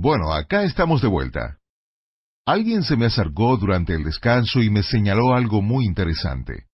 Bueno, 0.00 0.32
acá 0.32 0.62
estamos 0.62 1.02
de 1.02 1.08
vuelta. 1.08 1.58
Alguien 2.46 2.84
se 2.84 2.96
me 2.96 3.06
acercó 3.06 3.56
durante 3.56 3.94
el 3.94 4.04
descanso 4.04 4.62
y 4.62 4.70
me 4.70 4.84
señaló 4.84 5.34
algo 5.34 5.60
muy 5.60 5.86
interesante. 5.86 6.66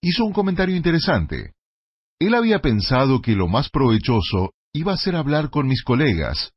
Hizo 0.00 0.24
un 0.24 0.32
comentario 0.32 0.76
interesante. 0.76 1.54
Él 2.20 2.32
había 2.32 2.60
pensado 2.60 3.20
que 3.20 3.34
lo 3.34 3.48
más 3.48 3.70
provechoso 3.70 4.52
iba 4.72 4.92
a 4.92 4.96
ser 4.96 5.16
hablar 5.16 5.50
con 5.50 5.66
mis 5.66 5.82
colegas, 5.82 6.52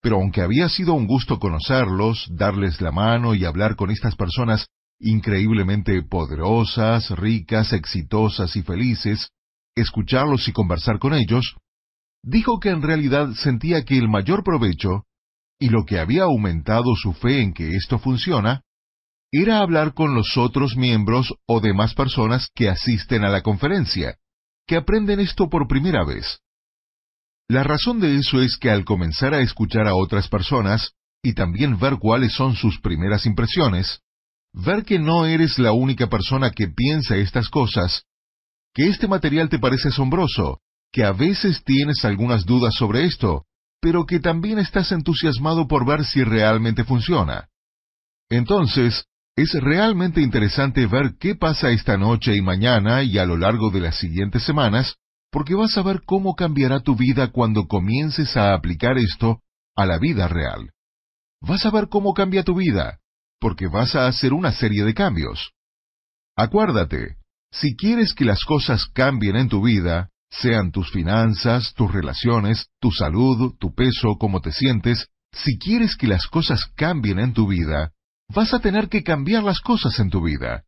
pero 0.00 0.16
aunque 0.16 0.40
había 0.40 0.70
sido 0.70 0.94
un 0.94 1.06
gusto 1.06 1.38
conocerlos, 1.38 2.28
darles 2.30 2.80
la 2.80 2.90
mano 2.90 3.34
y 3.34 3.44
hablar 3.44 3.76
con 3.76 3.90
estas 3.90 4.16
personas 4.16 4.68
increíblemente 5.00 6.02
poderosas, 6.02 7.10
ricas, 7.10 7.74
exitosas 7.74 8.56
y 8.56 8.62
felices, 8.62 9.28
escucharlos 9.74 10.48
y 10.48 10.52
conversar 10.52 10.98
con 10.98 11.12
ellos, 11.12 11.56
dijo 12.22 12.58
que 12.58 12.70
en 12.70 12.80
realidad 12.80 13.34
sentía 13.34 13.84
que 13.84 13.98
el 13.98 14.08
mayor 14.08 14.44
provecho, 14.44 15.04
y 15.62 15.68
lo 15.68 15.84
que 15.84 16.00
había 16.00 16.24
aumentado 16.24 16.96
su 16.96 17.12
fe 17.12 17.40
en 17.40 17.54
que 17.54 17.76
esto 17.76 18.00
funciona, 18.00 18.62
era 19.30 19.60
hablar 19.60 19.94
con 19.94 20.12
los 20.12 20.36
otros 20.36 20.76
miembros 20.76 21.32
o 21.46 21.60
demás 21.60 21.94
personas 21.94 22.48
que 22.52 22.68
asisten 22.68 23.22
a 23.22 23.28
la 23.28 23.42
conferencia, 23.42 24.16
que 24.66 24.74
aprenden 24.74 25.20
esto 25.20 25.48
por 25.48 25.68
primera 25.68 26.04
vez. 26.04 26.40
La 27.48 27.62
razón 27.62 28.00
de 28.00 28.16
eso 28.16 28.42
es 28.42 28.56
que 28.56 28.70
al 28.70 28.84
comenzar 28.84 29.34
a 29.34 29.40
escuchar 29.40 29.86
a 29.86 29.94
otras 29.94 30.26
personas, 30.26 30.94
y 31.22 31.34
también 31.34 31.78
ver 31.78 31.98
cuáles 32.00 32.32
son 32.32 32.56
sus 32.56 32.80
primeras 32.80 33.24
impresiones, 33.24 34.00
ver 34.52 34.84
que 34.84 34.98
no 34.98 35.26
eres 35.26 35.60
la 35.60 35.70
única 35.70 36.08
persona 36.08 36.50
que 36.50 36.66
piensa 36.66 37.16
estas 37.16 37.48
cosas, 37.48 38.02
que 38.74 38.88
este 38.88 39.06
material 39.06 39.48
te 39.48 39.60
parece 39.60 39.90
asombroso, 39.90 40.58
que 40.90 41.04
a 41.04 41.12
veces 41.12 41.62
tienes 41.62 42.04
algunas 42.04 42.44
dudas 42.46 42.74
sobre 42.74 43.04
esto, 43.04 43.46
pero 43.82 44.06
que 44.06 44.20
también 44.20 44.60
estás 44.60 44.92
entusiasmado 44.92 45.66
por 45.66 45.84
ver 45.84 46.04
si 46.04 46.22
realmente 46.22 46.84
funciona. 46.84 47.48
Entonces, 48.30 49.06
es 49.34 49.52
realmente 49.54 50.20
interesante 50.20 50.86
ver 50.86 51.16
qué 51.18 51.34
pasa 51.34 51.70
esta 51.70 51.96
noche 51.96 52.36
y 52.36 52.40
mañana 52.42 53.02
y 53.02 53.18
a 53.18 53.26
lo 53.26 53.36
largo 53.36 53.70
de 53.70 53.80
las 53.80 53.98
siguientes 53.98 54.44
semanas, 54.44 54.94
porque 55.32 55.56
vas 55.56 55.76
a 55.76 55.82
ver 55.82 56.02
cómo 56.06 56.36
cambiará 56.36 56.78
tu 56.78 56.94
vida 56.94 57.32
cuando 57.32 57.66
comiences 57.66 58.36
a 58.36 58.54
aplicar 58.54 58.98
esto 58.98 59.40
a 59.74 59.84
la 59.84 59.98
vida 59.98 60.28
real. 60.28 60.70
Vas 61.40 61.66
a 61.66 61.70
ver 61.70 61.88
cómo 61.88 62.14
cambia 62.14 62.44
tu 62.44 62.54
vida, 62.54 63.00
porque 63.40 63.66
vas 63.66 63.96
a 63.96 64.06
hacer 64.06 64.32
una 64.32 64.52
serie 64.52 64.84
de 64.84 64.94
cambios. 64.94 65.54
Acuérdate, 66.36 67.16
si 67.50 67.74
quieres 67.74 68.14
que 68.14 68.24
las 68.24 68.44
cosas 68.44 68.86
cambien 68.86 69.34
en 69.34 69.48
tu 69.48 69.60
vida, 69.60 70.11
sean 70.32 70.72
tus 70.72 70.90
finanzas, 70.90 71.74
tus 71.74 71.92
relaciones, 71.92 72.66
tu 72.80 72.90
salud, 72.90 73.54
tu 73.58 73.74
peso, 73.74 74.16
cómo 74.18 74.40
te 74.40 74.50
sientes, 74.50 75.08
si 75.32 75.58
quieres 75.58 75.96
que 75.96 76.06
las 76.06 76.26
cosas 76.26 76.66
cambien 76.74 77.18
en 77.18 77.34
tu 77.34 77.46
vida, 77.46 77.92
vas 78.34 78.54
a 78.54 78.60
tener 78.60 78.88
que 78.88 79.02
cambiar 79.02 79.42
las 79.42 79.60
cosas 79.60 79.98
en 80.00 80.10
tu 80.10 80.22
vida. 80.22 80.64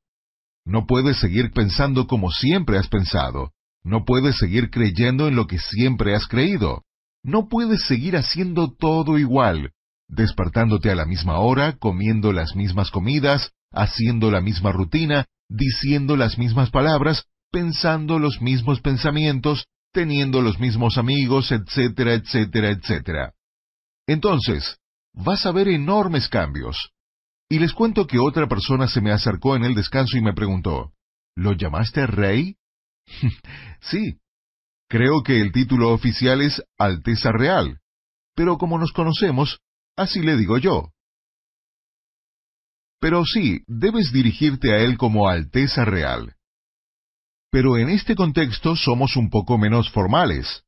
No 0.66 0.86
puedes 0.86 1.18
seguir 1.18 1.50
pensando 1.52 2.06
como 2.06 2.30
siempre 2.30 2.78
has 2.78 2.88
pensado. 2.88 3.52
No 3.82 4.04
puedes 4.04 4.36
seguir 4.38 4.70
creyendo 4.70 5.28
en 5.28 5.36
lo 5.36 5.46
que 5.46 5.58
siempre 5.58 6.14
has 6.14 6.26
creído. 6.26 6.84
No 7.22 7.48
puedes 7.48 7.84
seguir 7.84 8.16
haciendo 8.16 8.72
todo 8.72 9.18
igual, 9.18 9.72
despertándote 10.08 10.90
a 10.90 10.94
la 10.94 11.04
misma 11.04 11.38
hora, 11.38 11.76
comiendo 11.78 12.32
las 12.32 12.54
mismas 12.54 12.90
comidas, 12.90 13.52
haciendo 13.72 14.30
la 14.30 14.40
misma 14.40 14.72
rutina, 14.72 15.26
diciendo 15.48 16.16
las 16.16 16.38
mismas 16.38 16.70
palabras, 16.70 17.26
pensando 17.54 18.18
los 18.18 18.40
mismos 18.40 18.80
pensamientos, 18.80 19.68
teniendo 19.92 20.42
los 20.42 20.58
mismos 20.58 20.98
amigos, 20.98 21.52
etcétera, 21.52 22.14
etcétera, 22.14 22.70
etcétera. 22.70 23.32
Entonces, 24.08 24.78
vas 25.12 25.46
a 25.46 25.52
ver 25.52 25.68
enormes 25.68 26.28
cambios. 26.28 26.90
Y 27.48 27.60
les 27.60 27.72
cuento 27.72 28.08
que 28.08 28.18
otra 28.18 28.48
persona 28.48 28.88
se 28.88 29.00
me 29.00 29.12
acercó 29.12 29.54
en 29.54 29.62
el 29.64 29.76
descanso 29.76 30.16
y 30.16 30.20
me 30.20 30.32
preguntó, 30.32 30.94
¿Lo 31.36 31.52
llamaste 31.52 32.04
rey? 32.08 32.56
sí. 33.80 34.18
Creo 34.88 35.22
que 35.22 35.40
el 35.40 35.52
título 35.52 35.92
oficial 35.92 36.42
es 36.42 36.60
Alteza 36.76 37.30
Real, 37.30 37.78
pero 38.34 38.58
como 38.58 38.78
nos 38.78 38.92
conocemos, 38.92 39.60
así 39.96 40.22
le 40.22 40.36
digo 40.36 40.58
yo. 40.58 40.90
Pero 43.00 43.24
sí, 43.24 43.62
debes 43.68 44.12
dirigirte 44.12 44.72
a 44.72 44.78
él 44.78 44.98
como 44.98 45.28
Alteza 45.28 45.84
Real 45.84 46.33
pero 47.54 47.78
en 47.78 47.88
este 47.88 48.16
contexto 48.16 48.74
somos 48.74 49.16
un 49.16 49.30
poco 49.30 49.58
menos 49.58 49.88
formales. 49.88 50.64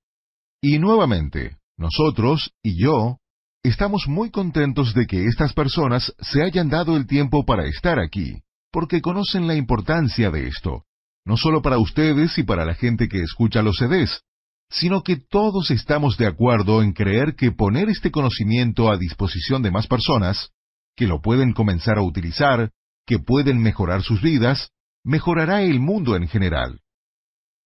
Y 0.63 0.79
nuevamente, 0.79 1.57
nosotros 1.77 2.53
y 2.63 2.81
yo 2.81 3.19
estamos 3.65 4.07
muy 4.07 4.31
contentos 4.31 4.95
de 4.95 5.09
que 5.09 5.25
estas 5.25 5.53
personas 5.53 6.15
se 6.21 6.45
hayan 6.45 6.69
dado 6.69 6.97
el 6.97 7.09
tiempo 7.09 7.45
para 7.45 7.67
estar 7.67 7.99
aquí, 7.99 8.41
porque 8.71 9.01
conocen 9.01 9.49
la 9.49 9.57
importancia 9.57 10.31
de 10.31 10.47
esto, 10.47 10.85
no 11.25 11.37
solo 11.37 11.61
para 11.61 11.79
ustedes 11.79 12.39
y 12.39 12.45
para 12.45 12.65
la 12.65 12.77
gente 12.77 13.09
que 13.09 13.21
escucha 13.21 13.63
los 13.63 13.79
CDs, 13.79 14.23
sino 14.71 15.03
que 15.03 15.17
todos 15.17 15.73
estamos 15.73 16.17
de 16.17 16.29
acuerdo 16.29 16.85
en 16.85 16.93
creer 16.93 17.35
que 17.35 17.51
poner 17.51 17.89
este 17.89 18.13
conocimiento 18.13 18.93
a 18.93 18.97
disposición 18.97 19.61
de 19.61 19.73
más 19.73 19.89
personas, 19.89 20.53
que 20.95 21.09
lo 21.09 21.21
pueden 21.21 21.53
comenzar 21.53 21.99
a 21.99 22.05
utilizar, 22.05 22.71
que 23.05 23.19
pueden 23.19 23.61
mejorar 23.61 24.05
sus 24.05 24.23
vidas, 24.23 24.71
mejorará 25.07 25.63
el 25.63 25.79
mundo 25.79 26.17
en 26.17 26.27
general. 26.27 26.81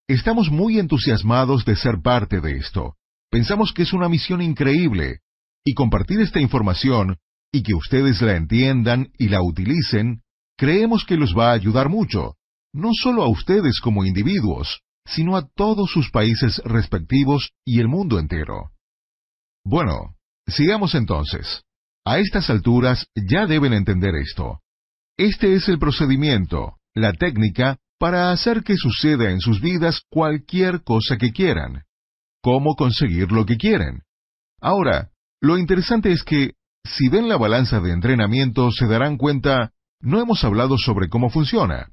Estamos 0.07 0.51
muy 0.51 0.77
entusiasmados 0.77 1.65
de 1.65 1.75
ser 1.75 2.01
parte 2.03 2.39
de 2.39 2.57
esto. 2.57 2.95
Pensamos 3.31 3.73
que 3.73 3.81
es 3.81 3.93
una 3.93 4.09
misión 4.09 4.41
increíble, 4.41 5.21
y 5.65 5.73
compartir 5.73 6.21
esta 6.21 6.39
información, 6.39 7.17
y 7.51 7.63
que 7.63 7.73
ustedes 7.73 8.21
la 8.21 8.35
entiendan 8.35 9.11
y 9.17 9.29
la 9.29 9.41
utilicen, 9.41 10.21
creemos 10.55 11.03
que 11.03 11.17
los 11.17 11.35
va 11.35 11.49
a 11.49 11.53
ayudar 11.53 11.89
mucho, 11.89 12.35
no 12.73 12.91
solo 12.93 13.23
a 13.23 13.29
ustedes 13.29 13.79
como 13.79 14.05
individuos, 14.05 14.81
sino 15.05 15.35
a 15.35 15.47
todos 15.47 15.89
sus 15.89 16.11
países 16.11 16.61
respectivos 16.63 17.53
y 17.65 17.79
el 17.79 17.87
mundo 17.87 18.19
entero. 18.19 18.71
Bueno, 19.65 20.15
sigamos 20.47 20.93
entonces. 20.93 21.63
A 22.05 22.19
estas 22.19 22.51
alturas 22.51 23.07
ya 23.15 23.47
deben 23.47 23.73
entender 23.73 24.15
esto. 24.15 24.59
Este 25.17 25.55
es 25.55 25.67
el 25.69 25.79
procedimiento, 25.79 26.77
la 26.93 27.13
técnica 27.13 27.77
para 27.99 28.31
hacer 28.31 28.63
que 28.63 28.77
suceda 28.77 29.29
en 29.29 29.39
sus 29.39 29.61
vidas 29.61 30.01
cualquier 30.09 30.83
cosa 30.83 31.17
que 31.17 31.31
quieran. 31.31 31.83
Cómo 32.41 32.75
conseguir 32.75 33.31
lo 33.31 33.45
que 33.45 33.57
quieren. 33.57 34.01
Ahora, 34.59 35.11
lo 35.39 35.57
interesante 35.57 36.11
es 36.11 36.23
que, 36.23 36.53
si 36.83 37.09
ven 37.09 37.29
la 37.29 37.37
balanza 37.37 37.79
de 37.79 37.91
entrenamiento, 37.91 38.71
se 38.71 38.87
darán 38.87 39.17
cuenta, 39.17 39.73
no 39.99 40.19
hemos 40.19 40.43
hablado 40.43 40.77
sobre 40.77 41.09
cómo 41.09 41.29
funciona. 41.29 41.91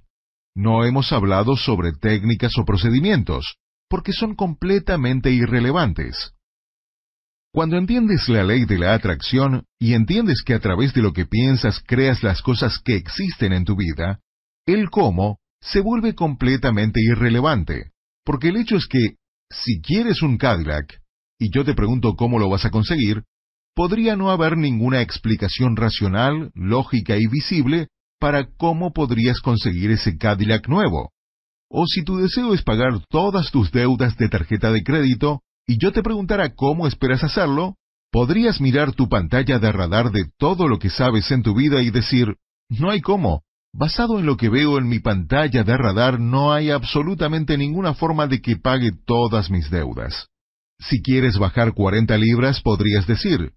No 0.54 0.84
hemos 0.84 1.12
hablado 1.12 1.56
sobre 1.56 1.92
técnicas 1.92 2.56
o 2.58 2.64
procedimientos, 2.64 3.58
porque 3.88 4.12
son 4.12 4.34
completamente 4.34 5.30
irrelevantes. 5.30 6.32
Cuando 7.52 7.76
entiendes 7.76 8.28
la 8.28 8.44
ley 8.44 8.64
de 8.64 8.78
la 8.78 8.94
atracción 8.94 9.64
y 9.78 9.94
entiendes 9.94 10.42
que 10.44 10.54
a 10.54 10.60
través 10.60 10.94
de 10.94 11.02
lo 11.02 11.12
que 11.12 11.26
piensas 11.26 11.82
creas 11.86 12.22
las 12.22 12.42
cosas 12.42 12.78
que 12.78 12.96
existen 12.96 13.52
en 13.52 13.64
tu 13.64 13.76
vida, 13.76 14.20
el 14.68 14.90
cómo 14.90 15.38
se 15.60 15.80
vuelve 15.80 16.14
completamente 16.14 17.00
irrelevante, 17.02 17.90
porque 18.24 18.48
el 18.48 18.56
hecho 18.56 18.76
es 18.76 18.86
que, 18.86 19.16
si 19.50 19.80
quieres 19.80 20.22
un 20.22 20.36
Cadillac, 20.36 21.00
y 21.38 21.50
yo 21.54 21.64
te 21.64 21.74
pregunto 21.74 22.14
cómo 22.14 22.38
lo 22.38 22.48
vas 22.48 22.64
a 22.64 22.70
conseguir, 22.70 23.24
podría 23.74 24.16
no 24.16 24.30
haber 24.30 24.56
ninguna 24.56 25.00
explicación 25.00 25.76
racional, 25.76 26.50
lógica 26.54 27.16
y 27.16 27.26
visible 27.26 27.88
para 28.20 28.48
cómo 28.56 28.92
podrías 28.92 29.40
conseguir 29.40 29.90
ese 29.90 30.18
Cadillac 30.18 30.68
nuevo. 30.68 31.12
O 31.70 31.86
si 31.86 32.02
tu 32.02 32.16
deseo 32.16 32.54
es 32.54 32.62
pagar 32.62 33.00
todas 33.08 33.50
tus 33.50 33.70
deudas 33.70 34.16
de 34.16 34.28
tarjeta 34.28 34.72
de 34.72 34.82
crédito, 34.82 35.42
y 35.66 35.78
yo 35.78 35.92
te 35.92 36.02
preguntara 36.02 36.54
cómo 36.54 36.86
esperas 36.86 37.22
hacerlo, 37.22 37.76
podrías 38.10 38.60
mirar 38.60 38.92
tu 38.92 39.08
pantalla 39.08 39.58
de 39.58 39.70
radar 39.70 40.10
de 40.10 40.30
todo 40.38 40.66
lo 40.66 40.78
que 40.78 40.90
sabes 40.90 41.30
en 41.30 41.42
tu 41.42 41.54
vida 41.54 41.82
y 41.82 41.90
decir, 41.90 42.36
no 42.70 42.90
hay 42.90 43.00
cómo, 43.00 43.42
Basado 43.78 44.18
en 44.18 44.26
lo 44.26 44.36
que 44.36 44.48
veo 44.48 44.76
en 44.76 44.88
mi 44.88 44.98
pantalla 44.98 45.62
de 45.62 45.76
radar, 45.76 46.18
no 46.18 46.52
hay 46.52 46.70
absolutamente 46.70 47.56
ninguna 47.56 47.94
forma 47.94 48.26
de 48.26 48.40
que 48.40 48.56
pague 48.56 48.90
todas 49.06 49.52
mis 49.52 49.70
deudas. 49.70 50.26
Si 50.80 51.00
quieres 51.00 51.38
bajar 51.38 51.74
40 51.74 52.18
libras, 52.18 52.60
podrías 52.60 53.06
decir, 53.06 53.52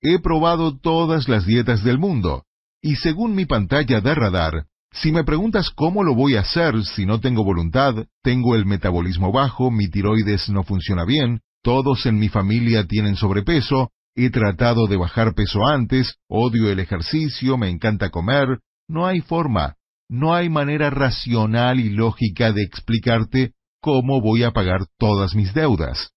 he 0.00 0.18
probado 0.18 0.78
todas 0.78 1.28
las 1.28 1.44
dietas 1.44 1.84
del 1.84 1.98
mundo, 1.98 2.44
y 2.80 2.96
según 2.96 3.34
mi 3.34 3.44
pantalla 3.44 4.00
de 4.00 4.14
radar, 4.14 4.64
si 4.92 5.12
me 5.12 5.24
preguntas 5.24 5.68
cómo 5.68 6.04
lo 6.04 6.14
voy 6.14 6.36
a 6.36 6.40
hacer 6.40 6.82
si 6.82 7.04
no 7.04 7.20
tengo 7.20 7.44
voluntad, 7.44 8.06
tengo 8.22 8.54
el 8.54 8.64
metabolismo 8.64 9.30
bajo, 9.30 9.70
mi 9.70 9.90
tiroides 9.90 10.48
no 10.48 10.62
funciona 10.62 11.04
bien, 11.04 11.42
todos 11.62 12.06
en 12.06 12.18
mi 12.18 12.30
familia 12.30 12.86
tienen 12.86 13.14
sobrepeso, 13.14 13.90
he 14.14 14.30
tratado 14.30 14.86
de 14.86 14.96
bajar 14.96 15.34
peso 15.34 15.66
antes, 15.66 16.14
odio 16.28 16.70
el 16.70 16.80
ejercicio, 16.80 17.58
me 17.58 17.68
encanta 17.68 18.08
comer, 18.08 18.60
no 18.88 19.06
hay 19.06 19.20
forma, 19.20 19.76
no 20.08 20.34
hay 20.34 20.48
manera 20.48 20.90
racional 20.90 21.80
y 21.80 21.90
lógica 21.90 22.52
de 22.52 22.62
explicarte 22.62 23.52
cómo 23.80 24.20
voy 24.20 24.42
a 24.42 24.52
pagar 24.52 24.86
todas 24.98 25.34
mis 25.34 25.52
deudas. 25.54 26.10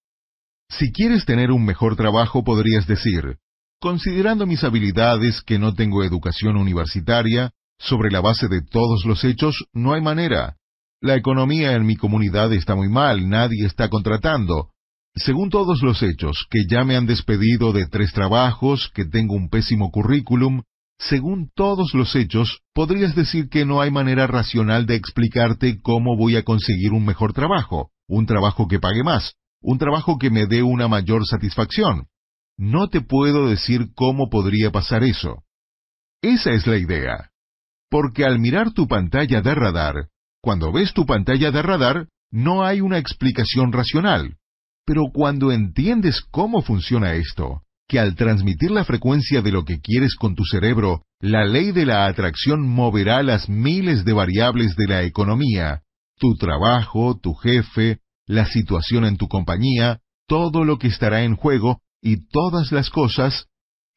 Si 0.69 0.91
quieres 0.91 1.25
tener 1.25 1.51
un 1.51 1.65
mejor 1.65 1.95
trabajo 1.95 2.43
podrías 2.43 2.85
decir, 2.85 3.37
considerando 3.79 4.45
mis 4.45 4.63
habilidades 4.63 5.41
que 5.41 5.57
no 5.57 5.73
tengo 5.73 6.03
educación 6.03 6.57
universitaria, 6.57 7.51
sobre 7.79 8.11
la 8.11 8.19
base 8.19 8.47
de 8.47 8.61
todos 8.61 9.05
los 9.05 9.23
hechos, 9.23 9.55
no 9.73 9.93
hay 9.93 10.01
manera. 10.01 10.57
La 11.01 11.15
economía 11.15 11.73
en 11.73 11.85
mi 11.85 11.95
comunidad 11.95 12.51
está 12.51 12.75
muy 12.75 12.89
mal, 12.89 13.29
nadie 13.29 13.65
está 13.65 13.89
contratando. 13.89 14.71
Según 15.15 15.49
todos 15.49 15.81
los 15.81 16.03
hechos, 16.03 16.45
que 16.49 16.65
ya 16.69 16.83
me 16.83 16.97
han 16.97 17.05
despedido 17.05 17.71
de 17.71 17.87
tres 17.87 18.11
trabajos, 18.11 18.91
que 18.93 19.05
tengo 19.05 19.33
un 19.33 19.49
pésimo 19.49 19.91
currículum, 19.91 20.61
según 20.99 21.49
todos 21.55 21.93
los 21.93 22.13
hechos, 22.15 22.59
podrías 22.73 23.15
decir 23.15 23.49
que 23.49 23.65
no 23.65 23.81
hay 23.81 23.89
manera 23.89 24.27
racional 24.27 24.85
de 24.85 24.95
explicarte 24.95 25.81
cómo 25.81 26.17
voy 26.17 26.35
a 26.35 26.43
conseguir 26.43 26.91
un 26.91 27.05
mejor 27.05 27.31
trabajo, 27.31 27.91
un 28.07 28.25
trabajo 28.25 28.67
que 28.67 28.79
pague 28.79 29.03
más, 29.03 29.35
un 29.61 29.77
trabajo 29.77 30.17
que 30.19 30.29
me 30.29 30.45
dé 30.45 30.61
una 30.61 30.89
mayor 30.89 31.25
satisfacción. 31.25 32.07
No 32.57 32.89
te 32.89 32.99
puedo 32.99 33.47
decir 33.47 33.93
cómo 33.95 34.29
podría 34.29 34.71
pasar 34.71 35.03
eso. 35.03 35.43
Esa 36.21 36.51
es 36.51 36.67
la 36.67 36.77
idea. 36.77 37.31
Porque 37.89 38.25
al 38.25 38.37
mirar 38.37 38.73
tu 38.73 38.85
pantalla 38.87 39.41
de 39.41 39.55
radar, 39.55 40.09
cuando 40.41 40.71
ves 40.73 40.93
tu 40.93 41.05
pantalla 41.05 41.49
de 41.51 41.61
radar, 41.61 42.07
no 42.29 42.65
hay 42.65 42.81
una 42.81 42.97
explicación 42.97 43.71
racional. 43.71 44.35
Pero 44.85 45.03
cuando 45.13 45.53
entiendes 45.53 46.21
cómo 46.29 46.61
funciona 46.61 47.13
esto, 47.13 47.63
que 47.89 47.99
al 47.99 48.15
transmitir 48.15 48.69
la 48.69 48.85
frecuencia 48.85 49.41
de 49.41 49.51
lo 49.51 49.65
que 49.65 49.81
quieres 49.81 50.15
con 50.15 50.35
tu 50.35 50.45
cerebro, 50.45 51.01
la 51.19 51.43
ley 51.43 51.71
de 51.71 51.87
la 51.87 52.05
atracción 52.05 52.65
moverá 52.65 53.23
las 53.23 53.49
miles 53.49 54.05
de 54.05 54.13
variables 54.13 54.75
de 54.75 54.87
la 54.87 55.01
economía, 55.03 55.81
tu 56.19 56.35
trabajo, 56.35 57.19
tu 57.19 57.33
jefe, 57.33 57.97
la 58.27 58.45
situación 58.45 59.05
en 59.05 59.17
tu 59.17 59.27
compañía, 59.27 60.01
todo 60.27 60.63
lo 60.65 60.77
que 60.77 60.85
estará 60.87 61.23
en 61.23 61.35
juego 61.35 61.81
y 61.99 62.27
todas 62.29 62.71
las 62.71 62.91
cosas, 62.91 63.47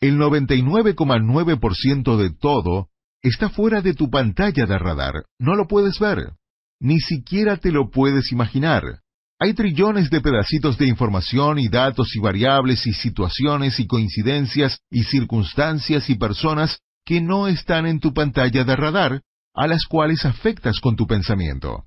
el 0.01 0.17
99,9% 0.19 2.17
de 2.17 2.31
todo 2.31 2.89
está 3.21 3.51
fuera 3.51 3.83
de 3.83 3.93
tu 3.93 4.09
pantalla 4.09 4.65
de 4.65 4.79
radar, 4.79 5.27
no 5.39 5.55
lo 5.55 5.69
puedes 5.69 5.99
ver, 5.99 6.33
ni 6.81 6.99
siquiera 6.99 7.59
te 7.59 7.71
lo 7.71 7.91
puedes 7.91 8.33
imaginar. 8.33 9.03
Hay 9.43 9.55
trillones 9.55 10.09
de 10.09 10.21
pedacitos 10.21 10.79
de 10.79 10.87
información 10.87 11.59
y 11.59 11.67
datos 11.67 12.15
y 12.15 12.21
variables 12.21 12.87
y 12.87 12.93
situaciones 12.93 13.81
y 13.81 13.89
coincidencias 13.89 14.79
y 14.89 15.03
circunstancias 15.03 16.09
y 16.11 16.15
personas 16.15 16.79
que 17.05 17.21
no 17.21 17.49
están 17.49 17.87
en 17.87 17.99
tu 17.99 18.15
pantalla 18.15 18.63
de 18.63 18.77
radar, 18.77 19.21
a 19.53 19.67
las 19.67 19.87
cuales 19.87 20.25
afectas 20.25 20.79
con 20.79 20.95
tu 20.95 21.09
pensamiento. 21.09 21.87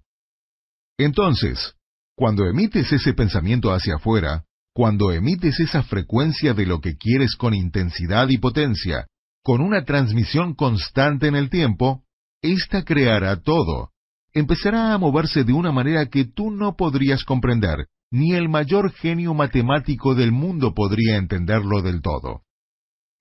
Entonces, 0.98 1.76
cuando 2.18 2.46
emites 2.46 2.92
ese 2.92 3.14
pensamiento 3.14 3.72
hacia 3.72 3.96
afuera, 3.96 4.44
cuando 4.74 5.14
emites 5.14 5.58
esa 5.62 5.82
frecuencia 5.82 6.54
de 6.54 6.66
lo 6.66 6.82
que 6.82 6.98
quieres 6.98 7.38
con 7.38 7.54
intensidad 7.54 8.28
y 8.28 8.38
potencia, 8.38 9.08
con 9.42 9.62
una 9.62 9.86
transmisión 9.86 10.56
constante 10.56 11.28
en 11.28 11.36
el 11.36 11.50
tiempo, 11.50 12.04
ésta 12.42 12.84
creará 12.84 13.42
todo, 13.42 13.92
empezará 14.36 14.94
a 14.94 14.98
moverse 14.98 15.46
de 15.46 15.54
una 15.54 15.72
manera 15.72 16.08
que 16.08 16.26
tú 16.26 16.52
no 16.52 16.76
podrías 16.76 17.24
comprender, 17.24 17.88
ni 18.12 18.34
el 18.34 18.50
mayor 18.50 18.92
genio 18.92 19.34
matemático 19.34 20.14
del 20.14 20.32
mundo 20.32 20.74
podría 20.74 21.18
entenderlo 21.18 21.82
del 21.82 22.02
todo. 22.02 22.42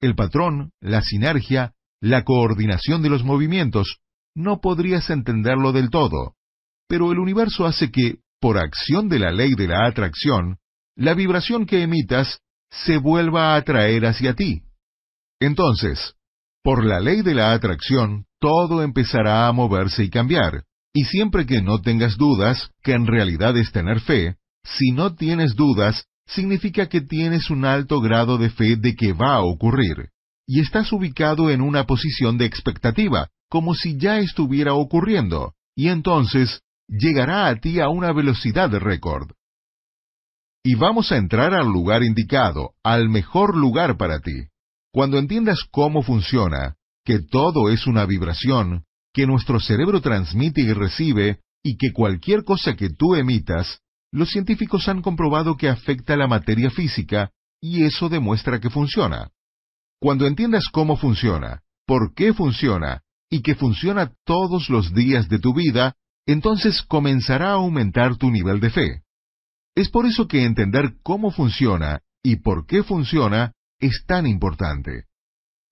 El 0.00 0.16
patrón, 0.16 0.72
la 0.80 1.00
sinergia, 1.02 1.72
la 2.00 2.24
coordinación 2.24 3.00
de 3.00 3.10
los 3.10 3.24
movimientos, 3.24 4.00
no 4.34 4.60
podrías 4.60 5.08
entenderlo 5.08 5.72
del 5.72 5.88
todo, 5.88 6.34
pero 6.88 7.12
el 7.12 7.20
universo 7.20 7.64
hace 7.64 7.92
que, 7.92 8.18
por 8.40 8.58
acción 8.58 9.08
de 9.08 9.20
la 9.20 9.30
ley 9.30 9.54
de 9.54 9.68
la 9.68 9.86
atracción, 9.86 10.58
la 10.96 11.14
vibración 11.14 11.64
que 11.64 11.82
emitas 11.82 12.40
se 12.70 12.98
vuelva 12.98 13.54
a 13.54 13.56
atraer 13.56 14.04
hacia 14.04 14.34
ti. 14.34 14.62
Entonces, 15.40 16.14
por 16.62 16.84
la 16.84 16.98
ley 16.98 17.22
de 17.22 17.34
la 17.34 17.52
atracción, 17.52 18.26
todo 18.40 18.82
empezará 18.82 19.46
a 19.46 19.52
moverse 19.52 20.02
y 20.02 20.10
cambiar. 20.10 20.64
Y 20.94 21.04
siempre 21.06 21.44
que 21.44 21.60
no 21.60 21.80
tengas 21.80 22.16
dudas, 22.16 22.70
que 22.82 22.92
en 22.92 23.06
realidad 23.06 23.56
es 23.56 23.72
tener 23.72 24.00
fe, 24.00 24.36
si 24.62 24.92
no 24.92 25.14
tienes 25.16 25.56
dudas, 25.56 26.06
significa 26.26 26.88
que 26.88 27.00
tienes 27.00 27.50
un 27.50 27.64
alto 27.64 28.00
grado 28.00 28.38
de 28.38 28.48
fe 28.48 28.76
de 28.76 28.94
que 28.94 29.12
va 29.12 29.34
a 29.34 29.42
ocurrir, 29.42 30.10
y 30.46 30.60
estás 30.60 30.92
ubicado 30.92 31.50
en 31.50 31.60
una 31.60 31.84
posición 31.84 32.38
de 32.38 32.46
expectativa, 32.46 33.28
como 33.50 33.74
si 33.74 33.98
ya 33.98 34.20
estuviera 34.20 34.74
ocurriendo, 34.74 35.54
y 35.74 35.88
entonces 35.88 36.62
llegará 36.86 37.48
a 37.48 37.56
ti 37.56 37.80
a 37.80 37.88
una 37.88 38.12
velocidad 38.12 38.70
de 38.70 38.78
récord. 38.78 39.32
Y 40.62 40.76
vamos 40.76 41.12
a 41.12 41.16
entrar 41.16 41.54
al 41.54 41.66
lugar 41.66 42.04
indicado, 42.04 42.74
al 42.82 43.08
mejor 43.08 43.56
lugar 43.56 43.96
para 43.96 44.20
ti. 44.20 44.48
Cuando 44.92 45.18
entiendas 45.18 45.58
cómo 45.70 46.02
funciona, 46.02 46.76
que 47.04 47.18
todo 47.18 47.68
es 47.68 47.86
una 47.86 48.06
vibración, 48.06 48.83
que 49.14 49.26
nuestro 49.26 49.60
cerebro 49.60 50.02
transmite 50.02 50.60
y 50.60 50.72
recibe, 50.72 51.38
y 51.62 51.76
que 51.76 51.92
cualquier 51.92 52.44
cosa 52.44 52.74
que 52.74 52.90
tú 52.90 53.14
emitas, 53.14 53.80
los 54.12 54.30
científicos 54.30 54.88
han 54.88 55.00
comprobado 55.00 55.56
que 55.56 55.68
afecta 55.68 56.16
la 56.16 56.26
materia 56.26 56.70
física, 56.70 57.30
y 57.62 57.84
eso 57.84 58.08
demuestra 58.08 58.60
que 58.60 58.68
funciona. 58.68 59.30
Cuando 60.00 60.26
entiendas 60.26 60.64
cómo 60.70 60.96
funciona, 60.96 61.62
por 61.86 62.12
qué 62.14 62.34
funciona, 62.34 63.02
y 63.30 63.40
que 63.42 63.54
funciona 63.54 64.12
todos 64.24 64.68
los 64.68 64.92
días 64.92 65.28
de 65.28 65.38
tu 65.38 65.54
vida, 65.54 65.94
entonces 66.26 66.82
comenzará 66.82 67.50
a 67.50 67.54
aumentar 67.54 68.16
tu 68.16 68.30
nivel 68.30 68.60
de 68.60 68.70
fe. 68.70 69.02
Es 69.76 69.88
por 69.88 70.06
eso 70.06 70.26
que 70.26 70.44
entender 70.44 70.94
cómo 71.02 71.30
funciona 71.30 72.00
y 72.22 72.36
por 72.36 72.66
qué 72.66 72.82
funciona 72.82 73.52
es 73.78 74.04
tan 74.06 74.26
importante. 74.26 75.04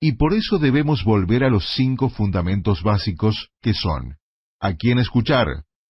Y 0.04 0.14
por 0.14 0.34
eso 0.34 0.58
debemos 0.58 1.04
volver 1.04 1.44
a 1.44 1.48
los 1.48 1.74
cinco 1.76 2.08
fundamentos 2.08 2.82
básicos 2.82 3.50
que 3.60 3.72
son, 3.72 4.16
a 4.60 4.74
quién 4.74 4.98
escuchar, 4.98 5.46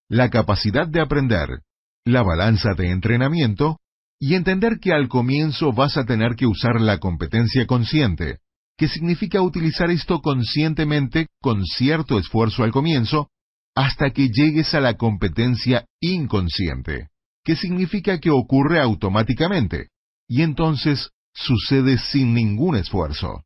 la 0.06 0.28
capacidad 0.28 0.86
de 0.86 1.00
aprender, 1.00 1.62
la 2.04 2.22
balanza 2.22 2.74
de 2.76 2.90
entrenamiento, 2.90 3.78
y 4.20 4.34
entender 4.34 4.80
que 4.80 4.92
al 4.92 5.08
comienzo 5.08 5.72
vas 5.72 5.96
a 5.96 6.04
tener 6.04 6.36
que 6.36 6.44
usar 6.44 6.78
la 6.78 6.98
competencia 6.98 7.66
consciente, 7.66 8.40
que 8.76 8.86
significa 8.86 9.40
utilizar 9.40 9.90
esto 9.90 10.20
conscientemente 10.20 11.28
con 11.40 11.64
cierto 11.64 12.18
esfuerzo 12.18 12.64
al 12.64 12.70
comienzo, 12.70 13.30
hasta 13.74 14.10
que 14.10 14.28
llegues 14.28 14.74
a 14.74 14.80
la 14.80 14.98
competencia 14.98 15.86
inconsciente, 16.02 17.08
que 17.42 17.56
significa 17.56 18.20
que 18.20 18.30
ocurre 18.30 18.78
automáticamente, 18.78 19.88
y 20.28 20.42
entonces 20.42 21.12
sucede 21.32 21.96
sin 21.96 22.34
ningún 22.34 22.76
esfuerzo. 22.76 23.42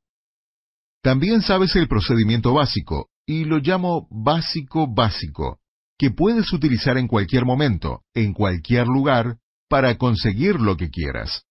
También 1.06 1.40
sabes 1.40 1.76
el 1.76 1.86
procedimiento 1.86 2.52
básico, 2.52 3.10
y 3.24 3.44
lo 3.44 3.58
llamo 3.58 4.08
básico 4.10 4.92
básico, 4.92 5.60
que 5.96 6.10
puedes 6.10 6.52
utilizar 6.52 6.98
en 6.98 7.06
cualquier 7.06 7.44
momento, 7.44 8.02
en 8.12 8.32
cualquier 8.32 8.88
lugar, 8.88 9.36
para 9.68 9.98
conseguir 9.98 10.56
lo 10.58 10.76
que 10.76 10.90
quieras. 10.90 11.44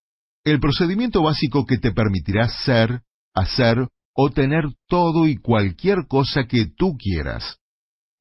El 0.44 0.60
procedimiento 0.60 1.24
básico 1.24 1.66
que 1.66 1.78
te 1.78 1.94
permitirá 1.94 2.50
ser, 2.50 3.04
hacer 3.34 3.88
o 4.14 4.30
tener 4.30 4.66
todo 4.90 5.26
y 5.26 5.38
cualquier 5.38 6.06
cosa 6.06 6.48
que 6.48 6.66
tú 6.66 6.98
quieras. 6.98 7.56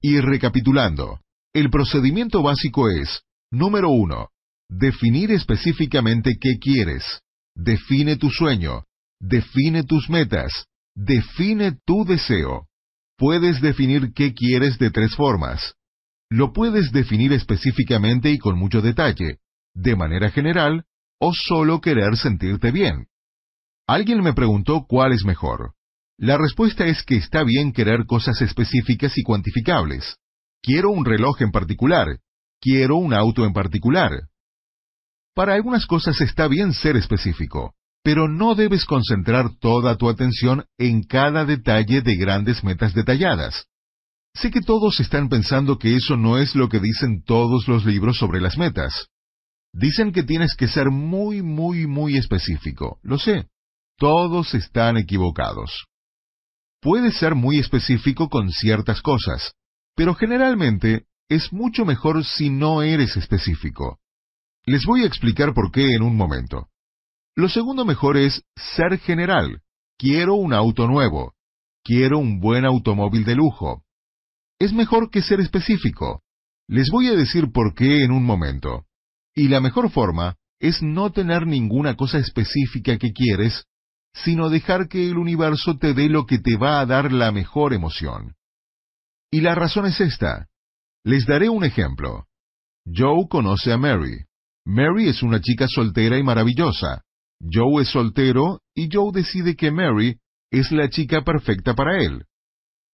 Y 0.01 0.21
recapitulando, 0.21 1.19
el 1.53 1.69
procedimiento 1.69 2.45
básico 2.45 2.89
es, 2.89 3.23
número 3.51 3.91
uno, 3.91 4.29
definir 4.69 5.33
específicamente 5.33 6.37
qué 6.41 6.61
quieres. 6.61 7.23
Define 7.57 8.19
tu 8.19 8.31
sueño, 8.31 8.85
define 9.19 9.83
tus 9.83 10.09
metas, 10.09 10.69
Define 10.95 11.79
tu 11.85 12.05
deseo. 12.05 12.69
Puedes 13.17 13.61
definir 13.61 14.13
qué 14.15 14.33
quieres 14.35 14.79
de 14.79 14.91
tres 14.91 15.15
formas. 15.15 15.75
Lo 16.31 16.53
puedes 16.53 16.93
definir 16.93 17.33
específicamente 17.33 18.31
y 18.31 18.39
con 18.39 18.59
mucho 18.59 18.81
detalle, 18.81 19.39
de 19.75 19.97
manera 19.97 20.31
general, 20.31 20.85
o 21.19 21.33
solo 21.35 21.81
querer 21.81 22.17
sentirte 22.17 22.71
bien. 22.71 23.07
Alguien 23.87 24.23
me 24.23 24.33
preguntó 24.33 24.87
cuál 24.89 25.13
es 25.13 25.25
mejor. 25.25 25.75
La 26.17 26.39
respuesta 26.39 26.87
es 26.87 27.03
que 27.03 27.17
está 27.17 27.43
bien 27.43 27.73
querer 27.73 28.07
cosas 28.07 28.41
específicas 28.41 29.19
y 29.19 29.23
cuantificables. 29.23 30.17
Quiero 30.63 30.91
un 30.91 31.05
reloj 31.05 31.43
en 31.43 31.51
particular. 31.51 32.19
Quiero 32.61 32.97
un 32.97 33.13
auto 33.13 33.45
en 33.45 33.53
particular. 33.53 34.11
Para 35.35 35.55
algunas 35.55 35.87
cosas 35.87 36.21
está 36.21 36.47
bien 36.47 36.73
ser 36.73 36.97
específico. 36.97 37.75
Pero 38.05 38.29
no 38.29 38.55
debes 38.55 38.85
concentrar 38.85 39.57
toda 39.59 39.97
tu 39.97 40.11
atención 40.11 40.67
en 40.79 41.03
cada 41.03 41.47
detalle 41.47 42.03
de 42.03 42.17
grandes 42.17 42.63
metas 42.63 42.93
detalladas. 42.93 43.67
Sé 44.35 44.51
que 44.51 44.61
todos 44.61 45.01
están 45.01 45.31
pensando 45.31 45.79
que 45.79 45.97
eso 45.97 46.17
no 46.17 46.39
es 46.39 46.55
lo 46.55 46.69
que 46.69 46.81
dicen 46.81 47.23
todos 47.25 47.67
los 47.67 47.87
libros 47.87 48.19
sobre 48.19 48.43
las 48.43 48.59
metas. 48.59 49.09
Dicen 49.73 50.13
que 50.13 50.23
tienes 50.23 50.55
que 50.55 50.69
ser 50.69 50.91
muy, 50.91 51.41
muy, 51.41 51.87
muy 51.87 52.19
específico. 52.19 52.99
Lo 53.03 53.19
sé. 53.19 53.49
Todos 53.97 54.55
están 54.55 54.99
equivocados. 54.99 55.87
Puedes 56.83 57.17
ser 57.17 57.35
muy 57.35 57.59
específico 57.59 58.29
con 58.29 58.51
ciertas 58.51 59.01
cosas, 59.01 59.55
pero 59.97 60.15
generalmente 60.15 61.07
es 61.31 61.55
mucho 61.55 61.87
mejor 61.87 62.23
si 62.25 62.51
no 62.51 62.83
eres 62.83 63.17
específico. 63.17 63.99
Les 64.67 64.85
voy 64.85 65.05
a 65.05 65.07
explicar 65.07 65.55
por 65.55 65.73
qué 65.73 65.95
en 65.95 66.03
un 66.03 66.17
momento. 66.17 66.69
Lo 67.37 67.49
segundo 67.49 67.85
mejor 67.85 68.17
es 68.17 68.43
ser 68.57 68.99
general, 69.01 69.63
quiero 69.99 70.35
un 70.35 70.53
auto 70.53 70.87
nuevo, 70.87 71.35
quiero 71.83 72.19
un 72.19 72.41
buen 72.41 72.65
automóvil 72.65 73.25
de 73.25 73.35
lujo. 73.35 73.83
Es 74.59 74.73
mejor 74.73 75.11
que 75.11 75.23
ser 75.23 75.41
específico. 75.41 76.23
Les 76.69 76.91
voy 76.91 77.09
a 77.09 77.17
decir 77.17 77.51
por 77.53 77.75
qué 77.75 78.05
en 78.05 78.13
un 78.13 78.25
momento. 78.25 78.87
Y 79.35 79.49
la 79.49 79.61
mejor 79.61 79.91
forma 79.91 80.37
es 80.61 80.83
no 80.83 81.11
tener 81.13 81.47
ninguna 81.47 81.97
cosa 81.97 82.19
específica 82.19 82.97
que 82.99 83.13
quieres, 83.13 83.65
sino 84.15 84.49
dejar 84.49 84.89
que 84.89 85.11
el 85.11 85.19
universo 85.19 85.77
te 85.77 85.93
dé 85.93 86.09
lo 86.09 86.27
que 86.27 86.39
te 86.39 86.57
va 86.57 86.81
a 86.81 86.87
dar 86.87 87.13
la 87.13 87.33
mejor 87.33 87.75
emoción. 87.75 88.37
Y 89.31 89.41
la 89.41 89.55
razón 89.57 89.87
es 89.87 90.01
esta. 90.01 90.47
Les 91.03 91.27
daré 91.27 91.49
un 91.49 91.65
ejemplo. 91.65 92.27
Joe 92.87 93.27
conoce 93.29 93.73
a 93.73 93.77
Mary. 93.77 94.25
Mary 94.65 95.09
es 95.09 95.23
una 95.23 95.41
chica 95.41 95.67
soltera 95.69 96.17
y 96.17 96.23
maravillosa. 96.23 97.04
Joe 97.51 97.83
es 97.83 97.89
soltero 97.89 98.61
y 98.75 98.89
Joe 98.93 99.11
decide 99.13 99.57
que 99.57 99.71
Mary 99.71 100.19
es 100.51 100.73
la 100.73 100.89
chica 100.89 101.23
perfecta 101.23 101.75
para 101.75 102.01
él. 102.01 102.25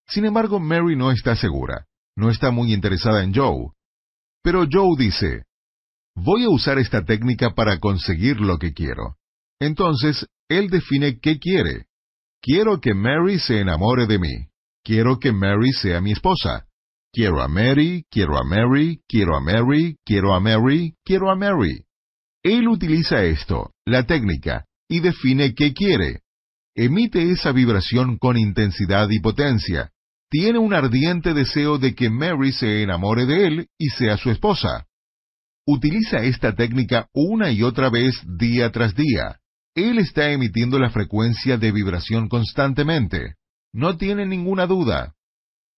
Sin 0.08 0.24
embargo, 0.24 0.58
Mary 0.58 0.96
no 0.96 1.12
está 1.12 1.36
segura, 1.36 1.86
no 2.16 2.30
está 2.30 2.50
muy 2.50 2.72
interesada 2.72 3.22
en 3.22 3.34
Joe. 3.34 3.70
Pero 4.42 4.66
Joe 4.70 4.96
dice, 4.98 5.44
voy 6.16 6.44
a 6.44 6.50
usar 6.50 6.78
esta 6.78 7.04
técnica 7.04 7.50
para 7.54 7.78
conseguir 7.78 8.40
lo 8.40 8.58
que 8.58 8.72
quiero. 8.72 9.16
Entonces, 9.60 10.26
él 10.48 10.68
define 10.68 11.20
qué 11.20 11.38
quiere. 11.38 11.86
Quiero 12.42 12.80
que 12.80 12.94
Mary 12.94 13.38
se 13.38 13.60
enamore 13.60 14.06
de 14.06 14.18
mí. 14.18 14.48
Quiero 14.82 15.18
que 15.18 15.32
Mary 15.32 15.72
sea 15.72 16.00
mi 16.00 16.12
esposa. 16.12 16.66
Quiero 17.12 17.42
a 17.42 17.48
Mary, 17.48 18.04
quiero 18.10 18.38
a 18.38 18.44
Mary, 18.44 19.02
quiero 19.06 19.36
a 19.36 19.40
Mary, 19.40 19.98
quiero 20.04 20.34
a 20.34 20.40
Mary, 20.40 20.94
quiero 21.04 21.30
a 21.30 21.36
Mary. 21.36 21.84
Él 22.42 22.68
utiliza 22.68 23.22
esto, 23.24 23.72
la 23.84 24.04
técnica, 24.04 24.64
y 24.88 25.00
define 25.00 25.54
qué 25.54 25.72
quiere. 25.74 26.20
Emite 26.74 27.30
esa 27.30 27.52
vibración 27.52 28.16
con 28.16 28.38
intensidad 28.38 29.08
y 29.10 29.20
potencia. 29.20 29.90
Tiene 30.30 30.58
un 30.58 30.72
ardiente 30.72 31.34
deseo 31.34 31.78
de 31.78 31.94
que 31.94 32.08
Mary 32.08 32.52
se 32.52 32.82
enamore 32.82 33.26
de 33.26 33.46
él 33.46 33.66
y 33.76 33.88
sea 33.88 34.16
su 34.16 34.30
esposa. 34.30 34.86
Utiliza 35.66 36.18
esta 36.18 36.54
técnica 36.54 37.08
una 37.12 37.50
y 37.50 37.62
otra 37.62 37.90
vez 37.90 38.14
día 38.26 38.70
tras 38.70 38.94
día. 38.94 39.40
Él 39.74 39.98
está 39.98 40.30
emitiendo 40.30 40.78
la 40.78 40.90
frecuencia 40.90 41.58
de 41.58 41.72
vibración 41.72 42.28
constantemente. 42.28 43.34
No 43.72 43.96
tiene 43.96 44.26
ninguna 44.26 44.66
duda. 44.66 45.14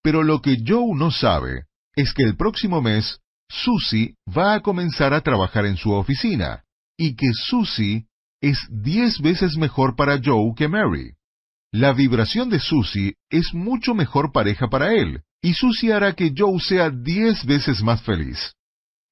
Pero 0.02 0.22
lo 0.22 0.40
que 0.40 0.58
Joe 0.66 0.94
no 0.96 1.10
sabe 1.10 1.64
es 1.94 2.12
que 2.14 2.22
el 2.22 2.36
próximo 2.36 2.80
mes 2.80 3.20
Susie 3.52 4.14
va 4.26 4.54
a 4.54 4.60
comenzar 4.60 5.12
a 5.12 5.20
trabajar 5.20 5.66
en 5.66 5.76
su 5.76 5.92
oficina 5.92 6.64
y 6.96 7.14
que 7.16 7.32
Susie 7.34 8.06
es 8.40 8.58
diez 8.70 9.20
veces 9.20 9.58
mejor 9.58 9.94
para 9.94 10.18
Joe 10.24 10.54
que 10.56 10.68
Mary. 10.68 11.12
La 11.70 11.92
vibración 11.92 12.48
de 12.48 12.60
Susie 12.60 13.16
es 13.30 13.52
mucho 13.52 13.94
mejor 13.94 14.32
pareja 14.32 14.68
para 14.68 14.94
él, 14.94 15.22
y 15.42 15.52
Susie 15.52 15.92
hará 15.92 16.14
que 16.14 16.32
Joe 16.36 16.60
sea 16.60 16.90
diez 16.90 17.44
veces 17.44 17.82
más 17.82 18.02
feliz. 18.02 18.54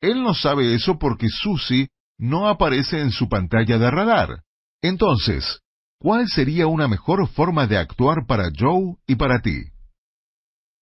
Él 0.00 0.22
no 0.22 0.32
sabe 0.32 0.74
eso 0.74 0.98
porque 0.98 1.28
Susie 1.28 1.88
no 2.18 2.48
aparece 2.48 3.00
en 3.00 3.12
su 3.12 3.28
pantalla 3.28 3.78
de 3.78 3.90
radar. 3.90 4.42
Entonces, 4.82 5.60
¿cuál 5.98 6.28
sería 6.28 6.66
una 6.66 6.88
mejor 6.88 7.28
forma 7.28 7.66
de 7.66 7.76
actuar 7.76 8.26
para 8.26 8.50
Joe 8.58 8.96
y 9.06 9.16
para 9.16 9.40
ti? 9.42 9.64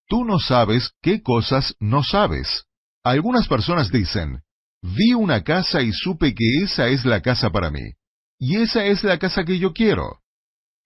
Tú 0.08 0.24
no 0.24 0.38
sabes 0.38 0.92
qué 1.02 1.22
cosas 1.22 1.74
no 1.80 2.04
sabes. 2.04 2.67
Algunas 3.08 3.48
personas 3.48 3.90
dicen, 3.90 4.42
vi 4.82 5.14
una 5.14 5.42
casa 5.42 5.80
y 5.80 5.92
supe 5.92 6.34
que 6.34 6.62
esa 6.62 6.88
es 6.88 7.06
la 7.06 7.22
casa 7.22 7.48
para 7.48 7.70
mí. 7.70 7.94
Y 8.38 8.56
esa 8.56 8.84
es 8.84 9.02
la 9.02 9.16
casa 9.16 9.44
que 9.44 9.58
yo 9.58 9.72
quiero. 9.72 10.18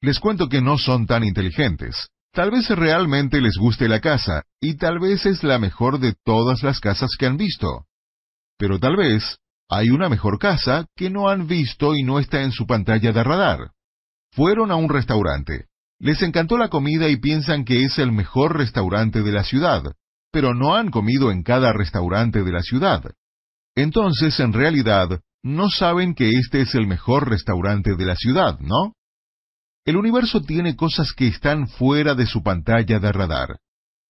Les 0.00 0.21
cuento 0.21 0.49
que 0.49 0.62
no 0.62 0.79
son 0.79 1.09
tan 1.09 1.25
inteligentes. 1.25 2.11
Tal 2.33 2.52
vez 2.52 2.69
realmente 2.69 3.41
les 3.41 3.57
guste 3.57 3.88
la 3.88 3.99
casa, 3.99 4.45
y 4.61 4.76
tal 4.76 5.00
vez 5.00 5.26
es 5.26 5.43
la 5.43 5.59
mejor 5.59 5.99
de 5.99 6.14
todas 6.25 6.62
las 6.62 6.79
casas 6.79 7.11
que 7.19 7.26
han 7.26 7.37
visto. 7.37 7.87
Pero 8.57 8.79
tal 8.79 8.95
vez 8.95 9.38
hay 9.69 9.91
una 9.91 10.09
mejor 10.09 10.38
casa 10.38 10.87
que 10.95 11.11
no 11.11 11.29
han 11.29 11.49
visto 11.49 11.97
y 11.97 12.05
no 12.05 12.21
está 12.21 12.43
en 12.43 12.52
su 12.52 12.69
pantalla 12.69 13.11
de 13.11 13.25
radar. 13.25 13.73
Fueron 14.31 14.71
a 14.71 14.76
un 14.76 14.88
restaurante. 14.88 15.67
Les 15.99 16.23
encantó 16.23 16.57
la 16.57 16.69
comida 16.69 17.09
y 17.09 17.17
piensan 17.17 17.64
que 17.64 17.83
es 17.83 17.99
el 17.99 18.12
mejor 18.12 18.57
restaurante 18.57 19.23
de 19.23 19.33
la 19.33 19.43
ciudad, 19.43 19.83
pero 20.33 20.55
no 20.55 20.75
han 20.75 20.91
comido 20.91 21.31
en 21.31 21.43
cada 21.43 21.73
restaurante 21.73 22.43
de 22.43 22.51
la 22.51 22.62
ciudad. 22.62 23.12
Entonces, 23.77 24.41
en 24.41 24.53
realidad, 24.53 25.21
no 25.43 25.71
saben 25.71 26.15
que 26.15 26.31
este 26.31 26.62
es 26.62 26.75
el 26.75 26.87
mejor 26.87 27.29
restaurante 27.29 27.95
de 27.97 28.07
la 28.07 28.17
ciudad, 28.17 28.59
¿no? 28.61 28.95
El 29.85 29.97
universo 29.97 30.43
tiene 30.43 30.75
cosas 30.75 31.12
que 31.12 31.27
están 31.27 31.69
fuera 31.69 32.15
de 32.15 32.27
su 32.27 32.43
pantalla 32.43 32.99
de 32.99 33.12
radar. 33.12 33.59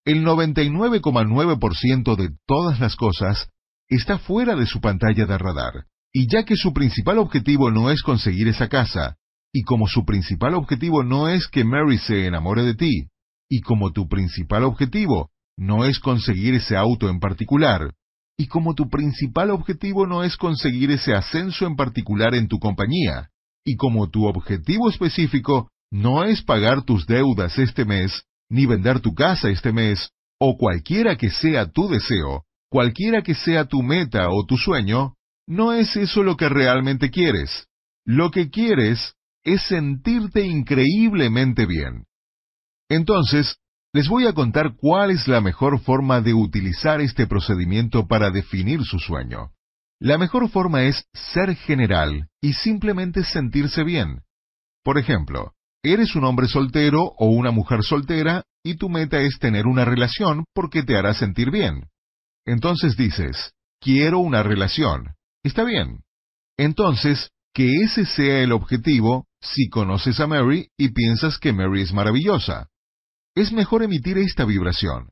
El 0.04 0.24
99,9% 0.24 2.16
de 2.16 2.30
todas 2.46 2.78
las 2.80 2.96
cosas 2.96 3.48
está 3.88 4.18
fuera 4.18 4.54
de 4.54 4.66
su 4.66 4.80
pantalla 4.80 5.26
de 5.26 5.38
radar. 5.38 5.86
Y 6.12 6.30
ya 6.30 6.44
que 6.44 6.56
su 6.56 6.72
principal 6.72 7.18
objetivo 7.18 7.70
no 7.70 7.90
es 7.90 8.02
conseguir 8.02 8.48
esa 8.48 8.68
casa, 8.68 9.16
y 9.52 9.62
como 9.62 9.88
su 9.88 10.04
principal 10.04 10.54
objetivo 10.54 11.02
no 11.02 11.28
es 11.28 11.48
que 11.48 11.64
Mary 11.64 11.98
se 11.98 12.26
enamore 12.26 12.64
de 12.64 12.74
ti, 12.74 13.08
y 13.48 13.60
como 13.60 13.92
tu 13.92 14.08
principal 14.08 14.64
objetivo 14.64 15.31
no 15.56 15.84
es 15.84 15.98
conseguir 15.98 16.54
ese 16.54 16.76
auto 16.76 17.08
en 17.08 17.20
particular, 17.20 17.94
y 18.36 18.46
como 18.46 18.74
tu 18.74 18.88
principal 18.88 19.50
objetivo 19.50 20.06
no 20.06 20.24
es 20.24 20.36
conseguir 20.36 20.90
ese 20.90 21.14
ascenso 21.14 21.66
en 21.66 21.76
particular 21.76 22.34
en 22.34 22.48
tu 22.48 22.58
compañía, 22.58 23.30
y 23.64 23.76
como 23.76 24.10
tu 24.10 24.26
objetivo 24.26 24.88
específico 24.88 25.70
no 25.90 26.24
es 26.24 26.42
pagar 26.42 26.84
tus 26.84 27.06
deudas 27.06 27.58
este 27.58 27.84
mes, 27.84 28.24
ni 28.48 28.66
vender 28.66 29.00
tu 29.00 29.14
casa 29.14 29.50
este 29.50 29.72
mes, 29.72 30.10
o 30.38 30.56
cualquiera 30.56 31.16
que 31.16 31.30
sea 31.30 31.70
tu 31.70 31.88
deseo, 31.88 32.44
cualquiera 32.68 33.22
que 33.22 33.34
sea 33.34 33.66
tu 33.66 33.82
meta 33.82 34.28
o 34.30 34.44
tu 34.46 34.56
sueño, 34.56 35.14
no 35.46 35.72
es 35.72 35.96
eso 35.96 36.22
lo 36.22 36.36
que 36.36 36.48
realmente 36.48 37.10
quieres. 37.10 37.68
Lo 38.04 38.30
que 38.30 38.50
quieres 38.50 39.14
es 39.44 39.62
sentirte 39.62 40.46
increíblemente 40.46 41.66
bien. 41.66 42.06
Entonces, 42.88 43.56
les 43.94 44.08
voy 44.08 44.26
a 44.26 44.32
contar 44.32 44.74
cuál 44.76 45.10
es 45.10 45.28
la 45.28 45.42
mejor 45.42 45.78
forma 45.80 46.22
de 46.22 46.32
utilizar 46.32 47.02
este 47.02 47.26
procedimiento 47.26 48.06
para 48.06 48.30
definir 48.30 48.84
su 48.84 48.98
sueño. 48.98 49.50
La 50.00 50.16
mejor 50.16 50.48
forma 50.48 50.84
es 50.84 51.04
ser 51.12 51.54
general 51.54 52.28
y 52.40 52.54
simplemente 52.54 53.22
sentirse 53.22 53.84
bien. 53.84 54.22
Por 54.82 54.98
ejemplo, 54.98 55.52
eres 55.82 56.16
un 56.16 56.24
hombre 56.24 56.48
soltero 56.48 57.02
o 57.18 57.26
una 57.26 57.50
mujer 57.50 57.82
soltera 57.82 58.44
y 58.64 58.76
tu 58.76 58.88
meta 58.88 59.20
es 59.20 59.38
tener 59.38 59.66
una 59.66 59.84
relación 59.84 60.44
porque 60.54 60.82
te 60.82 60.96
hará 60.96 61.12
sentir 61.12 61.50
bien. 61.50 61.88
Entonces 62.46 62.96
dices, 62.96 63.52
quiero 63.78 64.20
una 64.20 64.42
relación. 64.42 65.14
Está 65.44 65.64
bien. 65.64 66.02
Entonces, 66.56 67.30
que 67.52 67.82
ese 67.82 68.06
sea 68.06 68.40
el 68.40 68.52
objetivo 68.52 69.26
si 69.40 69.68
conoces 69.68 70.18
a 70.18 70.26
Mary 70.26 70.68
y 70.78 70.92
piensas 70.92 71.38
que 71.38 71.52
Mary 71.52 71.82
es 71.82 71.92
maravillosa 71.92 72.71
es 73.34 73.52
mejor 73.52 73.82
emitir 73.82 74.18
esta 74.18 74.44
vibración. 74.44 75.10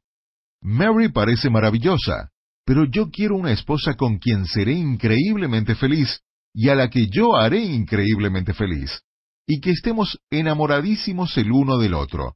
Mary 0.62 1.08
parece 1.08 1.48
maravillosa, 1.48 2.30
pero 2.64 2.84
yo 2.84 3.10
quiero 3.10 3.36
una 3.36 3.52
esposa 3.52 3.94
con 3.94 4.18
quien 4.18 4.46
seré 4.46 4.72
increíblemente 4.72 5.74
feliz 5.74 6.20
y 6.52 6.68
a 6.68 6.74
la 6.74 6.90
que 6.90 7.06
yo 7.08 7.36
haré 7.36 7.62
increíblemente 7.62 8.52
feliz, 8.52 9.02
y 9.46 9.60
que 9.60 9.70
estemos 9.70 10.18
enamoradísimos 10.30 11.36
el 11.38 11.52
uno 11.52 11.78
del 11.78 11.94
otro. 11.94 12.34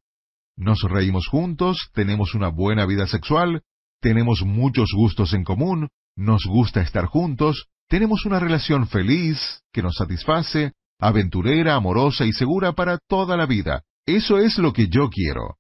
Nos 0.56 0.82
reímos 0.82 1.26
juntos, 1.28 1.90
tenemos 1.92 2.34
una 2.34 2.48
buena 2.48 2.86
vida 2.86 3.06
sexual, 3.06 3.62
tenemos 4.00 4.42
muchos 4.42 4.90
gustos 4.96 5.34
en 5.34 5.44
común, 5.44 5.88
nos 6.16 6.44
gusta 6.46 6.80
estar 6.80 7.06
juntos, 7.06 7.66
tenemos 7.88 8.24
una 8.24 8.38
relación 8.38 8.86
feliz, 8.86 9.62
que 9.72 9.82
nos 9.82 9.96
satisface, 9.96 10.72
aventurera, 11.00 11.74
amorosa 11.74 12.24
y 12.24 12.32
segura 12.32 12.72
para 12.72 12.98
toda 13.08 13.36
la 13.36 13.46
vida. 13.46 13.82
Eso 14.06 14.38
es 14.38 14.58
lo 14.58 14.72
que 14.72 14.88
yo 14.88 15.10
quiero. 15.10 15.56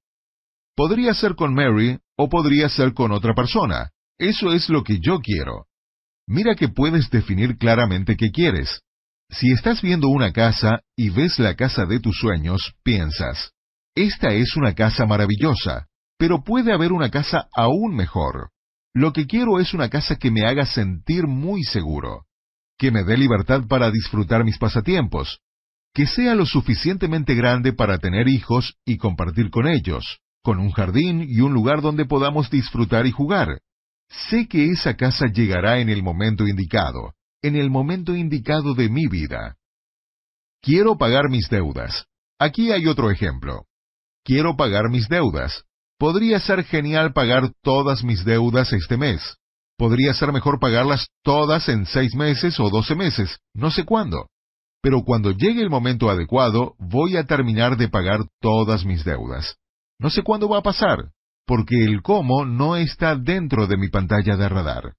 Podría 0.76 1.14
ser 1.14 1.36
con 1.36 1.54
Mary 1.54 1.98
o 2.16 2.28
podría 2.28 2.68
ser 2.68 2.94
con 2.94 3.12
otra 3.12 3.34
persona. 3.34 3.90
Eso 4.18 4.52
es 4.52 4.68
lo 4.68 4.82
que 4.82 4.98
yo 5.00 5.20
quiero. 5.20 5.66
Mira 6.26 6.54
que 6.54 6.68
puedes 6.68 7.10
definir 7.10 7.58
claramente 7.58 8.16
qué 8.16 8.30
quieres. 8.30 8.80
Si 9.30 9.52
estás 9.52 9.82
viendo 9.82 10.08
una 10.08 10.32
casa 10.32 10.80
y 10.96 11.10
ves 11.10 11.38
la 11.38 11.54
casa 11.54 11.86
de 11.86 12.00
tus 12.00 12.18
sueños, 12.18 12.74
piensas, 12.82 13.52
esta 13.94 14.32
es 14.32 14.56
una 14.56 14.74
casa 14.74 15.06
maravillosa, 15.06 15.86
pero 16.18 16.42
puede 16.42 16.72
haber 16.72 16.92
una 16.92 17.10
casa 17.10 17.48
aún 17.54 17.94
mejor. 17.94 18.50
Lo 18.94 19.12
que 19.12 19.26
quiero 19.26 19.60
es 19.60 19.74
una 19.74 19.88
casa 19.88 20.16
que 20.16 20.30
me 20.30 20.46
haga 20.46 20.66
sentir 20.66 21.26
muy 21.26 21.62
seguro, 21.64 22.26
que 22.78 22.90
me 22.90 23.04
dé 23.04 23.16
libertad 23.16 23.66
para 23.68 23.90
disfrutar 23.90 24.44
mis 24.44 24.58
pasatiempos, 24.58 25.40
que 25.92 26.06
sea 26.06 26.34
lo 26.34 26.46
suficientemente 26.46 27.34
grande 27.34 27.72
para 27.72 27.98
tener 27.98 28.28
hijos 28.28 28.76
y 28.84 28.96
compartir 28.98 29.50
con 29.50 29.66
ellos, 29.66 30.20
con 30.44 30.60
un 30.60 30.70
jardín 30.70 31.26
y 31.26 31.40
un 31.40 31.54
lugar 31.54 31.80
donde 31.80 32.04
podamos 32.04 32.50
disfrutar 32.50 33.06
y 33.06 33.10
jugar. 33.10 33.60
Sé 34.30 34.46
que 34.46 34.70
esa 34.70 34.94
casa 34.94 35.26
llegará 35.26 35.78
en 35.78 35.88
el 35.88 36.02
momento 36.02 36.46
indicado, 36.46 37.14
en 37.42 37.56
el 37.56 37.70
momento 37.70 38.14
indicado 38.14 38.74
de 38.74 38.90
mi 38.90 39.06
vida. 39.06 39.56
Quiero 40.60 40.98
pagar 40.98 41.30
mis 41.30 41.48
deudas. 41.48 42.04
Aquí 42.38 42.72
hay 42.72 42.86
otro 42.86 43.10
ejemplo. 43.10 43.64
Quiero 44.22 44.54
pagar 44.54 44.90
mis 44.90 45.08
deudas. 45.08 45.64
Podría 45.98 46.38
ser 46.40 46.62
genial 46.64 47.14
pagar 47.14 47.50
todas 47.62 48.04
mis 48.04 48.22
deudas 48.24 48.72
este 48.74 48.98
mes. 48.98 49.38
Podría 49.78 50.12
ser 50.12 50.30
mejor 50.30 50.60
pagarlas 50.60 51.08
todas 51.22 51.70
en 51.70 51.86
seis 51.86 52.14
meses 52.14 52.60
o 52.60 52.68
doce 52.68 52.94
meses, 52.94 53.38
no 53.54 53.70
sé 53.70 53.84
cuándo. 53.84 54.28
Pero 54.82 55.04
cuando 55.04 55.30
llegue 55.30 55.62
el 55.62 55.70
momento 55.70 56.10
adecuado, 56.10 56.74
voy 56.78 57.16
a 57.16 57.24
terminar 57.24 57.78
de 57.78 57.88
pagar 57.88 58.26
todas 58.40 58.84
mis 58.84 59.04
deudas. 59.04 59.56
No 59.98 60.10
sé 60.10 60.22
cuándo 60.22 60.48
va 60.48 60.58
a 60.58 60.62
pasar, 60.62 61.10
porque 61.46 61.84
el 61.84 62.02
cómo 62.02 62.44
no 62.44 62.76
está 62.76 63.16
dentro 63.16 63.66
de 63.66 63.76
mi 63.76 63.88
pantalla 63.88 64.36
de 64.36 64.48
radar. 64.48 64.94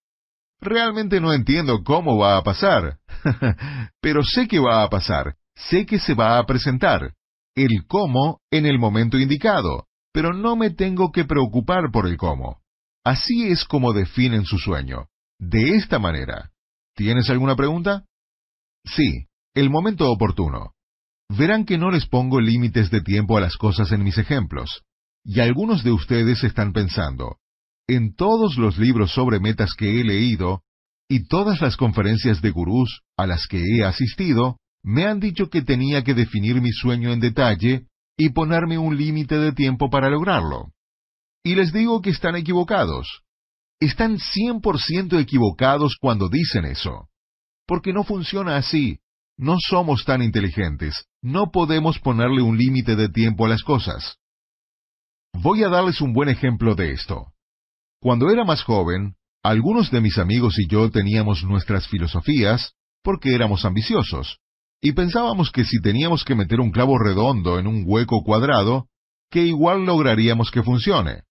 Realmente 0.61 1.19
no 1.19 1.33
entiendo 1.33 1.83
cómo 1.83 2.17
va 2.17 2.37
a 2.37 2.43
pasar, 2.43 2.99
pero 4.01 4.23
sé 4.23 4.47
que 4.47 4.59
va 4.59 4.83
a 4.83 4.89
pasar, 4.89 5.35
sé 5.55 5.85
que 5.85 5.99
se 5.99 6.13
va 6.13 6.37
a 6.37 6.45
presentar, 6.45 7.13
el 7.55 7.85
cómo 7.87 8.39
en 8.51 8.65
el 8.65 8.79
momento 8.79 9.17
indicado, 9.17 9.87
pero 10.13 10.33
no 10.33 10.55
me 10.55 10.69
tengo 10.69 11.11
que 11.11 11.25
preocupar 11.25 11.91
por 11.91 12.07
el 12.07 12.17
cómo. 12.17 12.61
Así 13.03 13.47
es 13.49 13.65
como 13.65 13.93
definen 13.93 14.45
su 14.45 14.57
sueño, 14.57 15.07
de 15.39 15.75
esta 15.75 15.99
manera. 15.99 16.51
¿Tienes 16.95 17.29
alguna 17.29 17.55
pregunta? 17.55 18.05
Sí, 18.85 19.27
el 19.53 19.69
momento 19.69 20.09
oportuno. 20.09 20.74
Verán 21.29 21.65
que 21.65 21.77
no 21.77 21.91
les 21.91 22.05
pongo 22.05 22.39
límites 22.39 22.91
de 22.91 23.01
tiempo 23.01 23.37
a 23.37 23.41
las 23.41 23.57
cosas 23.57 23.91
en 23.91 24.03
mis 24.03 24.17
ejemplos. 24.17 24.83
Y 25.23 25.39
algunos 25.39 25.83
de 25.83 25.91
ustedes 25.91 26.43
están 26.43 26.71
pensando, 26.71 27.37
en 27.87 28.15
todos 28.15 28.57
los 28.57 28.77
libros 28.77 29.11
sobre 29.11 29.39
metas 29.39 29.73
que 29.73 29.99
he 29.99 30.03
leído, 30.03 30.61
y 31.09 31.27
todas 31.27 31.61
las 31.61 31.77
conferencias 31.77 32.41
de 32.41 32.51
gurús 32.51 33.01
a 33.17 33.27
las 33.27 33.47
que 33.47 33.61
he 33.61 33.83
asistido, 33.83 34.57
me 34.83 35.05
han 35.05 35.19
dicho 35.19 35.49
que 35.49 35.61
tenía 35.61 36.03
que 36.03 36.13
definir 36.13 36.61
mi 36.61 36.71
sueño 36.71 37.11
en 37.11 37.19
detalle 37.19 37.87
y 38.17 38.29
ponerme 38.29 38.77
un 38.77 38.97
límite 38.97 39.37
de 39.37 39.51
tiempo 39.51 39.89
para 39.89 40.09
lograrlo. 40.09 40.71
Y 41.43 41.55
les 41.55 41.73
digo 41.73 42.01
que 42.01 42.09
están 42.09 42.35
equivocados. 42.35 43.21
Están 43.79 44.17
100% 44.17 45.19
equivocados 45.19 45.97
cuando 45.99 46.29
dicen 46.29 46.65
eso. 46.65 47.09
Porque 47.67 47.93
no 47.93 48.03
funciona 48.03 48.57
así. 48.57 48.99
No 49.37 49.57
somos 49.59 50.05
tan 50.05 50.21
inteligentes. 50.21 51.05
No 51.25 51.49
podemos 51.49 51.97
ponerle 51.97 52.43
un 52.43 52.55
límite 52.55 52.95
de 52.95 53.09
tiempo 53.09 53.47
a 53.47 53.49
las 53.49 53.63
cosas. 53.63 54.17
Voy 55.33 55.63
a 55.63 55.69
darles 55.69 55.99
un 55.99 56.13
buen 56.13 56.29
ejemplo 56.29 56.75
de 56.75 56.91
esto. 56.91 57.33
Cuando 57.99 58.29
era 58.29 58.45
más 58.45 58.61
joven, 58.61 59.15
algunos 59.41 59.89
de 59.89 60.01
mis 60.01 60.19
amigos 60.19 60.59
y 60.59 60.67
yo 60.67 60.91
teníamos 60.91 61.43
nuestras 61.43 61.87
filosofías 61.87 62.73
porque 63.03 63.33
éramos 63.33 63.65
ambiciosos, 63.65 64.37
y 64.79 64.91
pensábamos 64.91 65.51
que 65.51 65.65
si 65.65 65.81
teníamos 65.81 66.23
que 66.23 66.35
meter 66.35 66.59
un 66.61 66.69
clavo 66.69 66.99
redondo 66.99 67.57
en 67.57 67.65
un 67.65 67.85
hueco 67.87 68.21
cuadrado, 68.23 68.85
que 69.31 69.47
igual 69.47 69.83
lograríamos 69.83 70.51
que 70.51 70.61
funcione. 70.61 71.23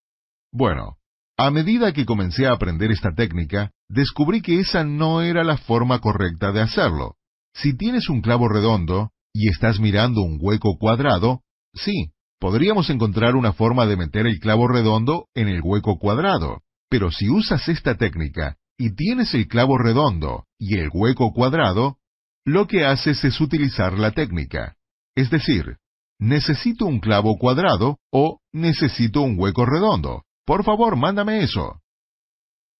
Bueno, 0.51 0.97
a 1.37 1.51
medida 1.51 1.93
que 1.93 2.03
comencé 2.03 2.47
a 2.47 2.51
aprender 2.51 2.91
esta 2.91 3.13
técnica, 3.15 3.71
descubrí 3.87 4.41
que 4.41 4.59
esa 4.59 4.83
no 4.83 5.21
era 5.21 5.45
la 5.45 5.55
forma 5.55 5.99
correcta 5.99 6.51
de 6.51 6.59
hacerlo. 6.59 7.15
Si 7.53 7.77
tienes 7.77 8.09
un 8.09 8.19
clavo 8.19 8.49
redondo 8.49 9.13
y 9.37 9.49
estás 9.49 9.81
mirando 9.81 10.21
un 10.21 10.37
hueco 10.39 10.77
cuadrado, 10.79 11.41
sí, 11.73 12.13
podríamos 12.39 12.89
encontrar 12.89 13.35
una 13.35 13.51
forma 13.51 13.85
de 13.85 13.97
meter 13.97 14.25
el 14.27 14.39
clavo 14.39 14.65
redondo 14.69 15.27
en 15.35 15.49
el 15.49 15.59
hueco 15.61 15.99
cuadrado. 15.99 16.61
Pero 16.89 17.11
si 17.11 17.29
usas 17.29 17.67
esta 17.67 17.95
técnica 17.95 18.55
y 18.77 18.95
tienes 18.95 19.33
el 19.33 19.49
clavo 19.49 19.77
redondo 19.77 20.45
y 20.57 20.77
el 20.77 20.89
hueco 20.93 21.33
cuadrado, 21.33 21.97
lo 22.45 22.65
que 22.65 22.85
haces 22.85 23.25
es 23.25 23.41
utilizar 23.41 23.99
la 23.99 24.11
técnica. 24.11 24.77
Es 25.15 25.29
decir, 25.29 25.79
necesito 26.17 26.85
un 26.85 27.01
clavo 27.01 27.37
cuadrado 27.37 27.99
o 28.13 28.39
necesito 28.53 29.19
un 29.19 29.37
hueco 29.37 29.65
redondo. 29.65 30.23
Por 30.45 30.63
favor, 30.63 30.95
mándame 30.95 31.43
eso. 31.43 31.81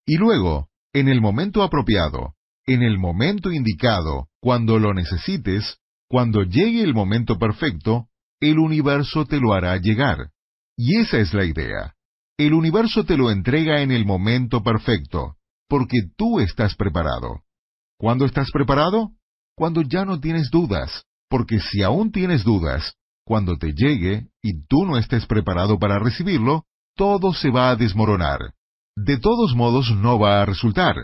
Y 0.06 0.16
luego, 0.16 0.70
en 0.94 1.10
el 1.10 1.20
momento 1.20 1.64
apropiado, 1.64 2.36
en 2.66 2.82
el 2.82 2.98
momento 2.98 3.52
indicado, 3.52 4.30
cuando 4.40 4.80
lo 4.80 4.94
necesites, 4.94 5.80
cuando 6.08 6.44
llegue 6.44 6.84
el 6.84 6.94
momento 6.94 7.38
perfecto, 7.38 8.08
el 8.40 8.60
universo 8.60 9.26
te 9.26 9.40
lo 9.40 9.54
hará 9.54 9.78
llegar. 9.78 10.30
Y 10.78 10.98
esa 10.98 11.18
es 11.18 11.34
la 11.34 11.46
idea. 11.46 11.96
El 12.38 12.54
universo 12.54 13.06
te 13.06 13.18
lo 13.18 13.32
entrega 13.32 13.82
en 13.82 13.92
el 13.92 14.06
momento 14.06 14.62
perfecto, 14.62 15.38
porque 15.70 16.02
tú 16.18 16.40
estás 16.40 16.76
preparado. 16.76 17.44
¿Cuándo 17.98 18.26
estás 18.26 18.52
preparado? 18.52 19.12
Cuando 19.56 19.82
ya 19.82 20.04
no 20.04 20.20
tienes 20.20 20.52
dudas, 20.52 21.06
porque 21.30 21.60
si 21.60 21.82
aún 21.82 22.12
tienes 22.12 22.44
dudas, 22.44 22.94
cuando 23.26 23.58
te 23.58 23.74
llegue 23.74 24.28
y 24.42 24.66
tú 24.68 24.86
no 24.86 24.98
estés 24.98 25.26
preparado 25.26 25.80
para 25.80 25.98
recibirlo, 25.98 26.66
todo 26.96 27.34
se 27.34 27.50
va 27.50 27.72
a 27.72 27.76
desmoronar. 27.76 28.40
De 28.96 29.18
todos 29.18 29.56
modos 29.56 29.92
no 29.92 30.20
va 30.20 30.42
a 30.42 30.46
resultar. 30.46 30.96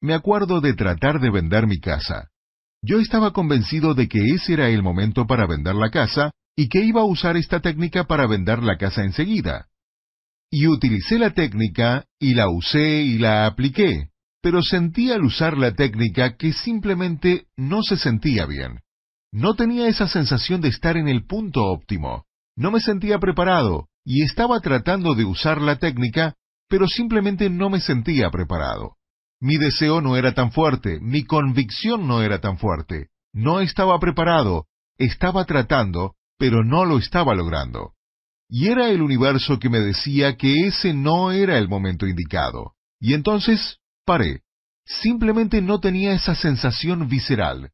Me 0.00 0.14
acuerdo 0.14 0.60
de 0.60 0.74
tratar 0.74 1.20
de 1.20 1.30
vender 1.30 1.66
mi 1.66 1.80
casa. 1.80 2.29
Yo 2.82 2.98
estaba 2.98 3.32
convencido 3.32 3.94
de 3.94 4.08
que 4.08 4.18
ese 4.34 4.54
era 4.54 4.68
el 4.70 4.82
momento 4.82 5.26
para 5.26 5.46
vender 5.46 5.74
la 5.74 5.90
casa 5.90 6.30
y 6.56 6.68
que 6.68 6.82
iba 6.82 7.02
a 7.02 7.04
usar 7.04 7.36
esta 7.36 7.60
técnica 7.60 8.04
para 8.04 8.26
vender 8.26 8.62
la 8.62 8.78
casa 8.78 9.04
enseguida. 9.04 9.68
Y 10.50 10.66
utilicé 10.66 11.18
la 11.18 11.30
técnica 11.30 12.06
y 12.18 12.34
la 12.34 12.48
usé 12.48 13.02
y 13.02 13.18
la 13.18 13.46
apliqué, 13.46 14.10
pero 14.42 14.62
sentí 14.62 15.12
al 15.12 15.22
usar 15.22 15.58
la 15.58 15.74
técnica 15.74 16.36
que 16.36 16.52
simplemente 16.52 17.46
no 17.56 17.82
se 17.82 17.96
sentía 17.96 18.46
bien. 18.46 18.80
No 19.30 19.54
tenía 19.54 19.86
esa 19.86 20.08
sensación 20.08 20.60
de 20.60 20.68
estar 20.68 20.96
en 20.96 21.06
el 21.06 21.24
punto 21.24 21.64
óptimo. 21.64 22.24
No 22.56 22.70
me 22.70 22.80
sentía 22.80 23.18
preparado 23.18 23.88
y 24.04 24.24
estaba 24.24 24.58
tratando 24.60 25.14
de 25.14 25.24
usar 25.24 25.60
la 25.60 25.76
técnica, 25.76 26.34
pero 26.68 26.88
simplemente 26.88 27.48
no 27.50 27.70
me 27.70 27.80
sentía 27.80 28.30
preparado. 28.30 28.96
Mi 29.40 29.56
deseo 29.56 30.00
no 30.00 30.16
era 30.16 30.34
tan 30.34 30.52
fuerte, 30.52 31.00
mi 31.00 31.24
convicción 31.24 32.06
no 32.06 32.22
era 32.22 32.40
tan 32.40 32.58
fuerte. 32.58 33.08
No 33.32 33.60
estaba 33.60 33.98
preparado, 33.98 34.66
estaba 34.98 35.44
tratando, 35.46 36.16
pero 36.38 36.62
no 36.64 36.84
lo 36.84 36.98
estaba 36.98 37.34
logrando. 37.34 37.94
Y 38.48 38.68
era 38.68 38.90
el 38.90 39.00
universo 39.00 39.58
que 39.58 39.70
me 39.70 39.80
decía 39.80 40.36
que 40.36 40.66
ese 40.66 40.92
no 40.92 41.30
era 41.30 41.56
el 41.56 41.68
momento 41.68 42.06
indicado. 42.06 42.74
Y 42.98 43.14
entonces 43.14 43.78
paré. 44.04 44.42
Simplemente 44.84 45.62
no 45.62 45.80
tenía 45.80 46.12
esa 46.12 46.34
sensación 46.34 47.08
visceral. 47.08 47.70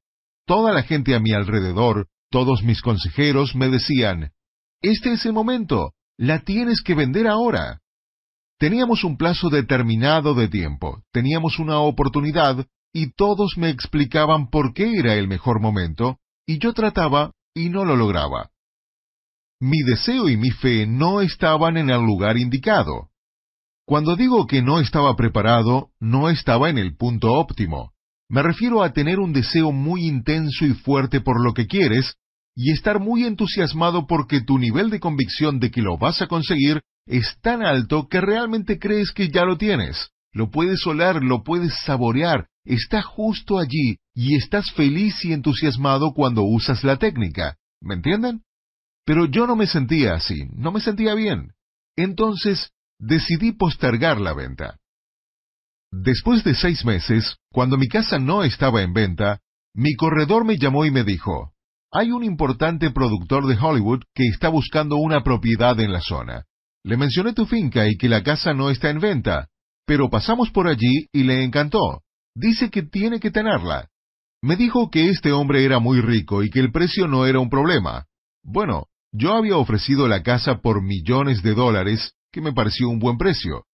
Toda 0.47 0.73
la 0.73 0.83
gente 0.83 1.15
a 1.15 1.21
mi 1.21 1.33
alrededor, 1.33 2.09
todos 2.31 2.63
mis 2.63 2.83
consejeros 2.83 3.57
me 3.57 3.69
decían, 3.69 4.33
Este 4.83 5.13
es 5.13 5.25
el 5.25 5.33
momento, 5.33 5.95
la 6.19 6.41
tienes 6.41 6.83
que 6.83 6.95
vender 6.95 7.27
ahora. 7.27 7.81
Teníamos 8.59 9.05
un 9.05 9.19
plazo 9.19 9.51
determinado 9.51 10.35
de 10.35 10.49
tiempo, 10.49 11.03
teníamos 11.13 11.59
una 11.59 11.81
oportunidad, 11.81 12.67
y 12.93 13.13
todos 13.13 13.59
me 13.59 13.69
explicaban 13.69 14.49
por 14.49 14.73
qué 14.73 14.99
era 14.99 15.15
el 15.15 15.29
mejor 15.29 15.61
momento, 15.61 16.19
y 16.47 16.59
yo 16.59 16.73
trataba 16.73 17.33
y 17.55 17.69
no 17.69 17.85
lo 17.85 17.97
lograba. 17.97 18.51
Mi 19.61 19.83
deseo 19.83 20.31
y 20.31 20.39
mi 20.39 20.51
fe 20.51 20.87
no 20.87 21.21
estaban 21.21 21.77
en 21.77 21.91
el 21.91 22.01
lugar 22.01 22.39
indicado. 22.39 23.11
Cuando 23.85 24.17
digo 24.17 24.47
que 24.47 24.63
no 24.63 24.81
estaba 24.81 25.15
preparado, 25.17 25.91
no 26.01 26.31
estaba 26.31 26.71
en 26.71 26.79
el 26.79 26.97
punto 26.97 27.35
óptimo. 27.35 27.93
Me 28.29 28.43
refiero 28.43 28.83
a 28.83 28.93
tener 28.93 29.21
un 29.21 29.35
deseo 29.35 29.71
muy 29.71 30.07
intenso 30.07 30.65
y 30.65 30.73
fuerte 30.73 31.21
por 31.21 31.45
lo 31.45 31.53
que 31.53 31.67
quieres, 31.67 32.17
y 32.55 32.73
estar 32.73 33.01
muy 33.01 33.25
entusiasmado 33.25 34.07
porque 34.07 34.41
tu 34.41 34.59
nivel 34.59 34.89
de 34.89 34.99
convicción 34.99 35.61
de 35.61 35.71
que 35.71 35.83
lo 35.83 35.99
vas 35.99 36.23
a 36.23 36.27
conseguir 36.27 36.81
es 37.07 37.39
tan 37.41 37.63
alto 37.63 38.09
que 38.09 38.21
realmente 38.21 38.79
crees 38.79 39.13
que 39.13 39.29
ya 39.29 39.45
lo 39.45 39.57
tienes. 39.57 40.11
Lo 40.33 40.51
puedes 40.51 40.87
oler, 40.87 41.23
lo 41.23 41.43
puedes 41.45 41.73
saborear, 41.85 42.49
está 42.65 43.01
justo 43.01 43.59
allí, 43.59 43.97
y 44.15 44.37
estás 44.37 44.71
feliz 44.73 45.25
y 45.25 45.33
entusiasmado 45.33 46.13
cuando 46.13 46.43
usas 46.43 46.85
la 46.85 46.97
técnica. 46.99 47.57
¿Me 47.81 47.95
entienden? 47.95 48.43
Pero 49.07 49.27
yo 49.27 49.47
no 49.47 49.57
me 49.57 49.67
sentía 49.67 50.15
así, 50.15 50.47
no 50.53 50.73
me 50.73 50.81
sentía 50.81 51.15
bien. 51.15 51.53
Entonces 51.97 52.73
decidí 52.99 53.53
postergar 53.53 54.21
la 54.21 54.35
venta. 54.35 54.79
Después 55.93 56.45
de 56.45 56.55
seis 56.55 56.85
meses, 56.85 57.37
cuando 57.51 57.79
mi 57.79 57.89
casa 57.89 58.19
no 58.19 58.43
estaba 58.43 58.83
en 58.83 58.93
venta, 58.93 59.41
mi 59.75 59.95
corredor 59.95 60.45
me 60.45 60.59
llamó 60.59 60.85
y 60.85 60.91
me 60.91 61.05
dijo, 61.05 61.53
hay 61.93 62.11
un 62.11 62.25
importante 62.25 62.91
productor 62.91 63.47
de 63.47 63.57
Hollywood 63.57 64.03
que 64.15 64.25
está 64.25 64.49
buscando 64.49 64.97
una 64.97 65.23
propiedad 65.23 65.79
en 65.81 65.93
la 65.93 66.01
zona. 66.01 66.45
Le 66.87 66.97
mencioné 66.97 67.33
tu 67.33 67.47
finca 67.47 67.89
y 67.89 67.97
que 67.97 68.09
la 68.09 68.23
casa 68.23 68.55
no 68.55 68.71
está 68.71 68.91
en 68.91 69.01
venta, 69.01 69.49
pero 69.85 70.09
pasamos 70.09 70.53
por 70.53 70.69
allí 70.69 71.09
y 71.13 71.25
le 71.25 71.43
encantó. 71.43 72.03
Dice 72.33 72.71
que 72.71 72.85
tiene 72.85 73.19
que 73.19 73.33
tenerla. 73.33 73.89
Me 74.41 74.55
dijo 74.55 74.89
que 74.89 75.11
este 75.11 75.33
hombre 75.33 75.65
era 75.65 75.81
muy 75.81 76.01
rico 76.01 76.45
y 76.45 76.49
que 76.49 76.61
el 76.61 76.71
precio 76.71 77.09
no 77.09 77.27
era 77.27 77.41
un 77.41 77.51
problema. 77.51 78.05
Bueno, 78.45 78.85
yo 79.11 79.35
había 79.35 79.57
ofrecido 79.57 80.07
la 80.07 80.23
casa 80.23 80.59
por 80.63 80.81
millones 80.81 81.43
de 81.43 81.55
dólares, 81.55 82.13
que 82.31 82.41
me 82.41 82.53
pareció 82.53 82.89
un 82.89 83.01
buen 83.01 83.19
precio, 83.19 83.65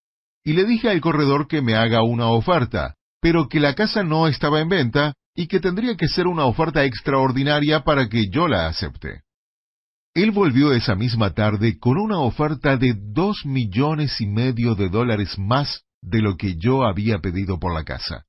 y 0.42 0.54
le 0.54 0.64
dije 0.64 0.88
al 0.88 1.02
corredor 1.02 1.48
que 1.48 1.60
me 1.60 1.74
haga 1.74 2.02
una 2.02 2.28
oferta, 2.28 2.94
pero 3.20 3.46
que 3.46 3.60
la 3.60 3.74
casa 3.74 4.02
no 4.02 4.26
estaba 4.26 4.60
en 4.60 4.70
venta 4.70 5.12
y 5.34 5.48
que 5.48 5.60
tendría 5.60 5.98
que 5.98 6.08
ser 6.08 6.26
una 6.26 6.46
oferta 6.46 6.82
extraordinaria 6.86 7.84
para 7.84 8.08
que 8.08 8.30
yo 8.30 8.48
la 8.48 8.68
acepte. 8.68 9.20
Él 10.14 10.30
volvió 10.30 10.72
esa 10.72 10.94
misma 10.94 11.32
tarde 11.32 11.78
con 11.78 11.96
una 11.96 12.18
oferta 12.20 12.76
de 12.76 12.94
dos 12.94 13.46
millones 13.46 14.20
y 14.20 14.26
medio 14.26 14.74
de 14.74 14.90
dólares 14.90 15.38
más 15.38 15.84
de 16.02 16.20
lo 16.20 16.36
que 16.36 16.56
yo 16.56 16.84
había 16.84 17.20
pedido 17.20 17.58
por 17.58 17.72
la 17.74 17.84
casa. 17.84 18.26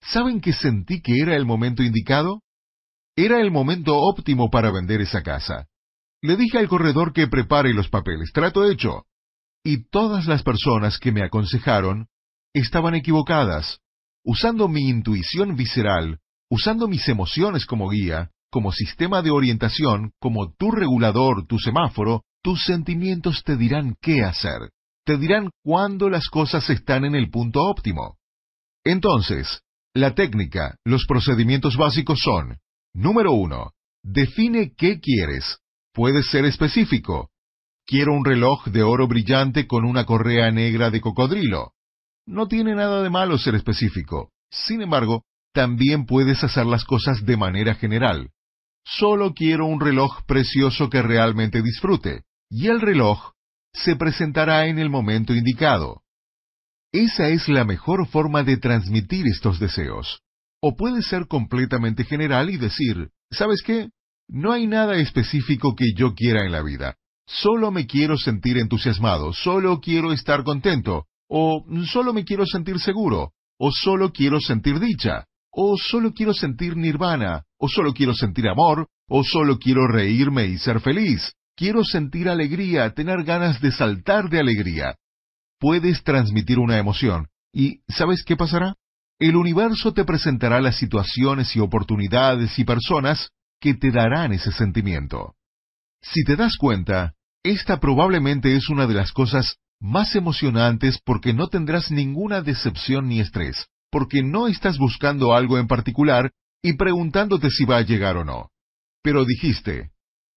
¿Saben 0.00 0.40
que 0.40 0.52
sentí 0.52 1.02
que 1.02 1.20
era 1.20 1.36
el 1.36 1.44
momento 1.44 1.82
indicado? 1.82 2.42
Era 3.14 3.40
el 3.40 3.50
momento 3.50 3.96
óptimo 3.98 4.48
para 4.48 4.70
vender 4.70 5.02
esa 5.02 5.22
casa. 5.22 5.66
Le 6.22 6.36
dije 6.36 6.58
al 6.58 6.68
corredor 6.68 7.12
que 7.12 7.26
prepare 7.26 7.74
los 7.74 7.88
papeles. 7.88 8.32
Trato 8.32 8.68
hecho. 8.70 9.04
Y 9.62 9.88
todas 9.90 10.26
las 10.26 10.42
personas 10.42 10.98
que 10.98 11.12
me 11.12 11.22
aconsejaron 11.22 12.06
estaban 12.54 12.94
equivocadas. 12.94 13.80
Usando 14.24 14.68
mi 14.68 14.88
intuición 14.88 15.56
visceral, 15.56 16.20
usando 16.48 16.88
mis 16.88 17.08
emociones 17.08 17.66
como 17.66 17.88
guía, 17.90 18.30
como 18.50 18.72
sistema 18.72 19.22
de 19.22 19.30
orientación, 19.30 20.12
como 20.18 20.52
tu 20.54 20.70
regulador, 20.70 21.46
tu 21.46 21.58
semáforo, 21.58 22.22
tus 22.42 22.64
sentimientos 22.64 23.42
te 23.44 23.56
dirán 23.56 23.96
qué 24.00 24.22
hacer. 24.22 24.70
Te 25.04 25.16
dirán 25.16 25.50
cuándo 25.62 26.10
las 26.10 26.28
cosas 26.28 26.68
están 26.70 27.04
en 27.04 27.14
el 27.14 27.30
punto 27.30 27.62
óptimo. 27.62 28.16
Entonces, 28.84 29.62
la 29.94 30.14
técnica, 30.14 30.76
los 30.84 31.04
procedimientos 31.06 31.76
básicos 31.76 32.20
son, 32.20 32.58
número 32.94 33.32
uno, 33.32 33.72
define 34.02 34.74
qué 34.76 35.00
quieres. 35.00 35.58
Puedes 35.92 36.30
ser 36.30 36.44
específico. 36.44 37.30
Quiero 37.86 38.12
un 38.12 38.24
reloj 38.24 38.66
de 38.66 38.82
oro 38.82 39.08
brillante 39.08 39.66
con 39.66 39.84
una 39.84 40.04
correa 40.04 40.50
negra 40.50 40.90
de 40.90 41.00
cocodrilo. 41.00 41.72
No 42.26 42.46
tiene 42.46 42.74
nada 42.74 43.02
de 43.02 43.10
malo 43.10 43.38
ser 43.38 43.54
específico. 43.54 44.30
Sin 44.50 44.82
embargo, 44.82 45.24
también 45.52 46.04
puedes 46.04 46.44
hacer 46.44 46.66
las 46.66 46.84
cosas 46.84 47.24
de 47.24 47.36
manera 47.36 47.74
general. 47.74 48.30
Solo 48.90 49.34
quiero 49.34 49.66
un 49.66 49.80
reloj 49.80 50.22
precioso 50.26 50.88
que 50.88 51.02
realmente 51.02 51.60
disfrute, 51.60 52.22
y 52.48 52.68
el 52.68 52.80
reloj 52.80 53.32
se 53.74 53.96
presentará 53.96 54.66
en 54.66 54.78
el 54.78 54.88
momento 54.88 55.34
indicado. 55.34 56.02
Esa 56.90 57.28
es 57.28 57.48
la 57.48 57.64
mejor 57.64 58.08
forma 58.08 58.42
de 58.44 58.56
transmitir 58.56 59.26
estos 59.26 59.58
deseos. 59.58 60.22
O 60.62 60.74
puede 60.74 61.02
ser 61.02 61.26
completamente 61.26 62.04
general 62.04 62.48
y 62.48 62.56
decir, 62.56 63.10
¿sabes 63.30 63.62
qué? 63.62 63.90
No 64.26 64.52
hay 64.52 64.66
nada 64.66 64.96
específico 64.96 65.74
que 65.76 65.92
yo 65.94 66.14
quiera 66.14 66.46
en 66.46 66.52
la 66.52 66.62
vida. 66.62 66.96
Solo 67.26 67.70
me 67.70 67.86
quiero 67.86 68.16
sentir 68.16 68.56
entusiasmado, 68.56 69.34
solo 69.34 69.80
quiero 69.80 70.12
estar 70.12 70.44
contento, 70.44 71.04
o 71.28 71.62
solo 71.84 72.14
me 72.14 72.24
quiero 72.24 72.46
sentir 72.46 72.80
seguro, 72.80 73.32
o 73.58 73.70
solo 73.70 74.12
quiero 74.12 74.40
sentir 74.40 74.80
dicha, 74.80 75.26
o 75.60 75.76
solo 75.76 76.12
quiero 76.12 76.32
sentir 76.32 76.76
nirvana, 76.76 77.42
o 77.58 77.68
solo 77.68 77.92
quiero 77.92 78.14
sentir 78.14 78.48
amor, 78.48 78.86
o 79.08 79.24
solo 79.24 79.58
quiero 79.58 79.88
reírme 79.88 80.46
y 80.46 80.58
ser 80.58 80.78
feliz. 80.80 81.32
Quiero 81.56 81.82
sentir 81.82 82.28
alegría, 82.28 82.94
tener 82.94 83.24
ganas 83.24 83.60
de 83.60 83.72
saltar 83.72 84.30
de 84.30 84.38
alegría 84.38 84.94
puedes 85.58 86.02
transmitir 86.02 86.58
una 86.58 86.78
emoción. 86.78 87.28
¿Y 87.52 87.80
sabes 87.88 88.24
qué 88.24 88.36
pasará? 88.36 88.74
El 89.18 89.36
universo 89.36 89.92
te 89.92 90.04
presentará 90.04 90.60
las 90.60 90.76
situaciones 90.76 91.54
y 91.56 91.60
oportunidades 91.60 92.58
y 92.58 92.64
personas 92.64 93.30
que 93.60 93.74
te 93.74 93.90
darán 93.90 94.32
ese 94.32 94.52
sentimiento. 94.52 95.34
Si 96.00 96.22
te 96.22 96.36
das 96.36 96.56
cuenta, 96.56 97.14
esta 97.42 97.80
probablemente 97.80 98.54
es 98.54 98.68
una 98.68 98.86
de 98.86 98.94
las 98.94 99.12
cosas 99.12 99.56
más 99.80 100.14
emocionantes 100.14 101.00
porque 101.04 101.32
no 101.32 101.48
tendrás 101.48 101.90
ninguna 101.90 102.42
decepción 102.42 103.08
ni 103.08 103.20
estrés, 103.20 103.66
porque 103.90 104.22
no 104.22 104.46
estás 104.46 104.78
buscando 104.78 105.34
algo 105.34 105.58
en 105.58 105.66
particular 105.66 106.32
y 106.62 106.74
preguntándote 106.74 107.50
si 107.50 107.64
va 107.64 107.78
a 107.78 107.82
llegar 107.82 108.16
o 108.16 108.24
no. 108.24 108.50
Pero 109.02 109.24
dijiste, 109.24 109.90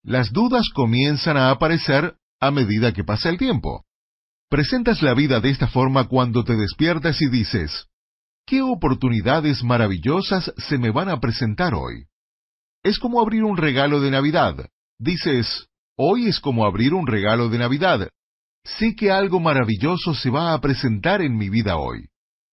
las 0.04 0.32
dudas 0.32 0.70
comienzan 0.74 1.38
a 1.38 1.52
aparecer 1.52 2.16
a 2.40 2.52
medida 2.52 2.92
que 2.94 3.04
pasa 3.04 3.30
el 3.30 3.38
tiempo. 3.38 3.86
Presentas 4.50 5.02
la 5.02 5.14
vida 5.14 5.40
de 5.40 5.50
esta 5.50 5.68
forma 5.68 6.08
cuando 6.08 6.44
te 6.44 6.56
despiertas 6.56 7.22
y 7.22 7.30
dices, 7.30 7.88
¿qué 8.46 8.62
oportunidades 8.62 9.64
maravillosas 9.64 10.52
se 10.58 10.78
me 10.78 10.92
van 10.92 11.10
a 11.10 11.20
presentar 11.20 11.74
hoy? 11.74 12.06
Es 12.84 13.00
como 13.00 13.22
abrir 13.22 13.44
un 13.44 13.58
regalo 13.58 14.02
de 14.02 14.12
Navidad. 14.12 14.70
Dices, 15.00 15.68
hoy 15.96 16.28
es 16.28 16.40
como 16.40 16.66
abrir 16.66 16.94
un 16.94 17.08
regalo 17.08 17.50
de 17.50 17.60
Navidad. 17.60 18.10
Sé 18.64 18.96
que 18.96 19.12
algo 19.12 19.40
maravilloso 19.40 20.14
se 20.14 20.30
va 20.30 20.54
a 20.54 20.62
presentar 20.62 21.22
en 21.22 21.38
mi 21.38 21.50
vida 21.50 21.78
hoy. 21.78 22.08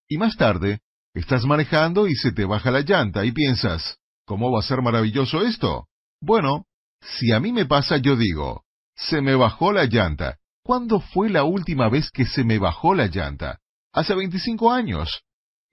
Y 0.08 0.18
más 0.18 0.37
tarde, 0.37 0.80
estás 1.20 1.44
manejando 1.44 2.07
y 2.07 2.14
se 2.14 2.33
te 2.33 2.44
baja 2.44 2.70
la 2.70 2.83
llanta 2.83 3.24
y 3.24 3.33
piensas, 3.33 3.98
¿cómo 4.24 4.50
va 4.52 4.61
a 4.61 4.62
ser 4.62 4.83
maravilloso 4.83 5.42
esto? 5.42 5.88
Bueno, 6.20 6.64
si 7.00 7.33
a 7.33 7.40
mí 7.40 7.52
me 7.52 7.66
pasa 7.66 7.96
yo 7.98 8.16
digo, 8.16 8.64
se 8.94 9.20
me 9.20 9.35
bajó 9.35 9.72
la 9.72 9.87
llanta. 9.87 10.38
¿Cuándo 10.62 11.00
fue 11.00 11.31
la 11.31 11.44
última 11.44 11.88
vez 11.88 12.11
que 12.11 12.26
se 12.26 12.44
me 12.44 12.59
bajó 12.59 12.94
la 12.94 13.07
llanta? 13.07 13.59
Hace 13.92 14.14
25 14.14 14.70
años. 14.70 15.22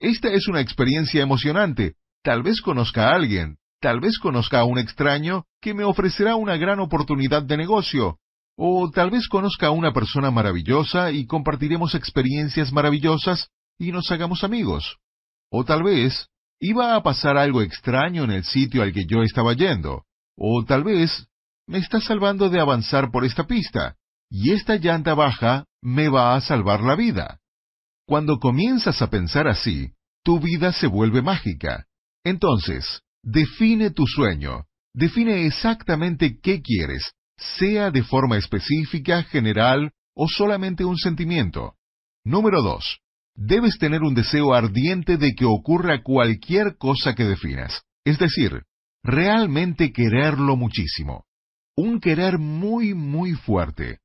Esta 0.00 0.28
es 0.28 0.48
una 0.48 0.60
experiencia 0.60 1.22
emocionante. 1.22 1.96
Tal 2.22 2.42
vez 2.42 2.60
conozca 2.60 3.08
a 3.08 3.14
alguien, 3.14 3.58
tal 3.80 4.00
vez 4.00 4.18
conozca 4.18 4.60
a 4.60 4.64
un 4.64 4.78
extraño 4.78 5.44
que 5.60 5.74
me 5.74 5.84
ofrecerá 5.84 6.36
una 6.36 6.56
gran 6.56 6.80
oportunidad 6.80 7.42
de 7.42 7.56
negocio, 7.56 8.18
o 8.56 8.90
tal 8.90 9.10
vez 9.10 9.28
conozca 9.28 9.68
a 9.68 9.70
una 9.70 9.92
persona 9.92 10.30
maravillosa 10.30 11.12
y 11.12 11.26
compartiremos 11.26 11.94
experiencias 11.94 12.72
maravillosas 12.72 13.48
y 13.78 13.92
nos 13.92 14.10
hagamos 14.10 14.44
amigos. 14.44 14.96
O 15.50 15.64
tal 15.64 15.82
vez 15.82 16.28
iba 16.60 16.96
a 16.96 17.02
pasar 17.02 17.36
algo 17.36 17.62
extraño 17.62 18.24
en 18.24 18.30
el 18.30 18.44
sitio 18.44 18.82
al 18.82 18.92
que 18.92 19.06
yo 19.06 19.22
estaba 19.22 19.54
yendo. 19.54 20.04
O 20.36 20.64
tal 20.64 20.84
vez 20.84 21.28
me 21.66 21.78
está 21.78 22.00
salvando 22.00 22.48
de 22.48 22.60
avanzar 22.60 23.10
por 23.10 23.24
esta 23.24 23.46
pista 23.46 23.96
y 24.30 24.52
esta 24.52 24.76
llanta 24.76 25.14
baja 25.14 25.64
me 25.82 26.08
va 26.08 26.34
a 26.34 26.40
salvar 26.40 26.80
la 26.80 26.96
vida. 26.96 27.40
Cuando 28.06 28.38
comienzas 28.38 29.02
a 29.02 29.10
pensar 29.10 29.48
así, 29.48 29.92
tu 30.22 30.40
vida 30.40 30.72
se 30.72 30.86
vuelve 30.86 31.22
mágica. 31.22 31.86
Entonces, 32.24 33.02
define 33.22 33.90
tu 33.90 34.06
sueño, 34.06 34.64
define 34.94 35.46
exactamente 35.46 36.38
qué 36.40 36.62
quieres, 36.62 37.12
sea 37.36 37.90
de 37.90 38.02
forma 38.02 38.36
específica, 38.36 39.22
general 39.24 39.92
o 40.14 40.28
solamente 40.28 40.84
un 40.84 40.96
sentimiento. 40.96 41.74
Número 42.24 42.62
2. 42.62 43.00
Debes 43.36 43.78
tener 43.78 44.02
un 44.02 44.14
deseo 44.14 44.54
ardiente 44.54 45.18
de 45.18 45.34
que 45.34 45.44
ocurra 45.44 46.02
cualquier 46.02 46.76
cosa 46.78 47.14
que 47.14 47.24
definas, 47.24 47.82
es 48.04 48.18
decir, 48.18 48.62
realmente 49.02 49.92
quererlo 49.92 50.56
muchísimo. 50.56 51.24
Un 51.76 52.00
querer 52.00 52.38
muy, 52.38 52.94
muy 52.94 53.32
fuerte 53.32 54.00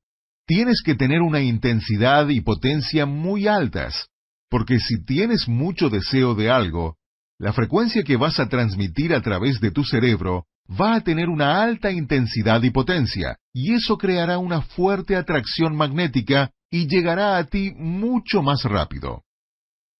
tienes 0.51 0.81
que 0.83 0.95
tener 0.95 1.21
una 1.21 1.39
intensidad 1.39 2.27
y 2.27 2.41
potencia 2.41 3.05
muy 3.05 3.47
altas, 3.47 4.09
porque 4.49 4.79
si 4.79 5.01
tienes 5.05 5.47
mucho 5.47 5.89
deseo 5.89 6.35
de 6.35 6.49
algo, 6.49 6.97
la 7.39 7.53
frecuencia 7.53 8.03
que 8.03 8.17
vas 8.17 8.37
a 8.37 8.49
transmitir 8.49 9.13
a 9.13 9.21
través 9.21 9.61
de 9.61 9.71
tu 9.71 9.85
cerebro 9.85 10.45
va 10.69 10.95
a 10.95 11.01
tener 11.05 11.29
una 11.29 11.63
alta 11.63 11.89
intensidad 11.89 12.61
y 12.63 12.69
potencia, 12.69 13.37
y 13.53 13.73
eso 13.73 13.97
creará 13.97 14.39
una 14.39 14.61
fuerte 14.61 15.15
atracción 15.15 15.73
magnética 15.73 16.51
y 16.71 16.87
llegará 16.87 17.37
a 17.37 17.43
ti 17.43 17.73
mucho 17.75 18.41
más 18.41 18.63
rápido. 18.63 19.23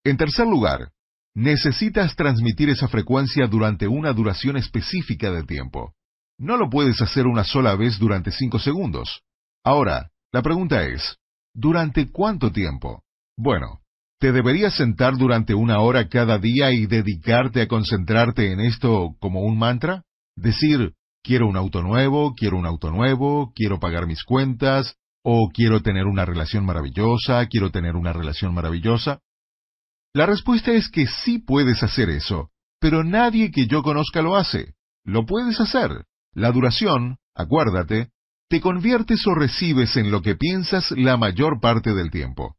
En 0.03 0.17
tercer 0.17 0.47
lugar, 0.47 0.91
necesitas 1.36 2.15
transmitir 2.15 2.69
esa 2.69 2.88
frecuencia 2.88 3.45
durante 3.47 3.88
una 3.88 4.13
duración 4.13 4.57
específica 4.57 5.29
de 5.31 5.43
tiempo. 5.43 5.93
No 6.39 6.57
lo 6.57 6.69
puedes 6.69 7.01
hacer 7.01 7.27
una 7.27 7.43
sola 7.43 7.75
vez 7.75 7.99
durante 7.99 8.31
cinco 8.31 8.57
segundos. 8.57 9.21
Ahora, 9.63 10.10
la 10.31 10.41
pregunta 10.41 10.84
es, 10.86 11.17
¿durante 11.53 12.10
cuánto 12.10 12.51
tiempo? 12.51 13.03
Bueno, 13.38 13.81
¿te 14.19 14.31
deberías 14.31 14.73
sentar 14.75 15.17
durante 15.17 15.53
una 15.53 15.79
hora 15.81 16.07
cada 16.07 16.39
día 16.39 16.71
y 16.71 16.88
dedicarte 16.88 17.62
a 17.62 17.67
concentrarte 17.67 18.51
en 18.51 18.62
esto 18.62 19.15
como 19.19 19.41
un 19.41 19.57
mantra? 19.57 20.03
Decir, 20.36 20.93
quiero 21.21 21.47
un 21.47 21.57
auto 21.57 21.84
nuevo, 21.84 22.34
quiero 22.34 22.57
un 22.57 22.65
auto 22.65 22.89
nuevo, 22.89 23.51
quiero 23.55 23.79
pagar 23.79 24.07
mis 24.07 24.23
cuentas, 24.23 24.95
o 25.23 25.49
quiero 25.53 25.81
tener 25.81 26.05
una 26.05 26.25
relación 26.25 26.65
maravillosa, 26.65 27.45
quiero 27.47 27.71
tener 27.71 27.95
una 27.95 28.13
relación 28.13 28.53
maravillosa. 28.53 29.19
La 30.13 30.25
respuesta 30.25 30.71
es 30.71 30.89
que 30.89 31.07
sí 31.07 31.39
puedes 31.39 31.84
hacer 31.84 32.10
eso, 32.10 32.49
pero 32.79 33.03
nadie 33.03 33.51
que 33.51 33.67
yo 33.67 33.84
conozca 33.84 34.21
lo 34.21 34.36
hace. 34.36 34.73
Lo 35.03 35.25
puedes 35.25 35.60
hacer. 35.60 36.05
La 36.34 36.51
duración, 36.51 37.17
acuérdate, 37.36 38.10
te 38.49 38.60
conviertes 38.60 39.25
o 39.27 39.34
recibes 39.34 39.95
en 39.95 40.12
lo 40.12 40.21
que 40.21 40.36
piensas 40.36 40.91
la 40.91 41.17
mayor 41.17 41.60
parte 41.62 41.93
del 41.93 42.12
tiempo. 42.12 42.57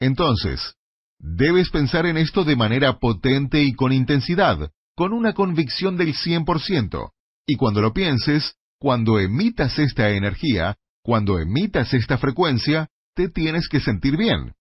Entonces, 0.00 0.74
debes 1.18 1.70
pensar 1.70 2.06
en 2.06 2.16
esto 2.16 2.44
de 2.44 2.56
manera 2.56 2.98
potente 2.98 3.62
y 3.62 3.74
con 3.74 3.92
intensidad, 3.92 4.70
con 4.94 5.12
una 5.12 5.34
convicción 5.34 5.96
del 5.96 6.14
100%. 6.14 7.10
Y 7.46 7.56
cuando 7.56 7.82
lo 7.82 7.92
pienses, 7.92 8.56
cuando 8.78 9.18
emitas 9.18 9.78
esta 9.78 10.10
energía, 10.10 10.76
cuando 11.06 11.38
emitas 11.38 11.94
esta 11.94 12.18
frecuencia, 12.18 12.88
te 13.14 13.28
tienes 13.28 13.68
que 13.68 13.78
sentir 13.78 14.16
bien. 14.16 14.54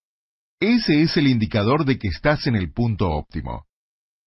Ese 0.60 1.02
es 1.02 1.18
el 1.18 1.26
indicador 1.26 1.86
de 1.86 1.98
que 1.98 2.08
estás 2.08 2.46
en 2.46 2.56
el 2.56 2.72
punto 2.72 3.10
óptimo. 3.10 3.66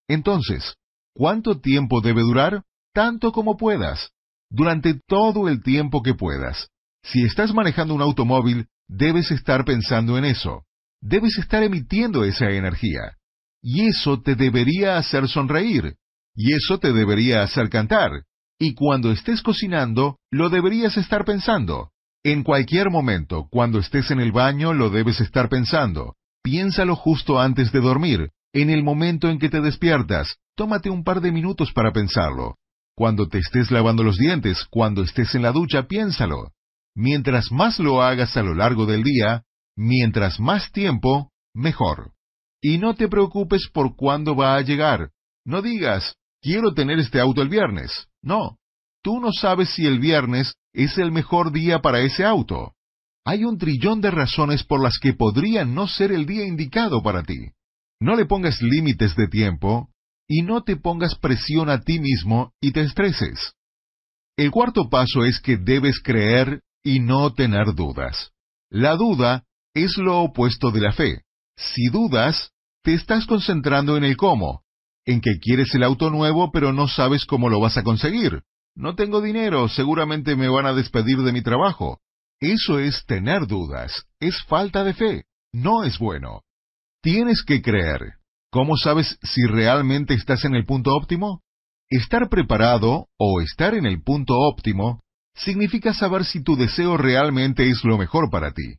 Entonces, 0.08 0.74
¿cuánto 1.14 1.60
tiempo 1.60 2.00
debe 2.00 2.22
durar? 2.22 2.64
Tanto 2.92 3.30
como 3.30 3.56
puedas. 3.56 4.10
durante 4.50 4.94
todo 5.06 5.48
el 5.48 5.62
tiempo 5.62 6.02
que 6.02 6.14
puedas. 6.14 6.70
Si 7.04 7.22
estás 7.22 7.54
manejando 7.54 7.94
un 7.94 8.02
automóvil, 8.02 8.66
debes 8.88 9.30
estar 9.30 9.64
pensando 9.64 10.18
en 10.18 10.24
eso. 10.24 10.64
Debes 11.00 11.38
estar 11.38 11.62
emitiendo 11.62 12.24
esa 12.24 12.50
energía. 12.50 13.16
Y 13.62 13.86
eso 13.86 14.20
te 14.22 14.34
debería 14.34 14.96
hacer 14.96 15.28
sonreír. 15.28 15.94
Y 16.34 16.54
eso 16.54 16.78
te 16.78 16.92
debería 16.92 17.42
hacer 17.42 17.68
cantar. 17.68 18.10
Y 18.58 18.74
cuando 18.74 19.12
estés 19.12 19.40
cocinando, 19.40 20.18
lo 20.32 20.48
deberías 20.48 20.96
estar 20.96 21.24
pensando. 21.24 21.92
En 22.30 22.42
cualquier 22.42 22.90
momento, 22.90 23.48
cuando 23.50 23.78
estés 23.78 24.10
en 24.10 24.20
el 24.20 24.32
baño, 24.32 24.74
lo 24.74 24.90
debes 24.90 25.18
estar 25.18 25.48
pensando. 25.48 26.16
Piénsalo 26.42 26.94
justo 26.94 27.40
antes 27.40 27.72
de 27.72 27.80
dormir, 27.80 28.32
en 28.52 28.68
el 28.68 28.84
momento 28.84 29.30
en 29.30 29.38
que 29.38 29.48
te 29.48 29.62
despiertas. 29.62 30.36
Tómate 30.54 30.90
un 30.90 31.04
par 31.04 31.22
de 31.22 31.32
minutos 31.32 31.72
para 31.72 31.90
pensarlo. 31.90 32.56
Cuando 32.94 33.28
te 33.28 33.38
estés 33.38 33.70
lavando 33.70 34.02
los 34.02 34.18
dientes, 34.18 34.66
cuando 34.68 35.02
estés 35.02 35.34
en 35.36 35.40
la 35.40 35.52
ducha, 35.52 35.84
piénsalo. 35.84 36.52
Mientras 36.94 37.50
más 37.50 37.78
lo 37.78 38.02
hagas 38.02 38.36
a 38.36 38.42
lo 38.42 38.54
largo 38.54 38.84
del 38.84 39.04
día, 39.04 39.44
mientras 39.74 40.38
más 40.38 40.70
tiempo, 40.70 41.30
mejor. 41.54 42.12
Y 42.60 42.76
no 42.76 42.94
te 42.94 43.08
preocupes 43.08 43.70
por 43.72 43.96
cuándo 43.96 44.36
va 44.36 44.56
a 44.56 44.60
llegar. 44.60 45.12
No 45.46 45.62
digas, 45.62 46.16
quiero 46.42 46.74
tener 46.74 46.98
este 46.98 47.20
auto 47.20 47.40
el 47.40 47.48
viernes. 47.48 48.08
No, 48.20 48.58
tú 49.02 49.20
no 49.20 49.32
sabes 49.32 49.70
si 49.70 49.86
el 49.86 49.98
viernes 49.98 50.54
es 50.72 50.98
el 50.98 51.12
mejor 51.12 51.52
día 51.52 51.80
para 51.80 52.00
ese 52.00 52.24
auto. 52.24 52.74
Hay 53.24 53.44
un 53.44 53.58
trillón 53.58 54.00
de 54.00 54.10
razones 54.10 54.64
por 54.64 54.82
las 54.82 54.98
que 54.98 55.12
podría 55.12 55.64
no 55.64 55.86
ser 55.86 56.12
el 56.12 56.24
día 56.24 56.46
indicado 56.46 57.02
para 57.02 57.22
ti. 57.22 57.50
No 58.00 58.16
le 58.16 58.26
pongas 58.26 58.62
límites 58.62 59.16
de 59.16 59.28
tiempo 59.28 59.90
y 60.26 60.42
no 60.42 60.62
te 60.62 60.76
pongas 60.76 61.14
presión 61.16 61.68
a 61.68 61.80
ti 61.80 61.98
mismo 61.98 62.52
y 62.60 62.72
te 62.72 62.82
estreses. 62.82 63.54
El 64.36 64.50
cuarto 64.50 64.88
paso 64.88 65.24
es 65.24 65.40
que 65.40 65.56
debes 65.56 66.00
creer 66.00 66.62
y 66.84 67.00
no 67.00 67.34
tener 67.34 67.74
dudas. 67.74 68.30
La 68.70 68.94
duda 68.94 69.44
es 69.74 69.96
lo 69.96 70.20
opuesto 70.20 70.70
de 70.70 70.80
la 70.80 70.92
fe. 70.92 71.22
Si 71.56 71.88
dudas, 71.88 72.52
te 72.82 72.94
estás 72.94 73.26
concentrando 73.26 73.96
en 73.96 74.04
el 74.04 74.16
cómo, 74.16 74.62
en 75.04 75.20
que 75.20 75.38
quieres 75.40 75.74
el 75.74 75.82
auto 75.82 76.10
nuevo 76.10 76.52
pero 76.52 76.72
no 76.72 76.86
sabes 76.86 77.24
cómo 77.24 77.48
lo 77.48 77.60
vas 77.60 77.76
a 77.78 77.82
conseguir. 77.82 78.42
No 78.78 78.94
tengo 78.94 79.20
dinero, 79.20 79.68
seguramente 79.68 80.36
me 80.36 80.48
van 80.48 80.64
a 80.64 80.72
despedir 80.72 81.18
de 81.18 81.32
mi 81.32 81.42
trabajo. 81.42 81.98
Eso 82.38 82.78
es 82.78 83.04
tener 83.06 83.48
dudas, 83.48 84.06
es 84.20 84.40
falta 84.44 84.84
de 84.84 84.94
fe, 84.94 85.24
no 85.52 85.82
es 85.82 85.98
bueno. 85.98 86.42
Tienes 87.02 87.42
que 87.42 87.60
creer. 87.60 88.12
¿Cómo 88.52 88.76
sabes 88.76 89.18
si 89.20 89.44
realmente 89.46 90.14
estás 90.14 90.44
en 90.44 90.54
el 90.54 90.64
punto 90.64 90.94
óptimo? 90.94 91.42
Estar 91.90 92.28
preparado 92.28 93.08
o 93.18 93.40
estar 93.40 93.74
en 93.74 93.84
el 93.84 94.00
punto 94.00 94.34
óptimo 94.38 95.00
significa 95.34 95.92
saber 95.92 96.24
si 96.24 96.44
tu 96.44 96.54
deseo 96.54 96.96
realmente 96.96 97.68
es 97.68 97.82
lo 97.82 97.98
mejor 97.98 98.30
para 98.30 98.52
ti. 98.52 98.76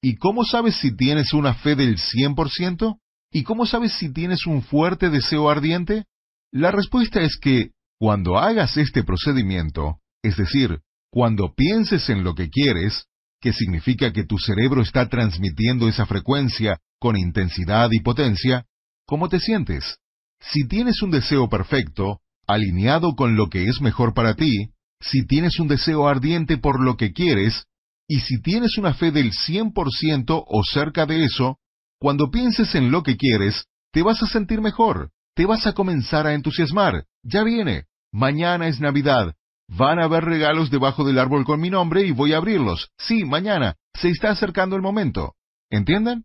¿Y 0.00 0.14
cómo 0.14 0.44
sabes 0.44 0.76
si 0.76 0.94
tienes 0.94 1.32
una 1.32 1.54
fe 1.54 1.74
del 1.74 1.96
100%? 1.96 3.00
¿Y 3.32 3.42
cómo 3.42 3.66
sabes 3.66 3.94
si 3.94 4.12
tienes 4.12 4.46
un 4.46 4.62
fuerte 4.62 5.10
deseo 5.10 5.50
ardiente? 5.50 6.04
La 6.52 6.70
respuesta 6.70 7.20
es 7.20 7.36
que 7.36 7.72
cuando 8.00 8.38
hagas 8.38 8.78
este 8.78 9.04
procedimiento, 9.04 9.98
es 10.22 10.38
decir, 10.38 10.80
cuando 11.10 11.52
pienses 11.54 12.08
en 12.08 12.24
lo 12.24 12.34
que 12.34 12.48
quieres, 12.48 13.04
que 13.42 13.52
significa 13.52 14.10
que 14.10 14.24
tu 14.24 14.38
cerebro 14.38 14.80
está 14.80 15.10
transmitiendo 15.10 15.86
esa 15.86 16.06
frecuencia 16.06 16.78
con 16.98 17.18
intensidad 17.18 17.90
y 17.92 18.00
potencia, 18.00 18.64
¿cómo 19.06 19.28
te 19.28 19.38
sientes? 19.38 19.98
Si 20.40 20.66
tienes 20.66 21.02
un 21.02 21.10
deseo 21.10 21.50
perfecto, 21.50 22.22
alineado 22.46 23.14
con 23.16 23.36
lo 23.36 23.50
que 23.50 23.68
es 23.68 23.82
mejor 23.82 24.14
para 24.14 24.34
ti, 24.34 24.70
si 24.98 25.26
tienes 25.26 25.60
un 25.60 25.68
deseo 25.68 26.08
ardiente 26.08 26.56
por 26.56 26.82
lo 26.82 26.96
que 26.96 27.12
quieres, 27.12 27.66
y 28.08 28.20
si 28.20 28.40
tienes 28.40 28.78
una 28.78 28.94
fe 28.94 29.10
del 29.10 29.32
100% 29.32 30.44
o 30.46 30.62
cerca 30.64 31.04
de 31.04 31.24
eso, 31.24 31.58
cuando 31.98 32.30
pienses 32.30 32.74
en 32.74 32.90
lo 32.90 33.02
que 33.02 33.18
quieres, 33.18 33.66
te 33.92 34.02
vas 34.02 34.22
a 34.22 34.26
sentir 34.26 34.62
mejor, 34.62 35.10
te 35.34 35.44
vas 35.44 35.66
a 35.66 35.74
comenzar 35.74 36.26
a 36.26 36.32
entusiasmar. 36.32 37.04
Ya 37.22 37.44
viene, 37.44 37.84
mañana 38.12 38.68
es 38.68 38.80
Navidad, 38.80 39.34
van 39.68 39.98
a 39.98 40.04
haber 40.04 40.24
regalos 40.24 40.70
debajo 40.70 41.04
del 41.04 41.18
árbol 41.18 41.44
con 41.44 41.60
mi 41.60 41.70
nombre 41.70 42.04
y 42.04 42.12
voy 42.12 42.32
a 42.32 42.38
abrirlos. 42.38 42.90
Sí, 42.98 43.24
mañana, 43.24 43.76
se 43.94 44.08
está 44.08 44.30
acercando 44.30 44.76
el 44.76 44.82
momento. 44.82 45.34
¿Entienden? 45.70 46.24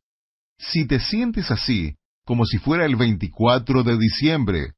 Si 0.57 0.87
te 0.87 0.99
sientes 0.99 1.51
así, 1.51 1.95
como 2.25 2.45
si 2.45 2.57
fuera 2.57 2.85
el 2.85 2.95
24 2.95 3.83
de 3.83 3.97
diciembre, 3.97 4.73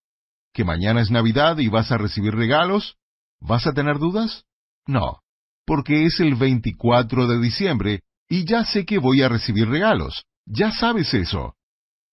que 0.54 0.66
mañana 0.66 1.02
es 1.02 1.12
Navidad 1.12 1.58
y 1.60 1.68
vas 1.68 1.92
a 1.92 1.98
recibir 1.98 2.34
regalos, 2.34 2.96
¿vas 3.40 3.68
a 3.68 3.74
tener 3.74 4.00
dudas? 4.00 4.46
No 4.86 5.22
porque 5.68 6.06
es 6.06 6.22
el 6.22 6.36
24 6.36 7.28
de 7.28 7.40
diciembre 7.42 8.02
y 8.30 8.46
ya 8.46 8.64
sé 8.64 8.86
que 8.86 8.98
voy 8.98 9.22
a 9.22 9.30
recibir 9.30 9.68
regalos. 9.68 10.24
Ya 10.46 10.72
sabes 10.72 11.14
eso. 11.14 11.56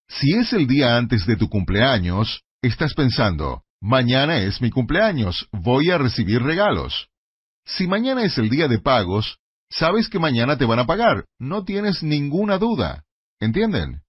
Si 0.08 0.34
es 0.34 0.52
el 0.52 0.66
día 0.66 0.96
antes 0.96 1.24
de 1.24 1.36
tu 1.36 1.48
cumpleaños, 1.48 2.42
estás 2.60 2.94
pensando, 2.94 3.62
mañana 3.84 4.38
es 4.38 4.62
mi 4.62 4.70
cumpleaños, 4.70 5.46
voy 5.52 5.90
a 5.90 5.98
recibir 5.98 6.42
regalos. 6.42 7.08
Si 7.66 7.86
mañana 7.86 8.22
es 8.22 8.38
el 8.38 8.48
día 8.48 8.66
de 8.66 8.78
pagos, 8.78 9.38
sabes 9.68 10.08
que 10.08 10.18
mañana 10.18 10.56
te 10.56 10.64
van 10.64 10.78
a 10.78 10.86
pagar, 10.86 11.26
no 11.38 11.64
tienes 11.64 12.02
ninguna 12.02 12.56
duda. 12.56 13.04
¿Entienden? 13.40 14.00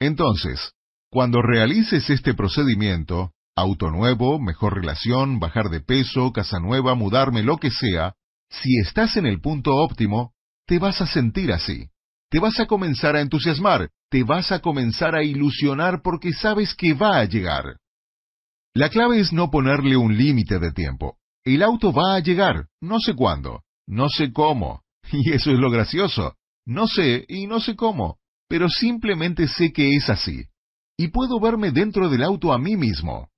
Entonces, 0.00 0.72
cuando 1.08 1.40
realices 1.40 2.10
este 2.10 2.34
procedimiento, 2.34 3.30
auto 3.54 3.92
nuevo, 3.92 4.40
mejor 4.40 4.74
relación, 4.74 5.38
bajar 5.38 5.68
de 5.68 5.80
peso, 5.80 6.32
casa 6.32 6.58
nueva, 6.58 6.96
mudarme, 6.96 7.44
lo 7.44 7.58
que 7.58 7.70
sea, 7.70 8.14
si 8.50 8.76
estás 8.80 9.16
en 9.16 9.26
el 9.26 9.40
punto 9.40 9.76
óptimo, 9.76 10.32
te 10.66 10.80
vas 10.80 11.00
a 11.00 11.06
sentir 11.06 11.52
así. 11.52 11.90
Te 12.28 12.40
vas 12.40 12.58
a 12.58 12.66
comenzar 12.66 13.14
a 13.14 13.20
entusiasmar, 13.20 13.88
te 14.10 14.24
vas 14.24 14.50
a 14.50 14.58
comenzar 14.58 15.14
a 15.14 15.22
ilusionar 15.22 16.02
porque 16.02 16.32
sabes 16.32 16.74
que 16.74 16.92
va 16.92 17.18
a 17.20 17.24
llegar. 17.24 17.76
La 18.74 18.88
clave 18.88 19.20
es 19.20 19.32
no 19.32 19.50
ponerle 19.50 19.96
un 19.96 20.16
límite 20.16 20.58
de 20.58 20.72
tiempo. 20.72 21.18
El 21.44 21.62
auto 21.62 21.92
va 21.92 22.14
a 22.14 22.20
llegar, 22.20 22.68
no 22.80 23.00
sé 23.00 23.14
cuándo, 23.14 23.64
no 23.86 24.08
sé 24.08 24.32
cómo. 24.32 24.82
Y 25.12 25.32
eso 25.32 25.50
es 25.50 25.58
lo 25.58 25.70
gracioso. 25.70 26.36
No 26.64 26.86
sé 26.86 27.26
y 27.28 27.46
no 27.46 27.60
sé 27.60 27.76
cómo, 27.76 28.18
pero 28.48 28.68
simplemente 28.68 29.46
sé 29.46 29.72
que 29.72 29.94
es 29.96 30.08
así. 30.08 30.46
Y 30.96 31.08
puedo 31.08 31.38
verme 31.40 31.70
dentro 31.70 32.08
del 32.08 32.22
auto 32.22 32.52
a 32.52 32.58
mí 32.58 32.76
mismo. 32.76 33.28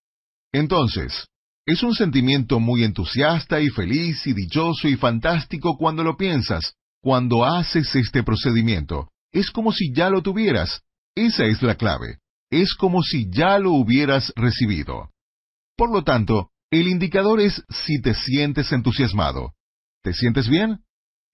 Entonces, 0.53 1.27
es 1.66 1.83
un 1.83 1.94
sentimiento 1.94 2.61
muy 2.61 2.85
entusiasta 2.85 3.61
y 3.61 3.70
feliz 3.70 4.27
y 4.27 4.35
dichoso 4.35 4.87
y 4.87 4.97
fantástico 4.97 5.77
cuando 5.79 6.05
lo 6.05 6.16
piensas, 6.16 6.75
cuando 7.01 7.44
haces 7.44 7.94
este 7.97 8.23
procedimiento. 8.23 9.09
Es 9.33 9.51
como 9.51 9.73
si 9.73 9.92
ya 9.92 10.11
lo 10.11 10.23
tuvieras. 10.23 10.83
Esa 11.16 11.44
es 11.47 11.62
la 11.62 11.75
clave. 11.75 12.18
Es 12.51 12.75
como 12.75 13.03
si 13.03 13.29
ya 13.31 13.59
lo 13.59 13.73
hubieras 13.73 14.33
recibido. 14.37 15.11
Por 15.76 15.92
lo 15.92 16.04
tanto, 16.04 16.50
el 16.70 16.88
indicador 16.88 17.40
es 17.40 17.62
si 17.68 18.00
te 18.00 18.14
sientes 18.14 18.72
entusiasmado. 18.72 19.54
¿Te 20.02 20.12
sientes 20.12 20.48
bien? 20.48 20.84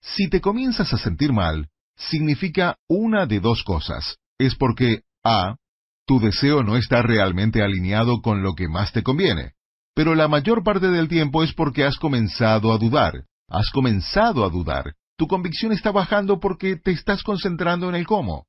Si 0.01 0.29
te 0.29 0.41
comienzas 0.41 0.93
a 0.93 0.97
sentir 0.97 1.33
mal, 1.33 1.69
significa 1.95 2.77
una 2.87 3.25
de 3.25 3.39
dos 3.39 3.63
cosas. 3.63 4.17
Es 4.37 4.55
porque, 4.55 5.03
A, 5.23 5.57
tu 6.07 6.19
deseo 6.19 6.63
no 6.63 6.77
está 6.77 7.01
realmente 7.01 7.61
alineado 7.61 8.21
con 8.21 8.41
lo 8.41 8.55
que 8.55 8.67
más 8.67 8.91
te 8.91 9.03
conviene 9.03 9.53
pero 9.93 10.15
la 10.15 10.27
mayor 10.27 10.63
parte 10.63 10.87
del 10.89 11.07
tiempo 11.07 11.43
es 11.43 11.53
porque 11.53 11.83
has 11.83 11.97
comenzado 11.97 12.71
a 12.71 12.77
dudar. 12.77 13.25
Has 13.49 13.69
comenzado 13.71 14.45
a 14.45 14.49
dudar. 14.49 14.95
Tu 15.17 15.27
convicción 15.27 15.71
está 15.71 15.91
bajando 15.91 16.39
porque 16.39 16.77
te 16.77 16.91
estás 16.91 17.23
concentrando 17.23 17.89
en 17.89 17.95
el 17.95 18.07
cómo. 18.07 18.47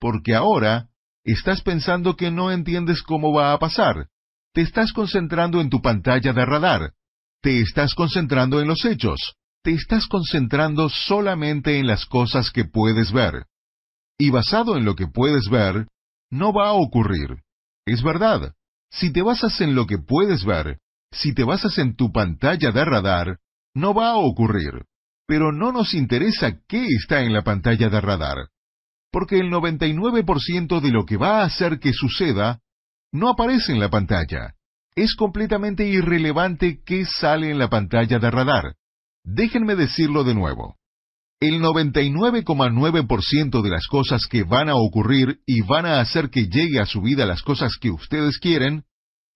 Porque 0.00 0.34
ahora 0.34 0.88
estás 1.24 1.60
pensando 1.60 2.16
que 2.16 2.30
no 2.30 2.50
entiendes 2.50 3.02
cómo 3.02 3.32
va 3.32 3.52
a 3.52 3.58
pasar. 3.58 4.08
Te 4.52 4.62
estás 4.62 4.92
concentrando 4.92 5.60
en 5.60 5.70
tu 5.70 5.80
pantalla 5.80 6.32
de 6.32 6.44
radar. 6.44 6.92
Te 7.40 7.60
estás 7.60 7.94
concentrando 7.94 8.60
en 8.60 8.68
los 8.68 8.84
hechos. 8.84 9.34
Te 9.62 9.72
estás 9.72 10.06
concentrando 10.06 10.88
solamente 10.88 11.78
en 11.78 11.86
las 11.86 12.06
cosas 12.06 12.50
que 12.50 12.64
puedes 12.64 13.12
ver. 13.12 13.46
Y 14.18 14.30
basado 14.30 14.76
en 14.76 14.84
lo 14.84 14.94
que 14.94 15.06
puedes 15.06 15.48
ver, 15.48 15.86
no 16.30 16.52
va 16.52 16.68
a 16.68 16.72
ocurrir. 16.72 17.42
Es 17.86 18.02
verdad. 18.02 18.54
Si 18.90 19.12
te 19.12 19.22
basas 19.22 19.60
en 19.60 19.74
lo 19.74 19.86
que 19.86 19.98
puedes 19.98 20.44
ver, 20.44 20.78
si 21.12 21.34
te 21.34 21.44
basas 21.44 21.78
en 21.78 21.94
tu 21.94 22.10
pantalla 22.12 22.72
de 22.72 22.84
radar, 22.84 23.38
no 23.74 23.94
va 23.94 24.10
a 24.10 24.16
ocurrir. 24.16 24.84
Pero 25.26 25.52
no 25.52 25.72
nos 25.72 25.94
interesa 25.94 26.58
qué 26.66 26.86
está 26.86 27.22
en 27.22 27.32
la 27.32 27.42
pantalla 27.42 27.88
de 27.90 28.00
radar, 28.00 28.48
porque 29.12 29.38
el 29.38 29.50
99% 29.50 30.80
de 30.80 30.90
lo 30.90 31.04
que 31.04 31.16
va 31.16 31.40
a 31.40 31.44
hacer 31.44 31.78
que 31.78 31.92
suceda 31.92 32.60
no 33.12 33.30
aparece 33.30 33.72
en 33.72 33.80
la 33.80 33.88
pantalla. 33.88 34.54
Es 34.94 35.14
completamente 35.14 35.86
irrelevante 35.86 36.80
qué 36.84 37.06
sale 37.06 37.50
en 37.50 37.58
la 37.58 37.68
pantalla 37.68 38.18
de 38.18 38.30
radar. 38.30 38.74
Déjenme 39.24 39.76
decirlo 39.76 40.24
de 40.24 40.34
nuevo. 40.34 40.76
El 41.40 41.62
99,9% 41.62 43.62
de 43.62 43.70
las 43.70 43.86
cosas 43.86 44.26
que 44.26 44.42
van 44.42 44.68
a 44.68 44.74
ocurrir 44.74 45.38
y 45.46 45.62
van 45.62 45.86
a 45.86 46.00
hacer 46.00 46.30
que 46.30 46.48
llegue 46.48 46.80
a 46.80 46.86
su 46.86 47.00
vida 47.00 47.26
las 47.26 47.42
cosas 47.42 47.76
que 47.80 47.90
ustedes 47.90 48.38
quieren, 48.38 48.82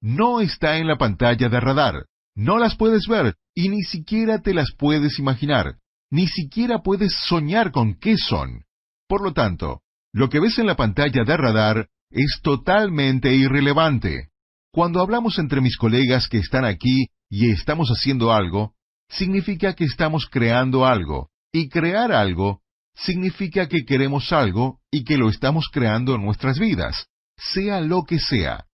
no 0.00 0.40
está 0.40 0.78
en 0.78 0.88
la 0.88 0.98
pantalla 0.98 1.48
de 1.48 1.60
radar. 1.60 2.06
No 2.34 2.58
las 2.58 2.76
puedes 2.76 3.06
ver 3.06 3.36
y 3.54 3.68
ni 3.68 3.82
siquiera 3.82 4.40
te 4.40 4.52
las 4.52 4.72
puedes 4.76 5.20
imaginar. 5.20 5.76
Ni 6.10 6.26
siquiera 6.26 6.82
puedes 6.82 7.14
soñar 7.28 7.70
con 7.70 7.94
qué 7.94 8.16
son. 8.16 8.64
Por 9.06 9.22
lo 9.22 9.32
tanto, 9.32 9.82
lo 10.12 10.28
que 10.28 10.40
ves 10.40 10.58
en 10.58 10.66
la 10.66 10.74
pantalla 10.74 11.22
de 11.24 11.36
radar 11.36 11.88
es 12.12 12.40
totalmente 12.42 13.34
irrelevante. 13.34 14.28
Cuando 14.72 15.00
hablamos 15.00 15.38
entre 15.38 15.60
mis 15.60 15.76
colegas 15.76 16.28
que 16.28 16.38
están 16.38 16.64
aquí 16.64 17.06
y 17.28 17.50
estamos 17.50 17.88
haciendo 17.90 18.32
algo, 18.32 18.74
significa 19.08 19.74
que 19.74 19.84
estamos 19.84 20.26
creando 20.30 20.86
algo, 20.86 21.30
y 21.52 21.68
crear 21.68 22.12
algo 22.12 22.62
significa 22.94 23.68
que 23.68 23.84
queremos 23.84 24.32
algo 24.32 24.80
y 24.90 25.04
que 25.04 25.16
lo 25.16 25.28
estamos 25.28 25.68
creando 25.70 26.14
en 26.14 26.24
nuestras 26.24 26.58
vidas, 26.58 27.06
sea 27.36 27.80
lo 27.80 28.04
que 28.04 28.18
sea. 28.18 28.66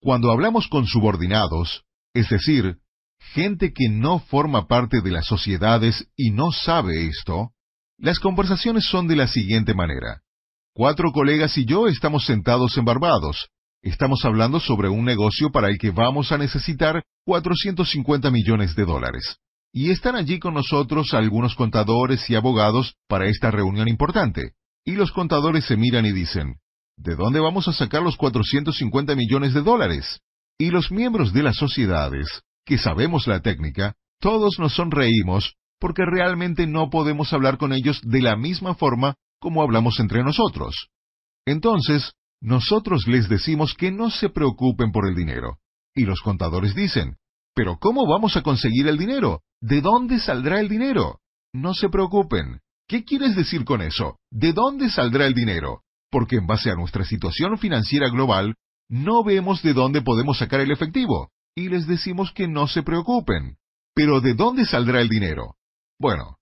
Cuando 0.00 0.30
hablamos 0.30 0.68
con 0.68 0.86
subordinados, 0.86 1.84
es 2.14 2.28
decir, 2.28 2.78
gente 3.34 3.72
que 3.72 3.88
no 3.88 4.20
forma 4.20 4.66
parte 4.66 5.00
de 5.00 5.10
las 5.10 5.26
sociedades 5.26 6.08
y 6.16 6.30
no 6.30 6.52
sabe 6.52 7.06
esto, 7.06 7.52
las 7.98 8.20
conversaciones 8.20 8.84
son 8.84 9.08
de 9.08 9.16
la 9.16 9.26
siguiente 9.26 9.74
manera. 9.74 10.22
Cuatro 10.78 11.10
colegas 11.10 11.58
y 11.58 11.64
yo 11.64 11.88
estamos 11.88 12.24
sentados 12.24 12.78
en 12.78 12.84
Barbados. 12.84 13.48
Estamos 13.82 14.24
hablando 14.24 14.60
sobre 14.60 14.88
un 14.88 15.04
negocio 15.04 15.50
para 15.50 15.70
el 15.70 15.76
que 15.76 15.90
vamos 15.90 16.30
a 16.30 16.38
necesitar 16.38 17.02
450 17.24 18.30
millones 18.30 18.76
de 18.76 18.84
dólares. 18.84 19.38
Y 19.72 19.90
están 19.90 20.14
allí 20.14 20.38
con 20.38 20.54
nosotros 20.54 21.14
algunos 21.14 21.56
contadores 21.56 22.30
y 22.30 22.36
abogados 22.36 22.94
para 23.08 23.26
esta 23.26 23.50
reunión 23.50 23.88
importante. 23.88 24.52
Y 24.84 24.92
los 24.92 25.10
contadores 25.10 25.64
se 25.64 25.76
miran 25.76 26.06
y 26.06 26.12
dicen, 26.12 26.60
¿de 26.96 27.16
dónde 27.16 27.40
vamos 27.40 27.66
a 27.66 27.72
sacar 27.72 28.02
los 28.02 28.16
450 28.16 29.16
millones 29.16 29.54
de 29.54 29.62
dólares? 29.62 30.20
Y 30.58 30.70
los 30.70 30.92
miembros 30.92 31.32
de 31.32 31.42
las 31.42 31.56
sociedades, 31.56 32.42
que 32.64 32.78
sabemos 32.78 33.26
la 33.26 33.40
técnica, 33.40 33.96
todos 34.20 34.60
nos 34.60 34.74
sonreímos 34.74 35.56
porque 35.80 36.04
realmente 36.06 36.68
no 36.68 36.88
podemos 36.88 37.32
hablar 37.32 37.58
con 37.58 37.72
ellos 37.72 38.00
de 38.04 38.22
la 38.22 38.36
misma 38.36 38.76
forma 38.76 39.16
como 39.38 39.62
hablamos 39.62 40.00
entre 40.00 40.22
nosotros. 40.22 40.88
Entonces, 41.46 42.12
nosotros 42.40 43.06
les 43.06 43.28
decimos 43.28 43.74
que 43.74 43.90
no 43.90 44.10
se 44.10 44.28
preocupen 44.28 44.92
por 44.92 45.08
el 45.08 45.14
dinero. 45.14 45.58
Y 45.94 46.04
los 46.04 46.20
contadores 46.20 46.74
dicen, 46.74 47.16
¿pero 47.54 47.78
cómo 47.78 48.06
vamos 48.06 48.36
a 48.36 48.42
conseguir 48.42 48.86
el 48.86 48.98
dinero? 48.98 49.42
¿De 49.60 49.80
dónde 49.80 50.20
saldrá 50.20 50.60
el 50.60 50.68
dinero? 50.68 51.20
No 51.52 51.74
se 51.74 51.88
preocupen. 51.88 52.60
¿Qué 52.86 53.04
quieres 53.04 53.34
decir 53.34 53.64
con 53.64 53.82
eso? 53.82 54.18
¿De 54.30 54.52
dónde 54.52 54.88
saldrá 54.88 55.26
el 55.26 55.34
dinero? 55.34 55.82
Porque 56.10 56.36
en 56.36 56.46
base 56.46 56.70
a 56.70 56.74
nuestra 56.74 57.04
situación 57.04 57.58
financiera 57.58 58.08
global, 58.08 58.54
no 58.88 59.24
vemos 59.24 59.62
de 59.62 59.74
dónde 59.74 60.00
podemos 60.02 60.38
sacar 60.38 60.60
el 60.60 60.70
efectivo. 60.70 61.30
Y 61.54 61.68
les 61.68 61.86
decimos 61.86 62.32
que 62.32 62.48
no 62.48 62.68
se 62.68 62.82
preocupen. 62.82 63.56
Pero 63.94 64.20
¿de 64.20 64.34
dónde 64.34 64.64
saldrá 64.64 65.00
el 65.00 65.08
dinero? 65.08 65.56
Bueno, 65.98 66.36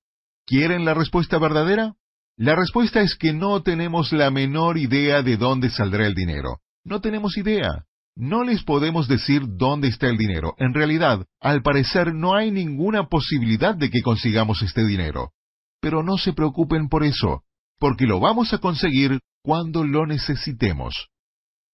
¿quieren 0.44 0.84
la 0.84 0.92
respuesta 0.92 1.38
verdadera? 1.38 1.94
La 2.38 2.54
respuesta 2.54 3.00
es 3.00 3.16
que 3.16 3.32
no 3.32 3.62
tenemos 3.62 4.12
la 4.12 4.30
menor 4.30 4.76
idea 4.76 5.22
de 5.22 5.38
dónde 5.38 5.70
saldrá 5.70 6.06
el 6.06 6.14
dinero. 6.14 6.58
No 6.84 7.00
tenemos 7.00 7.38
idea. 7.38 7.86
No 8.14 8.44
les 8.44 8.62
podemos 8.62 9.08
decir 9.08 9.42
dónde 9.46 9.88
está 9.88 10.08
el 10.08 10.18
dinero. 10.18 10.54
En 10.58 10.74
realidad, 10.74 11.26
al 11.40 11.62
parecer 11.62 12.14
no 12.14 12.34
hay 12.34 12.50
ninguna 12.50 13.08
posibilidad 13.08 13.74
de 13.74 13.90
que 13.90 14.02
consigamos 14.02 14.62
este 14.62 14.86
dinero. 14.86 15.32
Pero 15.80 16.02
no 16.02 16.18
se 16.18 16.34
preocupen 16.34 16.88
por 16.88 17.04
eso, 17.04 17.42
porque 17.78 18.06
lo 18.06 18.20
vamos 18.20 18.52
a 18.52 18.58
conseguir 18.58 19.20
cuando 19.42 19.84
lo 19.84 20.06
necesitemos. 20.06 21.08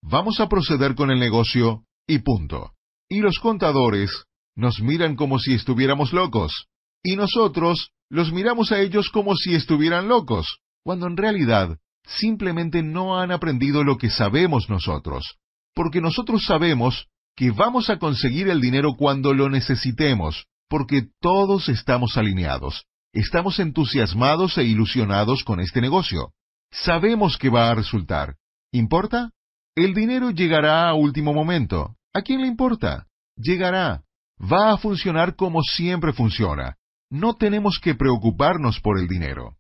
Vamos 0.01 0.39
a 0.39 0.49
proceder 0.49 0.95
con 0.95 1.11
el 1.11 1.19
negocio 1.19 1.85
y 2.07 2.19
punto. 2.21 2.73
Y 3.09 3.21
los 3.21 3.39
contadores 3.39 4.11
nos 4.55 4.81
miran 4.81 5.17
como 5.17 5.39
si 5.39 5.55
estuviéramos 5.55 6.13
locos. 6.13 6.67
Y 7.03 7.17
nosotros 7.17 7.91
los 8.13 8.33
miramos 8.33 8.71
a 8.71 8.81
ellos 8.81 9.11
como 9.11 9.35
si 9.35 9.55
estuvieran 9.55 10.07
locos, 10.07 10.61
cuando 10.85 11.09
en 11.09 11.17
realidad 11.17 11.79
simplemente 12.05 12.83
no 12.83 13.19
han 13.19 13.33
aprendido 13.33 13.83
lo 13.83 13.97
que 13.97 14.11
sabemos 14.11 14.69
nosotros 14.69 15.39
porque 15.75 16.01
nosotros 16.01 16.45
sabemos 16.45 17.07
que 17.37 17.51
vamos 17.51 17.91
a 17.91 17.99
conseguir 17.99 18.49
el 18.49 18.61
dinero 18.61 18.95
cuando 18.97 19.33
lo 19.33 19.49
necesitemos, 19.49 20.47
porque 20.69 21.09
todos 21.21 21.69
estamos 21.69 22.17
alineados. 22.17 22.85
Estamos 23.13 23.59
entusiasmados 23.59 24.57
e 24.59 24.65
ilusionados 24.65 25.45
con 25.45 25.61
este 25.61 25.81
negocio. 25.81 26.33
Sabemos 26.71 27.37
que 27.37 27.51
va 27.51 27.71
a 27.71 27.75
resultar. 27.75 28.37
¿Importa? 28.73 29.31
El 29.75 29.95
dinero 29.95 30.31
llegará 30.31 30.89
a 30.89 30.95
último 30.95 31.33
momento. 31.33 31.97
¿A 32.15 32.23
quién 32.23 32.41
le 32.41 32.47
importa? 32.47 33.07
Llegará. 33.37 34.03
Va 34.41 34.73
a 34.73 34.79
funcionar 34.79 35.37
como 35.37 35.63
siempre 35.63 36.13
funciona. 36.13 36.77
No 37.13 37.35
tenemos 37.35 37.79
que 37.79 37.95
preocuparnos 37.95 38.81
por 38.81 38.99
el 38.99 39.07
dinero. 39.07 39.57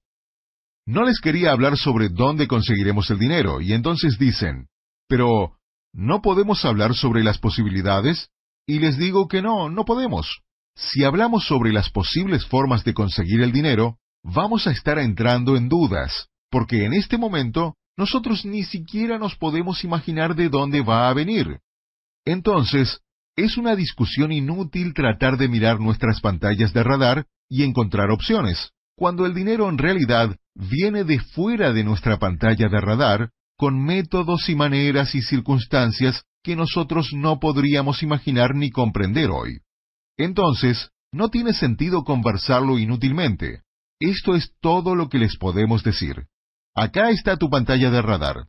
No 0.86 1.04
les 1.04 1.20
quería 1.20 1.52
hablar 1.52 1.76
sobre 1.76 2.08
dónde 2.08 2.48
conseguiremos 2.48 3.10
el 3.10 3.18
dinero, 3.20 3.60
y 3.60 3.72
entonces 3.72 4.18
dicen, 4.18 4.66
pero 5.06 5.58
¿No 5.92 6.22
podemos 6.22 6.64
hablar 6.64 6.94
sobre 6.94 7.22
las 7.22 7.38
posibilidades? 7.38 8.30
Y 8.66 8.78
les 8.78 8.96
digo 8.96 9.28
que 9.28 9.42
no, 9.42 9.68
no 9.68 9.84
podemos. 9.84 10.40
Si 10.74 11.04
hablamos 11.04 11.46
sobre 11.46 11.70
las 11.72 11.90
posibles 11.90 12.46
formas 12.46 12.82
de 12.84 12.94
conseguir 12.94 13.42
el 13.42 13.52
dinero, 13.52 13.98
vamos 14.22 14.66
a 14.66 14.70
estar 14.70 14.98
entrando 14.98 15.54
en 15.54 15.68
dudas, 15.68 16.28
porque 16.50 16.86
en 16.86 16.94
este 16.94 17.18
momento 17.18 17.76
nosotros 17.94 18.46
ni 18.46 18.64
siquiera 18.64 19.18
nos 19.18 19.36
podemos 19.36 19.84
imaginar 19.84 20.34
de 20.34 20.48
dónde 20.48 20.80
va 20.80 21.10
a 21.10 21.14
venir. 21.14 21.58
Entonces, 22.24 23.00
es 23.36 23.56
una 23.56 23.74
discusión 23.76 24.32
inútil 24.32 24.94
tratar 24.94 25.36
de 25.38 25.48
mirar 25.48 25.80
nuestras 25.80 26.20
pantallas 26.20 26.72
de 26.72 26.82
radar 26.82 27.26
y 27.48 27.62
encontrar 27.62 28.10
opciones, 28.10 28.72
cuando 28.96 29.26
el 29.26 29.34
dinero 29.34 29.68
en 29.68 29.78
realidad 29.78 30.36
viene 30.54 31.04
de 31.04 31.18
fuera 31.18 31.72
de 31.72 31.84
nuestra 31.84 32.18
pantalla 32.18 32.68
de 32.68 32.80
radar 32.80 33.30
con 33.56 33.82
métodos 33.82 34.48
y 34.48 34.54
maneras 34.54 35.14
y 35.14 35.22
circunstancias 35.22 36.24
que 36.42 36.56
nosotros 36.56 37.10
no 37.14 37.38
podríamos 37.38 38.02
imaginar 38.02 38.54
ni 38.54 38.70
comprender 38.70 39.30
hoy. 39.30 39.60
Entonces, 40.16 40.90
no 41.12 41.28
tiene 41.28 41.52
sentido 41.52 42.04
conversarlo 42.04 42.78
inútilmente. 42.78 43.62
Esto 44.00 44.34
es 44.34 44.52
todo 44.60 44.94
lo 44.94 45.08
que 45.08 45.18
les 45.18 45.36
podemos 45.36 45.84
decir. 45.84 46.26
Acá 46.74 47.10
está 47.10 47.36
tu 47.36 47.48
pantalla 47.48 47.90
de 47.90 48.02
radar. 48.02 48.48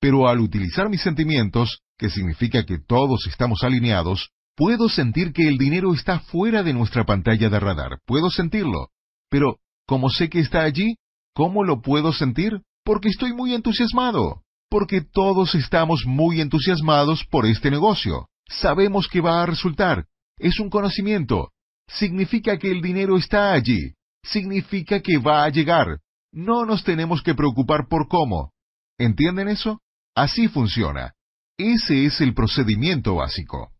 Pero 0.00 0.28
al 0.28 0.40
utilizar 0.40 0.88
mis 0.88 1.02
sentimientos, 1.02 1.80
que 1.98 2.10
significa 2.10 2.64
que 2.64 2.78
todos 2.78 3.26
estamos 3.26 3.62
alineados, 3.62 4.30
puedo 4.56 4.88
sentir 4.88 5.32
que 5.32 5.48
el 5.48 5.58
dinero 5.58 5.94
está 5.94 6.20
fuera 6.20 6.62
de 6.62 6.72
nuestra 6.72 7.04
pantalla 7.04 7.48
de 7.48 7.60
radar. 7.60 7.98
Puedo 8.06 8.30
sentirlo. 8.30 8.88
Pero, 9.30 9.58
¿cómo 9.86 10.10
sé 10.10 10.28
que 10.28 10.40
está 10.40 10.62
allí? 10.62 10.96
¿Cómo 11.34 11.64
lo 11.64 11.82
puedo 11.82 12.12
sentir? 12.12 12.62
Porque 12.84 13.08
estoy 13.08 13.32
muy 13.32 13.54
entusiasmado 13.54 14.44
porque 14.74 15.02
todos 15.02 15.54
estamos 15.54 16.04
muy 16.04 16.40
entusiasmados 16.40 17.24
por 17.30 17.46
este 17.46 17.70
negocio. 17.70 18.26
Sabemos 18.48 19.06
que 19.06 19.20
va 19.20 19.40
a 19.40 19.46
resultar. 19.46 20.06
Es 20.36 20.58
un 20.58 20.68
conocimiento. 20.68 21.52
Significa 21.86 22.58
que 22.58 22.72
el 22.72 22.82
dinero 22.82 23.16
está 23.16 23.52
allí. 23.52 23.94
Significa 24.24 24.98
que 24.98 25.18
va 25.18 25.44
a 25.44 25.48
llegar. 25.48 26.00
No 26.32 26.66
nos 26.66 26.82
tenemos 26.82 27.22
que 27.22 27.36
preocupar 27.36 27.86
por 27.88 28.08
cómo. 28.08 28.50
¿Entienden 28.98 29.46
eso? 29.46 29.80
Así 30.12 30.48
funciona. 30.48 31.13
Ese 31.56 32.04
es 32.06 32.20
el 32.20 32.34
procedimiento 32.34 33.14
básico. 33.14 33.70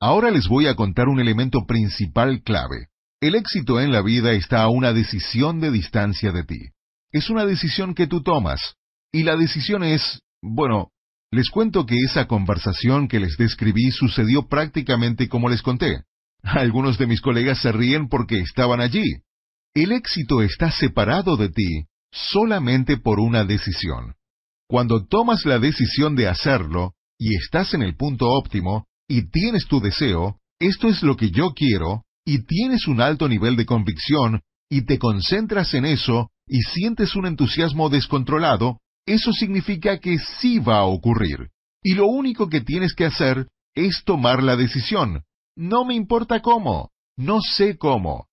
Ahora 0.00 0.30
les 0.30 0.48
voy 0.48 0.68
a 0.68 0.74
contar 0.74 1.08
un 1.08 1.20
elemento 1.20 1.66
principal 1.66 2.42
clave. 2.42 2.88
El 3.20 3.34
éxito 3.34 3.78
en 3.78 3.92
la 3.92 4.00
vida 4.00 4.32
está 4.32 4.62
a 4.62 4.70
una 4.70 4.94
decisión 4.94 5.60
de 5.60 5.70
distancia 5.70 6.32
de 6.32 6.44
ti. 6.44 6.70
Es 7.12 7.28
una 7.28 7.44
decisión 7.44 7.94
que 7.94 8.06
tú 8.06 8.22
tomas. 8.22 8.76
Y 9.12 9.22
la 9.22 9.36
decisión 9.36 9.84
es, 9.84 10.20
bueno, 10.42 10.92
les 11.30 11.50
cuento 11.50 11.84
que 11.84 11.96
esa 11.96 12.26
conversación 12.26 13.06
que 13.06 13.20
les 13.20 13.36
describí 13.36 13.90
sucedió 13.90 14.48
prácticamente 14.48 15.28
como 15.28 15.50
les 15.50 15.60
conté. 15.60 16.04
Algunos 16.42 16.96
de 16.96 17.06
mis 17.06 17.20
colegas 17.20 17.60
se 17.60 17.70
ríen 17.70 18.08
porque 18.08 18.40
estaban 18.40 18.80
allí. 18.80 19.04
El 19.74 19.92
éxito 19.92 20.40
está 20.42 20.70
separado 20.70 21.36
de 21.36 21.50
ti 21.50 21.84
solamente 22.10 22.96
por 22.96 23.20
una 23.20 23.44
decisión. 23.44 24.14
Cuando 24.68 25.06
tomas 25.06 25.44
la 25.44 25.58
decisión 25.58 26.16
de 26.16 26.28
hacerlo, 26.28 26.93
y 27.18 27.36
estás 27.36 27.74
en 27.74 27.82
el 27.82 27.96
punto 27.96 28.28
óptimo, 28.30 28.86
y 29.08 29.28
tienes 29.30 29.66
tu 29.66 29.80
deseo, 29.80 30.38
esto 30.58 30.88
es 30.88 31.02
lo 31.02 31.16
que 31.16 31.30
yo 31.30 31.52
quiero, 31.54 32.04
y 32.24 32.44
tienes 32.44 32.86
un 32.86 33.00
alto 33.00 33.28
nivel 33.28 33.56
de 33.56 33.66
convicción, 33.66 34.40
y 34.70 34.82
te 34.82 34.98
concentras 34.98 35.74
en 35.74 35.84
eso, 35.84 36.30
y 36.46 36.60
sientes 36.62 37.14
un 37.16 37.26
entusiasmo 37.26 37.88
descontrolado, 37.88 38.78
eso 39.06 39.32
significa 39.32 39.98
que 39.98 40.18
sí 40.18 40.58
va 40.58 40.78
a 40.78 40.84
ocurrir. 40.84 41.50
Y 41.82 41.94
lo 41.94 42.06
único 42.06 42.48
que 42.48 42.62
tienes 42.62 42.94
que 42.94 43.04
hacer 43.04 43.48
es 43.74 44.02
tomar 44.04 44.42
la 44.42 44.56
decisión. 44.56 45.24
No 45.56 45.84
me 45.84 45.94
importa 45.94 46.40
cómo. 46.40 46.90
No 47.16 47.40
sé 47.40 47.76
cómo. 47.76 48.26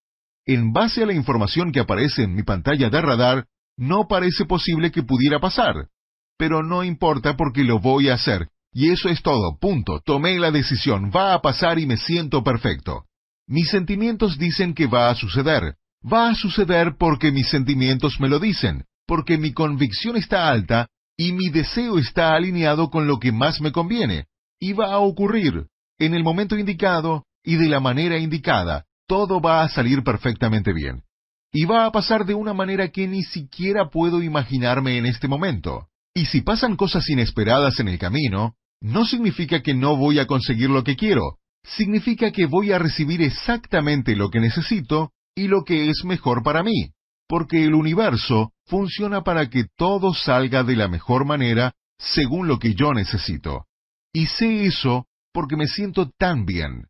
En 0.46 0.72
base 0.72 1.04
a 1.04 1.06
la 1.06 1.14
información 1.14 1.72
que 1.72 1.82
aparece 1.82 2.24
en 2.24 2.34
mi 2.34 2.44
pantalla 2.44 2.90
de 2.90 3.02
radar, 3.02 3.48
no 3.78 4.08
parece 4.08 4.46
posible 4.46 4.92
que 4.92 5.04
pudiera 5.04 5.40
pasar. 5.40 5.90
Pero 6.38 6.64
no 6.64 6.84
importa 6.84 7.36
porque 7.36 7.64
lo 7.64 7.80
voy 7.80 8.10
a 8.10 8.16
hacer. 8.16 8.50
Y 8.74 8.92
eso 8.92 9.10
es 9.10 9.22
todo, 9.22 9.58
punto. 9.60 10.02
Tomé 10.04 10.40
la 10.40 10.52
decisión, 10.52 11.12
va 11.14 11.34
a 11.34 11.42
pasar 11.42 11.78
y 11.80 11.86
me 11.86 11.98
siento 11.98 12.44
perfecto. 12.44 13.06
Mis 13.48 13.70
sentimientos 13.70 14.38
dicen 14.38 14.74
que 14.74 14.88
va 14.88 15.10
a 15.10 15.16
suceder. 15.16 15.76
Va 16.02 16.30
a 16.30 16.36
suceder 16.36 16.96
porque 16.98 17.32
mis 17.32 17.50
sentimientos 17.50 18.20
me 18.20 18.30
lo 18.30 18.40
dicen, 18.40 18.86
porque 19.06 19.38
mi 19.38 19.54
convicción 19.54 20.16
está 20.16 20.50
alta 20.50 20.88
y 21.18 21.34
mi 21.34 21.50
deseo 21.50 22.00
está 22.00 22.34
alineado 22.34 22.90
con 22.90 23.08
lo 23.08 23.20
que 23.20 23.32
más 23.32 23.62
me 23.62 23.72
conviene. 23.72 24.26
Y 24.60 24.74
va 24.74 24.94
a 24.94 25.00
ocurrir, 25.00 25.68
en 26.00 26.14
el 26.14 26.24
momento 26.24 26.58
indicado 26.58 27.26
y 27.44 27.56
de 27.56 27.68
la 27.68 27.80
manera 27.80 28.18
indicada, 28.18 28.86
todo 29.06 29.42
va 29.42 29.64
a 29.64 29.70
salir 29.70 30.04
perfectamente 30.04 30.74
bien. 30.74 31.04
Y 31.52 31.66
va 31.66 31.86
a 31.86 31.92
pasar 31.92 32.26
de 32.26 32.34
una 32.34 32.54
manera 32.54 32.88
que 32.90 33.08
ni 33.08 33.24
siquiera 33.24 33.90
puedo 33.90 34.24
imaginarme 34.24 34.98
en 34.98 35.06
este 35.06 35.28
momento. 35.28 35.90
Y 36.14 36.26
si 36.26 36.42
pasan 36.42 36.78
cosas 36.78 37.10
inesperadas 37.10 37.80
en 37.80 37.90
el 37.90 38.00
camino, 38.00 38.56
no 38.82 39.06
significa 39.06 39.62
que 39.62 39.74
no 39.74 39.96
voy 39.96 40.20
a 40.20 40.28
conseguir 40.28 40.70
lo 40.70 40.84
que 40.84 40.96
quiero, 40.96 41.38
significa 41.64 42.32
que 42.32 42.48
voy 42.48 42.72
a 42.72 42.80
recibir 42.80 43.22
exactamente 43.22 44.16
lo 44.16 44.30
que 44.30 44.40
necesito 44.40 45.12
y 45.36 45.48
lo 45.48 45.64
que 45.64 45.90
es 45.90 46.04
mejor 46.04 46.44
para 46.44 46.64
mí, 46.64 46.92
porque 47.28 47.64
el 47.64 47.76
universo 47.76 48.52
funciona 48.66 49.24
para 49.24 49.50
que 49.50 49.66
todo 49.78 50.14
salga 50.14 50.64
de 50.64 50.76
la 50.76 50.88
mejor 50.88 51.26
manera 51.26 51.74
según 51.98 52.48
lo 52.48 52.58
que 52.58 52.74
yo 52.74 52.94
necesito. 52.94 53.66
Y 54.12 54.26
sé 54.26 54.66
eso 54.66 55.06
porque 55.32 55.56
me 55.56 55.68
siento 55.68 56.10
tan 56.18 56.46
bien. 56.46 56.88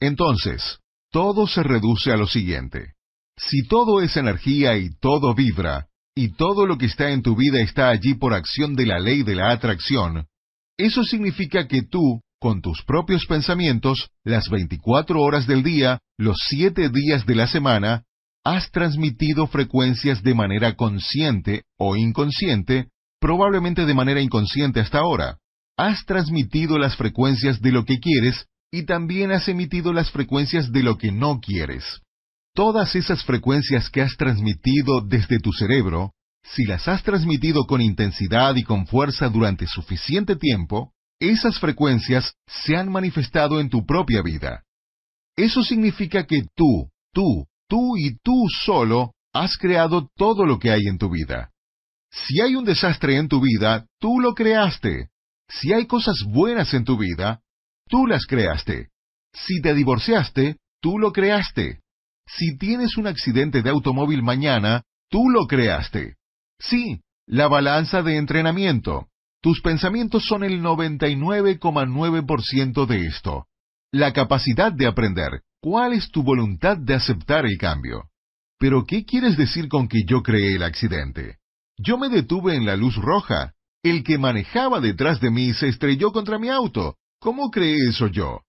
Entonces, 0.00 0.78
todo 1.10 1.46
se 1.46 1.62
reduce 1.62 2.12
a 2.12 2.16
lo 2.16 2.26
siguiente. 2.26 2.94
Si 3.36 3.66
todo 3.66 4.00
es 4.00 4.16
energía 4.16 4.76
y 4.78 4.90
todo 4.98 5.34
vibra, 5.34 5.88
y 6.14 6.34
todo 6.34 6.64
lo 6.64 6.78
que 6.78 6.86
está 6.86 7.10
en 7.10 7.22
tu 7.22 7.36
vida 7.36 7.60
está 7.60 7.90
allí 7.90 8.14
por 8.14 8.32
acción 8.32 8.74
de 8.74 8.86
la 8.86 8.98
ley 8.98 9.22
de 9.22 9.34
la 9.34 9.50
atracción, 9.50 10.26
eso 10.78 11.04
significa 11.04 11.66
que 11.66 11.82
tú, 11.82 12.20
con 12.40 12.60
tus 12.60 12.82
propios 12.84 13.26
pensamientos, 13.26 14.10
las 14.24 14.48
24 14.50 15.20
horas 15.20 15.46
del 15.46 15.62
día, 15.62 16.00
los 16.18 16.36
7 16.48 16.90
días 16.90 17.24
de 17.26 17.34
la 17.34 17.46
semana, 17.46 18.04
has 18.44 18.70
transmitido 18.70 19.46
frecuencias 19.46 20.22
de 20.22 20.34
manera 20.34 20.76
consciente 20.76 21.64
o 21.78 21.96
inconsciente, 21.96 22.88
probablemente 23.20 23.86
de 23.86 23.94
manera 23.94 24.20
inconsciente 24.20 24.80
hasta 24.80 24.98
ahora. 24.98 25.38
Has 25.76 26.04
transmitido 26.04 26.78
las 26.78 26.96
frecuencias 26.96 27.60
de 27.60 27.72
lo 27.72 27.84
que 27.84 27.98
quieres 27.98 28.46
y 28.70 28.84
también 28.84 29.32
has 29.32 29.48
emitido 29.48 29.92
las 29.92 30.10
frecuencias 30.10 30.70
de 30.70 30.82
lo 30.82 30.96
que 30.96 31.10
no 31.10 31.40
quieres. 31.40 32.02
Todas 32.54 32.94
esas 32.94 33.24
frecuencias 33.24 33.90
que 33.90 34.00
has 34.00 34.16
transmitido 34.16 35.00
desde 35.00 35.40
tu 35.40 35.52
cerebro, 35.52 36.12
si 36.54 36.64
las 36.64 36.86
has 36.88 37.02
transmitido 37.02 37.66
con 37.66 37.80
intensidad 37.80 38.54
y 38.56 38.62
con 38.62 38.86
fuerza 38.86 39.28
durante 39.28 39.66
suficiente 39.66 40.36
tiempo, 40.36 40.92
esas 41.18 41.58
frecuencias 41.58 42.34
se 42.46 42.76
han 42.76 42.90
manifestado 42.90 43.60
en 43.60 43.68
tu 43.70 43.84
propia 43.84 44.22
vida. 44.22 44.64
Eso 45.36 45.62
significa 45.62 46.26
que 46.26 46.44
tú, 46.54 46.90
tú, 47.12 47.46
tú 47.68 47.96
y 47.96 48.16
tú 48.22 48.46
solo 48.64 49.12
has 49.32 49.56
creado 49.58 50.08
todo 50.16 50.46
lo 50.46 50.58
que 50.58 50.70
hay 50.70 50.82
en 50.86 50.98
tu 50.98 51.10
vida. 51.10 51.50
Si 52.10 52.40
hay 52.40 52.54
un 52.54 52.64
desastre 52.64 53.16
en 53.16 53.28
tu 53.28 53.40
vida, 53.40 53.86
tú 53.98 54.20
lo 54.20 54.34
creaste. 54.34 55.08
Si 55.48 55.72
hay 55.72 55.86
cosas 55.86 56.22
buenas 56.26 56.72
en 56.74 56.84
tu 56.84 56.96
vida, 56.96 57.40
tú 57.88 58.06
las 58.06 58.24
creaste. 58.26 58.88
Si 59.32 59.60
te 59.60 59.74
divorciaste, 59.74 60.56
tú 60.80 60.98
lo 60.98 61.12
creaste. 61.12 61.80
Si 62.26 62.56
tienes 62.56 62.96
un 62.96 63.06
accidente 63.06 63.62
de 63.62 63.70
automóvil 63.70 64.22
mañana, 64.22 64.82
tú 65.10 65.28
lo 65.28 65.46
creaste. 65.46 66.16
Sí, 66.58 67.02
la 67.26 67.48
balanza 67.48 68.02
de 68.02 68.16
entrenamiento. 68.16 69.08
Tus 69.40 69.60
pensamientos 69.60 70.26
son 70.26 70.44
el 70.44 70.62
99,9% 70.62 72.86
de 72.86 73.06
esto. 73.06 73.46
La 73.92 74.12
capacidad 74.12 74.72
de 74.72 74.86
aprender. 74.86 75.42
¿Cuál 75.60 75.92
es 75.92 76.10
tu 76.10 76.22
voluntad 76.22 76.76
de 76.76 76.94
aceptar 76.94 77.46
el 77.46 77.58
cambio? 77.58 78.08
Pero 78.58 78.84
¿qué 78.84 79.04
quieres 79.04 79.36
decir 79.36 79.68
con 79.68 79.88
que 79.88 80.04
yo 80.04 80.22
creé 80.22 80.56
el 80.56 80.62
accidente? 80.62 81.38
Yo 81.78 81.98
me 81.98 82.08
detuve 82.08 82.56
en 82.56 82.64
la 82.64 82.76
luz 82.76 82.96
roja. 82.96 83.52
El 83.82 84.02
que 84.02 84.16
manejaba 84.18 84.80
detrás 84.80 85.20
de 85.20 85.30
mí 85.30 85.52
se 85.52 85.68
estrelló 85.68 86.12
contra 86.12 86.38
mi 86.38 86.48
auto. 86.48 86.96
¿Cómo 87.20 87.50
creé 87.50 87.88
eso 87.88 88.08
yo? 88.08 88.40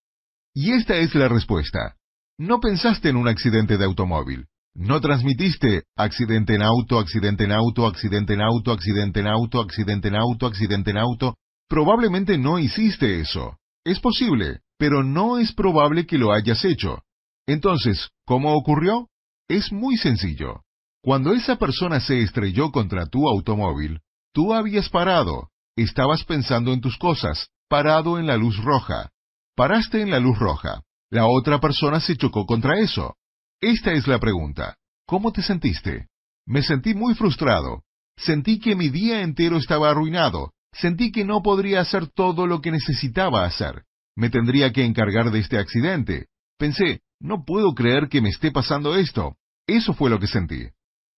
Y 0.54 0.72
esta 0.72 0.96
es 0.96 1.14
la 1.14 1.28
respuesta. 1.28 1.96
No 2.38 2.60
pensaste 2.60 3.08
en 3.08 3.16
un 3.16 3.28
accidente 3.28 3.78
de 3.78 3.84
automóvil. 3.84 4.46
No 4.74 5.00
transmitiste 5.00 5.84
accidente 5.96 6.54
en 6.54 6.62
auto, 6.62 6.98
accidente 6.98 7.44
en 7.44 7.52
auto, 7.52 7.86
accidente 7.86 8.34
en 8.34 8.42
auto, 8.42 8.72
accidente 8.72 9.20
en 9.20 9.26
auto, 9.26 9.60
accidente 9.60 10.08
en 10.08 10.16
auto, 10.16 10.46
accidente 10.46 10.90
en 10.90 10.98
auto. 10.98 11.36
Probablemente 11.68 12.38
no 12.38 12.58
hiciste 12.58 13.20
eso. 13.20 13.58
Es 13.84 14.00
posible, 14.00 14.60
pero 14.78 15.02
no 15.02 15.38
es 15.38 15.52
probable 15.52 16.06
que 16.06 16.18
lo 16.18 16.32
hayas 16.32 16.64
hecho. 16.64 17.02
Entonces, 17.46 18.10
¿cómo 18.24 18.54
ocurrió? 18.54 19.08
Es 19.48 19.72
muy 19.72 19.96
sencillo. 19.96 20.62
Cuando 21.02 21.32
esa 21.32 21.56
persona 21.56 22.00
se 22.00 22.20
estrelló 22.20 22.70
contra 22.70 23.06
tu 23.06 23.28
automóvil, 23.28 24.00
tú 24.32 24.52
habías 24.52 24.88
parado, 24.88 25.48
estabas 25.76 26.24
pensando 26.24 26.72
en 26.72 26.80
tus 26.80 26.98
cosas, 26.98 27.48
parado 27.68 28.18
en 28.18 28.26
la 28.26 28.36
luz 28.36 28.56
roja. 28.62 29.10
Paraste 29.56 30.02
en 30.02 30.10
la 30.10 30.20
luz 30.20 30.38
roja. 30.38 30.82
La 31.10 31.26
otra 31.26 31.58
persona 31.60 32.00
se 32.00 32.16
chocó 32.16 32.46
contra 32.46 32.78
eso. 32.78 33.16
Esta 33.60 33.92
es 33.92 34.06
la 34.06 34.20
pregunta. 34.20 34.76
¿Cómo 35.04 35.32
te 35.32 35.42
sentiste? 35.42 36.06
Me 36.46 36.62
sentí 36.62 36.94
muy 36.94 37.14
frustrado. 37.14 37.82
Sentí 38.16 38.60
que 38.60 38.76
mi 38.76 38.88
día 38.88 39.22
entero 39.22 39.56
estaba 39.56 39.90
arruinado. 39.90 40.52
Sentí 40.72 41.10
que 41.10 41.24
no 41.24 41.42
podría 41.42 41.80
hacer 41.80 42.06
todo 42.06 42.46
lo 42.46 42.60
que 42.60 42.70
necesitaba 42.70 43.44
hacer. 43.44 43.82
Me 44.14 44.30
tendría 44.30 44.72
que 44.72 44.84
encargar 44.84 45.32
de 45.32 45.40
este 45.40 45.58
accidente. 45.58 46.26
Pensé, 46.56 47.00
no 47.20 47.44
puedo 47.44 47.74
creer 47.74 48.08
que 48.08 48.20
me 48.20 48.28
esté 48.28 48.52
pasando 48.52 48.94
esto. 48.94 49.36
Eso 49.66 49.92
fue 49.92 50.08
lo 50.08 50.20
que 50.20 50.28
sentí. 50.28 50.68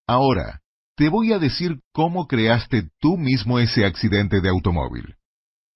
Ahora, 0.07 0.61
te 0.97 1.11
voy 1.11 1.35
a 1.35 1.39
decir 1.39 1.81
cómo 1.93 2.27
creaste 2.27 2.89
tú 3.01 3.19
mismo 3.19 3.59
ese 3.59 3.85
accidente 3.85 4.41
de 4.41 4.49
automóvil. 4.49 5.17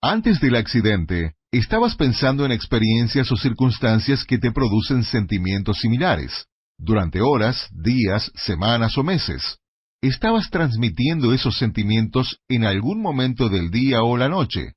Antes 0.00 0.40
del 0.40 0.56
accidente, 0.56 1.34
estabas 1.52 1.94
pensando 1.94 2.46
en 2.46 2.52
experiencias 2.52 3.30
o 3.30 3.36
circunstancias 3.36 4.24
que 4.24 4.38
te 4.38 4.50
producen 4.50 5.02
sentimientos 5.02 5.78
similares. 5.80 6.46
Durante 6.84 7.22
horas, 7.22 7.68
días, 7.72 8.30
semanas 8.34 8.98
o 8.98 9.02
meses. 9.02 9.58
Estabas 10.02 10.50
transmitiendo 10.50 11.32
esos 11.32 11.56
sentimientos 11.56 12.38
en 12.46 12.64
algún 12.64 13.00
momento 13.00 13.48
del 13.48 13.70
día 13.70 14.02
o 14.02 14.18
la 14.18 14.28
noche. 14.28 14.74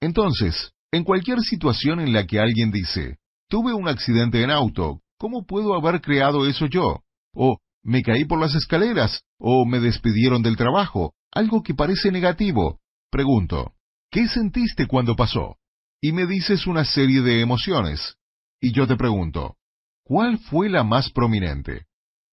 Entonces, 0.00 0.72
en 0.90 1.04
cualquier 1.04 1.40
situación 1.40 2.00
en 2.00 2.14
la 2.14 2.26
que 2.26 2.40
alguien 2.40 2.70
dice, 2.70 3.18
tuve 3.50 3.74
un 3.74 3.88
accidente 3.88 4.42
en 4.42 4.50
auto, 4.50 5.02
¿cómo 5.18 5.44
puedo 5.44 5.74
haber 5.74 6.00
creado 6.00 6.46
eso 6.46 6.64
yo? 6.64 7.02
O, 7.34 7.58
me 7.82 8.00
caí 8.02 8.24
por 8.24 8.40
las 8.40 8.54
escaleras, 8.54 9.22
o 9.38 9.66
me 9.66 9.80
despidieron 9.80 10.42
del 10.42 10.56
trabajo, 10.56 11.12
algo 11.30 11.62
que 11.62 11.74
parece 11.74 12.10
negativo. 12.10 12.80
Pregunto, 13.10 13.74
¿qué 14.10 14.28
sentiste 14.28 14.86
cuando 14.86 15.14
pasó? 15.14 15.56
y 16.00 16.12
me 16.12 16.26
dices 16.26 16.66
una 16.66 16.84
serie 16.84 17.20
de 17.20 17.40
emociones. 17.40 18.16
Y 18.60 18.72
yo 18.72 18.86
te 18.86 18.96
pregunto, 18.96 19.56
¿cuál 20.10 20.38
fue 20.38 20.68
la 20.68 20.82
más 20.82 21.08
prominente? 21.12 21.86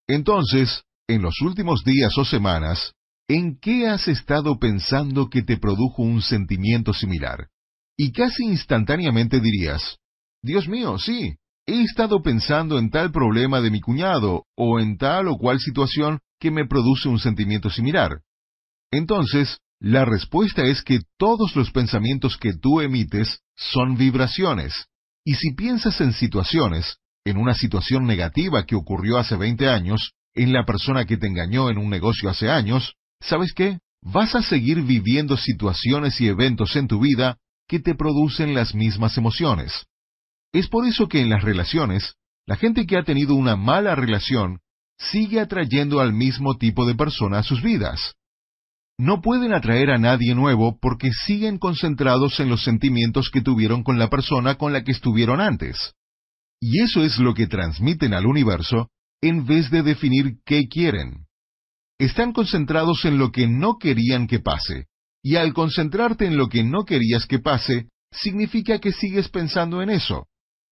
Entonces, 0.08 0.84
en 1.08 1.22
los 1.22 1.40
últimos 1.42 1.84
días 1.84 2.18
o 2.18 2.26
semanas, 2.26 2.94
¿en 3.28 3.60
qué 3.60 3.88
has 3.88 4.08
estado 4.08 4.58
pensando 4.58 5.30
que 5.30 5.44
te 5.44 5.58
produjo 5.58 6.02
un 6.02 6.24
sentimiento 6.24 6.92
similar? 6.92 7.50
Y 7.96 8.14
casi 8.14 8.46
instantáneamente 8.46 9.40
dirías, 9.40 10.00
Dios 10.42 10.68
mío, 10.68 10.98
sí, 10.98 11.36
he 11.68 11.84
estado 11.84 12.24
pensando 12.24 12.80
en 12.80 12.90
tal 12.90 13.12
problema 13.12 13.62
de 13.62 13.70
mi 13.70 13.80
cuñado, 13.80 14.46
o 14.56 14.80
en 14.80 14.98
tal 14.98 15.28
o 15.28 15.38
cual 15.38 15.60
situación 15.60 16.18
que 16.40 16.50
me 16.50 16.66
produce 16.66 17.08
un 17.10 17.20
sentimiento 17.20 17.70
similar. 17.70 18.22
Entonces, 18.90 19.60
la 19.80 20.04
respuesta 20.04 20.64
es 20.64 20.82
que 20.82 21.02
todos 21.20 21.56
los 21.56 21.70
pensamientos 21.70 22.38
que 22.38 22.54
tú 22.54 22.82
emites 22.82 23.42
son 23.56 23.98
vibraciones. 23.98 24.88
Y 25.24 25.36
si 25.36 25.54
piensas 25.54 26.02
en 26.02 26.14
situaciones, 26.14 26.98
en 27.30 27.38
una 27.38 27.54
situación 27.54 28.06
negativa 28.06 28.66
que 28.66 28.76
ocurrió 28.76 29.18
hace 29.18 29.36
20 29.36 29.68
años, 29.70 30.14
en 30.34 30.54
la 30.54 30.66
persona 30.66 31.06
que 31.06 31.18
te 31.18 31.28
engañó 31.28 31.70
en 31.70 31.78
un 31.78 31.90
negocio 31.90 32.30
hace 32.30 32.50
años, 32.50 32.96
¿sabes 33.20 33.54
qué? 33.54 33.80
Vas 34.02 34.36
a 34.36 34.42
seguir 34.42 34.84
viviendo 34.84 35.38
situaciones 35.38 36.22
y 36.22 36.28
eventos 36.28 36.76
en 36.76 36.88
tu 36.88 37.00
vida 37.00 37.38
que 37.68 37.80
te 37.80 37.96
producen 37.96 38.54
las 38.54 38.76
mismas 38.76 39.18
emociones. 39.18 39.86
Es 40.54 40.68
por 40.68 40.86
eso 40.86 41.08
que 41.08 41.22
en 41.22 41.30
las 41.30 41.44
relaciones, 41.44 42.14
la 42.46 42.56
gente 42.56 42.86
que 42.86 42.98
ha 42.98 43.04
tenido 43.04 43.36
una 43.36 43.56
mala 43.56 43.96
relación 43.96 44.60
sigue 44.98 45.40
atrayendo 45.40 46.00
al 46.00 46.14
mismo 46.14 46.58
tipo 46.58 46.86
de 46.86 46.96
persona 46.96 47.40
a 47.40 47.44
sus 47.44 47.62
vidas 47.62 48.16
no 49.00 49.22
pueden 49.22 49.54
atraer 49.54 49.92
a 49.92 50.00
nadie 50.00 50.34
nuevo 50.34 50.80
porque 50.82 51.12
siguen 51.12 51.60
concentrados 51.60 52.40
en 52.40 52.50
los 52.50 52.64
sentimientos 52.64 53.30
que 53.30 53.42
tuvieron 53.42 53.84
con 53.84 54.00
la 54.00 54.10
persona 54.10 54.56
con 54.56 54.74
la 54.74 54.84
que 54.84 54.92
estuvieron 54.92 55.40
antes. 55.40 55.94
Y 56.60 56.82
eso 56.82 57.04
es 57.04 57.20
lo 57.20 57.34
que 57.34 57.48
transmiten 57.48 58.14
al 58.14 58.26
universo 58.26 58.90
en 59.22 59.46
vez 59.46 59.70
de 59.70 59.84
definir 59.84 60.38
qué 60.46 60.68
quieren. 60.68 61.26
Están 62.00 62.34
concentrados 62.34 63.06
en 63.06 63.18
lo 63.18 63.32
que 63.32 63.48
no 63.48 63.78
querían 63.78 64.28
que 64.28 64.40
pase, 64.40 64.86
y 65.24 65.36
al 65.36 65.54
concentrarte 65.54 66.26
en 66.26 66.38
lo 66.38 66.48
que 66.48 66.64
no 66.64 66.86
querías 66.86 67.26
que 67.26 67.40
pase, 67.40 67.90
significa 68.12 68.80
que 68.80 68.92
sigues 68.92 69.30
pensando 69.30 69.82
en 69.82 69.90
eso. 69.90 70.28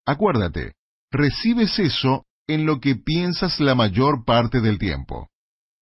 Acuérdate, 0.05 0.73
recibes 1.11 1.79
eso 1.79 2.25
en 2.47 2.65
lo 2.65 2.79
que 2.79 2.95
piensas 2.95 3.59
la 3.59 3.75
mayor 3.75 4.23
parte 4.23 4.61
del 4.61 4.77
tiempo. 4.77 5.29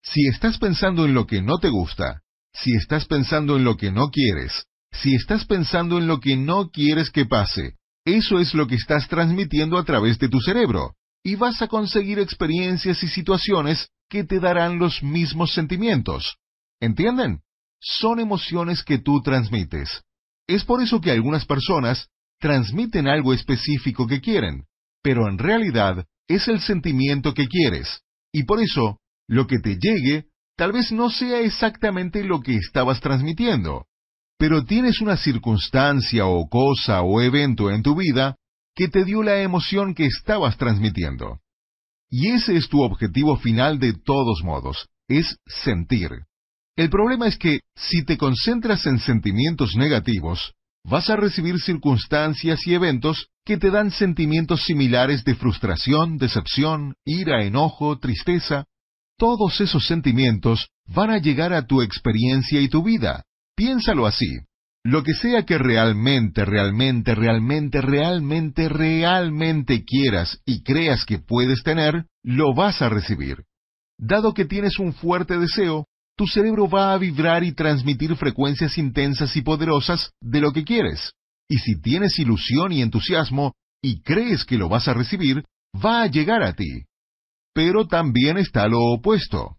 Si 0.01 0.27
estás 0.27 0.57
pensando 0.57 1.05
en 1.05 1.13
lo 1.13 1.27
que 1.27 1.41
no 1.41 1.59
te 1.59 1.69
gusta, 1.69 2.21
si 2.53 2.73
estás 2.75 3.05
pensando 3.05 3.57
en 3.57 3.63
lo 3.63 3.77
que 3.77 3.91
no 3.91 4.09
quieres, 4.11 4.65
si 4.91 5.15
estás 5.15 5.45
pensando 5.45 5.97
en 5.97 6.07
lo 6.07 6.19
que 6.19 6.37
no 6.37 6.69
quieres 6.69 7.09
que 7.09 7.25
pase, 7.25 7.75
eso 8.05 8.39
es 8.39 8.53
lo 8.53 8.67
que 8.67 8.75
estás 8.75 9.07
transmitiendo 9.07 9.77
a 9.77 9.83
través 9.83 10.19
de 10.19 10.29
tu 10.29 10.39
cerebro, 10.39 10.95
y 11.23 11.35
vas 11.35 11.61
a 11.61 11.67
conseguir 11.67 12.19
experiencias 12.19 13.01
y 13.03 13.07
situaciones 13.07 13.89
que 14.09 14.23
te 14.23 14.39
darán 14.39 14.77
los 14.77 15.01
mismos 15.01 15.53
sentimientos. 15.53 16.37
¿Entienden? 16.81 17.41
Son 17.79 18.19
emociones 18.19 18.83
que 18.83 18.97
tú 18.97 19.21
transmites. 19.21 20.03
Es 20.47 20.65
por 20.65 20.81
eso 20.81 20.99
que 20.99 21.11
algunas 21.11 21.45
personas 21.45 22.09
transmiten 22.39 23.07
algo 23.07 23.33
específico 23.33 24.05
que 24.05 24.19
quieren, 24.19 24.65
pero 25.01 25.29
en 25.29 25.37
realidad 25.37 26.05
es 26.27 26.47
el 26.47 26.59
sentimiento 26.59 27.33
que 27.33 27.47
quieres, 27.47 28.01
y 28.33 28.43
por 28.43 28.61
eso 28.61 28.99
lo 29.27 29.47
que 29.47 29.59
te 29.59 29.77
llegue 29.79 30.25
tal 30.57 30.73
vez 30.73 30.91
no 30.91 31.09
sea 31.09 31.39
exactamente 31.39 32.23
lo 32.23 32.41
que 32.41 32.55
estabas 32.55 32.99
transmitiendo, 32.99 33.87
pero 34.37 34.65
tienes 34.65 35.01
una 35.01 35.17
circunstancia 35.17 36.25
o 36.25 36.47
cosa 36.49 37.01
o 37.01 37.21
evento 37.21 37.71
en 37.71 37.83
tu 37.83 37.95
vida 37.95 38.35
que 38.75 38.87
te 38.87 39.05
dio 39.05 39.23
la 39.23 39.41
emoción 39.41 39.93
que 39.93 40.05
estabas 40.05 40.57
transmitiendo. 40.57 41.39
Y 42.09 42.29
ese 42.29 42.55
es 42.55 42.69
tu 42.69 42.81
objetivo 42.81 43.37
final 43.37 43.79
de 43.79 43.93
todos 43.93 44.43
modos, 44.43 44.87
es 45.07 45.37
sentir. 45.45 46.09
El 46.75 46.89
problema 46.89 47.27
es 47.27 47.37
que 47.37 47.61
si 47.75 48.03
te 48.03 48.17
concentras 48.17 48.85
en 48.87 48.99
sentimientos 48.99 49.75
negativos, 49.75 50.53
vas 50.83 51.09
a 51.09 51.15
recibir 51.15 51.59
circunstancias 51.59 52.65
y 52.65 52.73
eventos 52.73 53.27
que 53.45 53.57
te 53.57 53.71
dan 53.71 53.91
sentimientos 53.91 54.63
similares 54.65 55.23
de 55.23 55.35
frustración, 55.35 56.17
decepción, 56.17 56.95
ira, 57.05 57.43
enojo, 57.43 57.99
tristeza. 57.99 58.65
Todos 59.17 59.61
esos 59.61 59.85
sentimientos 59.85 60.69
van 60.87 61.11
a 61.11 61.19
llegar 61.19 61.53
a 61.53 61.65
tu 61.65 61.81
experiencia 61.81 62.59
y 62.61 62.67
tu 62.67 62.83
vida. 62.83 63.23
Piénsalo 63.55 64.05
así. 64.05 64.39
Lo 64.85 65.03
que 65.03 65.13
sea 65.13 65.43
que 65.43 65.57
realmente, 65.57 66.43
realmente, 66.43 67.15
realmente, 67.15 67.81
realmente, 67.81 68.67
realmente 68.67 69.85
quieras 69.85 70.41
y 70.45 70.61
creas 70.63 71.05
que 71.05 71.19
puedes 71.19 71.63
tener, 71.63 72.07
lo 72.21 72.53
vas 72.53 72.81
a 72.81 72.89
recibir. 72.89 73.45
Dado 73.97 74.33
que 74.33 74.43
tienes 74.43 74.79
un 74.79 74.93
fuerte 74.93 75.37
deseo, 75.37 75.85
tu 76.17 76.27
cerebro 76.27 76.67
va 76.67 76.93
a 76.93 76.97
vibrar 76.97 77.43
y 77.43 77.53
transmitir 77.53 78.15
frecuencias 78.17 78.77
intensas 78.77 79.35
y 79.37 79.41
poderosas 79.41 80.11
de 80.21 80.41
lo 80.41 80.51
que 80.51 80.65
quieres. 80.65 81.13
Y 81.47 81.59
si 81.59 81.79
tienes 81.79 82.19
ilusión 82.19 82.71
y 82.71 82.81
entusiasmo 82.81 83.53
y 83.81 84.01
crees 84.01 84.43
que 84.43 84.57
lo 84.57 84.67
vas 84.67 84.87
a 84.87 84.93
recibir, 84.93 85.45
va 85.73 86.03
a 86.03 86.07
llegar 86.07 86.43
a 86.43 86.53
ti. 86.53 86.83
Pero 87.53 87.87
también 87.87 88.37
está 88.37 88.67
lo 88.67 88.79
opuesto. 88.79 89.57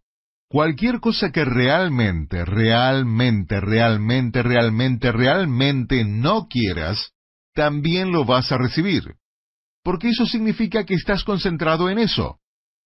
Cualquier 0.55 1.01
cosa 1.01 1.33
que 1.33 1.45
realmente, 1.45 2.45
realmente, 2.45 3.61
realmente, 3.61 4.41
realmente, 4.41 5.11
realmente 5.11 6.05
no 6.05 6.47
quieras, 6.47 7.11
también 7.57 8.13
lo 8.13 8.25
vas 8.25 8.53
a 8.53 8.59
recibir. 8.59 9.17
Porque 9.83 10.11
eso 10.11 10.27
significa 10.27 10.85
que 10.85 10.95
estás 10.95 11.25
concentrado 11.25 11.91
en 11.91 11.99
eso 11.99 12.39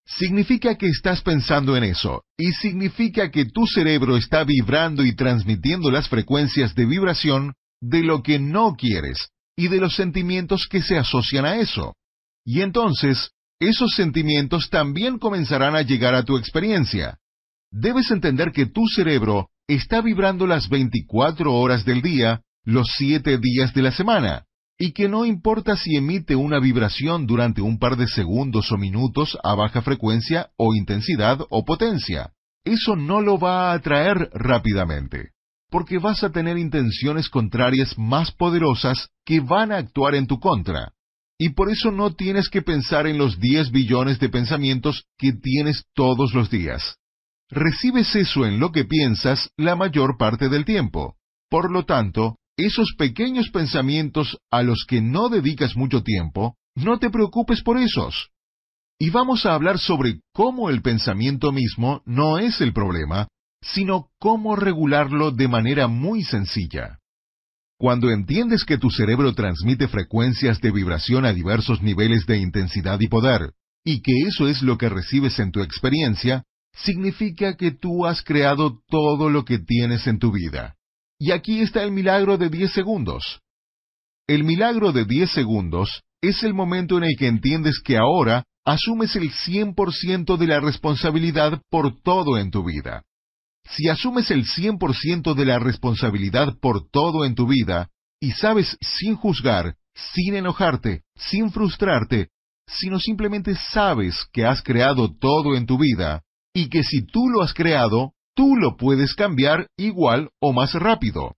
significa 0.07 0.79
que 0.79 0.87
estás 0.87 1.21
pensando 1.21 1.77
en 1.77 1.85
eso, 1.85 2.23
y 2.39 2.53
significa 2.53 3.31
que 3.31 3.45
tu 3.45 3.67
cerebro 3.67 4.17
está 4.17 4.45
vibrando 4.45 5.05
y 5.05 5.15
transmitiendo 5.15 5.91
las 5.91 6.09
frecuencias 6.09 6.75
de 6.75 6.87
vibración 6.87 7.53
de 7.83 8.03
lo 8.03 8.23
que 8.23 8.39
no 8.39 8.77
quieres 8.77 9.29
y 9.59 9.69
de 9.69 9.77
los 9.77 9.95
sentimientos 9.95 10.67
que 10.67 10.81
se 10.81 10.97
asocian 10.97 11.45
a 11.45 11.57
eso. 11.57 11.95
Y 12.47 12.63
entonces, 12.63 13.33
esos 13.61 13.91
sentimientos 13.91 14.71
también 14.71 15.19
comenzarán 15.19 15.77
a 15.77 15.83
llegar 15.83 16.15
a 16.15 16.25
tu 16.25 16.39
experiencia. 16.39 17.19
Debes 17.71 18.11
entender 18.11 18.53
que 18.53 18.67
tu 18.67 18.87
cerebro 18.87 19.51
está 19.67 20.01
vibrando 20.01 20.47
las 20.47 20.69
24 20.69 21.53
horas 21.53 21.85
del 21.85 22.03
día, 22.03 22.41
los 22.65 22.89
7 22.97 23.39
días 23.39 23.75
de 23.75 23.83
la 23.83 23.93
semana 23.93 24.45
y 24.79 24.93
que 24.93 25.09
no 25.09 25.25
importa 25.25 25.77
si 25.77 25.97
emite 25.97 26.37
una 26.37 26.61
vibración 26.61 27.27
durante 27.27 27.61
un 27.61 27.79
par 27.79 27.97
de 27.97 28.07
segundos 28.07 28.71
o 28.71 28.79
minutos 28.79 29.37
a 29.43 29.55
baja 29.55 29.83
frecuencia 29.83 30.51
o 30.57 30.73
intensidad 30.75 31.41
o 31.51 31.65
potencia. 31.65 32.31
Eso 32.65 32.95
no 32.95 33.21
lo 33.21 33.39
va 33.39 33.71
a 33.71 33.75
atraer 33.75 34.31
rápidamente, 34.33 35.33
porque 35.69 35.99
vas 35.99 36.23
a 36.23 36.31
tener 36.31 36.59
intenciones 36.59 37.29
contrarias 37.29 37.99
más 37.99 38.31
poderosas 38.31 39.09
que 39.25 39.41
van 39.41 39.73
a 39.73 39.79
actuar 39.79 40.15
en 40.15 40.29
tu 40.29 40.39
contra. 40.39 40.93
Y 41.39 41.51
por 41.51 41.71
eso 41.71 41.91
no 41.91 42.15
tienes 42.15 42.49
que 42.49 42.63
pensar 42.63 43.07
en 43.07 43.19
los 43.19 43.41
10 43.41 43.73
billones 43.73 44.21
de 44.21 44.29
pensamientos 44.29 45.07
que 45.17 45.33
tienes 45.33 45.85
todos 45.95 46.35
los 46.35 46.51
días. 46.51 46.98
Recibes 47.51 48.15
eso 48.15 48.45
en 48.45 48.61
lo 48.61 48.73
que 48.73 48.85
piensas 48.85 49.51
la 49.57 49.75
mayor 49.75 50.19
parte 50.19 50.49
del 50.49 50.65
tiempo. 50.65 51.17
Por 51.49 51.71
lo 51.71 51.85
tanto, 51.85 52.37
esos 52.59 52.95
pequeños 52.99 53.51
pensamientos 53.51 54.37
a 54.51 54.63
los 54.63 54.85
que 54.87 55.01
no 55.01 55.29
dedicas 55.29 55.77
mucho 55.77 56.03
tiempo, 56.03 56.57
no 56.75 56.99
te 56.99 57.09
preocupes 57.09 57.63
por 57.63 57.79
esos. 57.79 58.31
Y 58.99 59.11
vamos 59.11 59.47
a 59.47 59.55
hablar 59.55 59.79
sobre 59.79 60.21
cómo 60.33 60.69
el 60.69 60.83
pensamiento 60.83 61.53
mismo 61.53 62.03
no 62.05 62.39
es 62.39 62.61
el 62.61 62.73
problema, 62.73 63.29
sino 63.63 64.11
cómo 64.19 64.57
regularlo 64.57 65.31
de 65.31 65.49
manera 65.49 65.89
muy 65.89 66.25
sencilla. 66.25 66.99
Cuando 67.79 68.11
entiendes 68.11 68.65
que 68.65 68.77
tu 68.77 68.91
cerebro 68.91 69.35
transmite 69.35 69.87
frecuencias 69.87 70.61
de 70.61 70.73
vibración 70.73 71.25
a 71.25 71.33
diversos 71.33 71.81
niveles 71.81 72.27
de 72.27 72.39
intensidad 72.39 73.01
y 73.01 73.07
poder, 73.07 73.53
y 73.85 74.03
que 74.03 74.13
eso 74.27 74.49
es 74.49 74.63
lo 74.63 74.77
que 74.77 74.89
recibes 74.89 75.39
en 75.39 75.53
tu 75.53 75.63
experiencia, 75.63 76.45
significa 76.85 77.57
que 77.57 77.71
tú 77.71 78.07
has 78.07 78.23
creado 78.23 78.81
todo 78.89 79.31
lo 79.31 79.45
que 79.45 79.59
tienes 79.59 80.07
en 80.07 80.19
tu 80.19 80.33
vida. 80.33 80.77
Y 81.19 81.33
aquí 81.33 81.61
está 81.61 81.83
el 81.83 81.91
milagro 81.91 82.39
de 82.39 82.49
10 82.49 82.73
segundos. 82.73 83.41
El 84.27 84.45
milagro 84.45 84.93
de 84.93 85.05
10 85.05 85.31
segundos 85.31 86.03
es 86.21 86.43
el 86.43 86.55
momento 86.55 86.99
en 86.99 87.05
el 87.05 87.17
que 87.17 87.27
entiendes 87.27 87.81
que 87.83 87.97
ahora 87.97 88.45
asumes 88.65 89.17
el 89.17 89.33
100% 89.33 90.37
de 90.37 90.47
la 90.47 90.61
responsabilidad 90.61 91.63
por 91.71 92.01
todo 92.03 92.39
en 92.39 92.51
tu 92.51 92.65
vida. 92.65 93.03
Si 93.65 93.89
asumes 93.89 94.31
el 94.31 94.45
100% 94.45 95.35
de 95.35 95.45
la 95.45 95.59
responsabilidad 95.59 96.57
por 96.61 96.89
todo 96.91 97.25
en 97.25 97.35
tu 97.35 97.47
vida, 97.47 97.89
y 98.21 98.33
sabes 98.33 98.77
sin 98.81 99.15
juzgar, 99.17 99.77
sin 99.95 100.35
enojarte, 100.35 101.03
sin 101.17 101.51
frustrarte, 101.51 102.29
sino 102.67 102.99
simplemente 102.99 103.55
sabes 103.55 104.27
que 104.33 104.45
has 104.45 104.63
creado 104.63 105.15
todo 105.19 105.57
en 105.57 105.67
tu 105.67 105.79
vida, 105.79 106.23
y 106.55 106.69
que 106.69 106.83
si 106.83 107.05
tú 107.07 107.29
lo 107.29 107.43
has 107.43 107.55
creado, 107.55 108.13
tú 108.35 108.57
lo 108.57 108.77
puedes 108.77 109.15
cambiar 109.15 109.69
igual 109.77 110.31
o 110.41 110.53
más 110.53 110.75
rápido. 110.75 111.35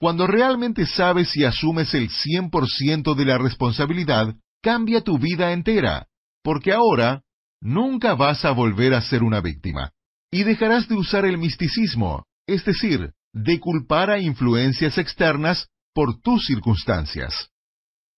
Cuando 0.00 0.26
realmente 0.26 0.86
sabes 0.86 1.36
y 1.36 1.44
asumes 1.44 1.94
el 1.94 2.08
100% 2.08 3.14
de 3.14 3.24
la 3.24 3.38
responsabilidad, 3.38 4.34
cambia 4.62 5.02
tu 5.02 5.18
vida 5.18 5.52
entera, 5.52 6.06
porque 6.42 6.72
ahora 6.72 7.22
nunca 7.60 8.14
vas 8.14 8.44
a 8.44 8.52
volver 8.52 8.94
a 8.94 9.02
ser 9.02 9.22
una 9.22 9.40
víctima, 9.40 9.92
y 10.30 10.44
dejarás 10.44 10.88
de 10.88 10.96
usar 10.96 11.24
el 11.24 11.38
misticismo, 11.38 12.24
es 12.46 12.64
decir, 12.64 13.12
de 13.32 13.60
culpar 13.60 14.10
a 14.10 14.18
influencias 14.18 14.98
externas 14.98 15.68
por 15.94 16.20
tus 16.20 16.46
circunstancias. 16.46 17.50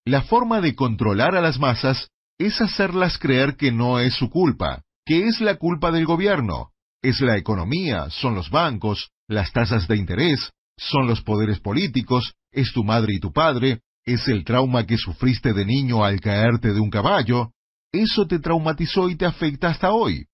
La 0.04 0.22
forma 0.22 0.60
de 0.60 0.74
controlar 0.74 1.36
a 1.36 1.40
las 1.40 1.58
masas 1.58 2.08
es 2.38 2.60
hacerlas 2.60 3.18
creer 3.18 3.56
que 3.56 3.72
no 3.72 3.98
es 3.98 4.14
su 4.14 4.30
culpa, 4.30 4.82
que 5.04 5.26
es 5.26 5.40
la 5.40 5.56
culpa 5.56 5.90
del 5.90 6.06
gobierno, 6.06 6.70
es 7.02 7.20
la 7.20 7.36
economía, 7.36 8.08
son 8.10 8.34
los 8.34 8.50
bancos, 8.50 9.10
las 9.28 9.52
tasas 9.52 9.88
de 9.88 9.96
interés, 9.96 10.52
son 10.76 11.06
los 11.06 11.22
poderes 11.22 11.60
políticos, 11.60 12.34
es 12.52 12.72
tu 12.72 12.84
madre 12.84 13.14
y 13.14 13.20
tu 13.20 13.32
padre, 13.32 13.80
es 14.04 14.28
el 14.28 14.44
trauma 14.44 14.86
que 14.86 14.98
sufriste 14.98 15.52
de 15.52 15.64
niño 15.64 16.04
al 16.04 16.20
caerte 16.20 16.72
de 16.72 16.80
un 16.80 16.90
caballo. 16.90 17.52
Eso 17.92 18.26
te 18.26 18.38
traumatizó 18.38 19.08
y 19.08 19.16
te 19.16 19.26
afecta 19.26 19.68
hasta 19.68 19.92
hoy. 19.92 20.26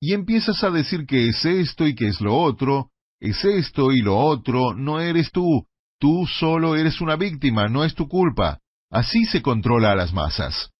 Y 0.00 0.14
empiezas 0.14 0.62
a 0.64 0.70
decir 0.70 1.06
que 1.06 1.28
es 1.28 1.44
esto 1.44 1.86
y 1.86 1.94
que 1.94 2.08
es 2.08 2.20
lo 2.20 2.36
otro, 2.36 2.90
es 3.20 3.44
esto 3.44 3.92
y 3.92 4.00
lo 4.00 4.18
otro, 4.18 4.74
no 4.74 5.00
eres 5.00 5.30
tú, 5.30 5.66
tú 5.98 6.26
solo 6.26 6.74
eres 6.74 7.00
una 7.00 7.16
víctima, 7.16 7.68
no 7.68 7.84
es 7.84 7.94
tu 7.94 8.08
culpa. 8.08 8.58
Así 8.90 9.24
se 9.24 9.42
controla 9.42 9.92
a 9.92 9.94
las 9.94 10.12
masas. 10.12 10.71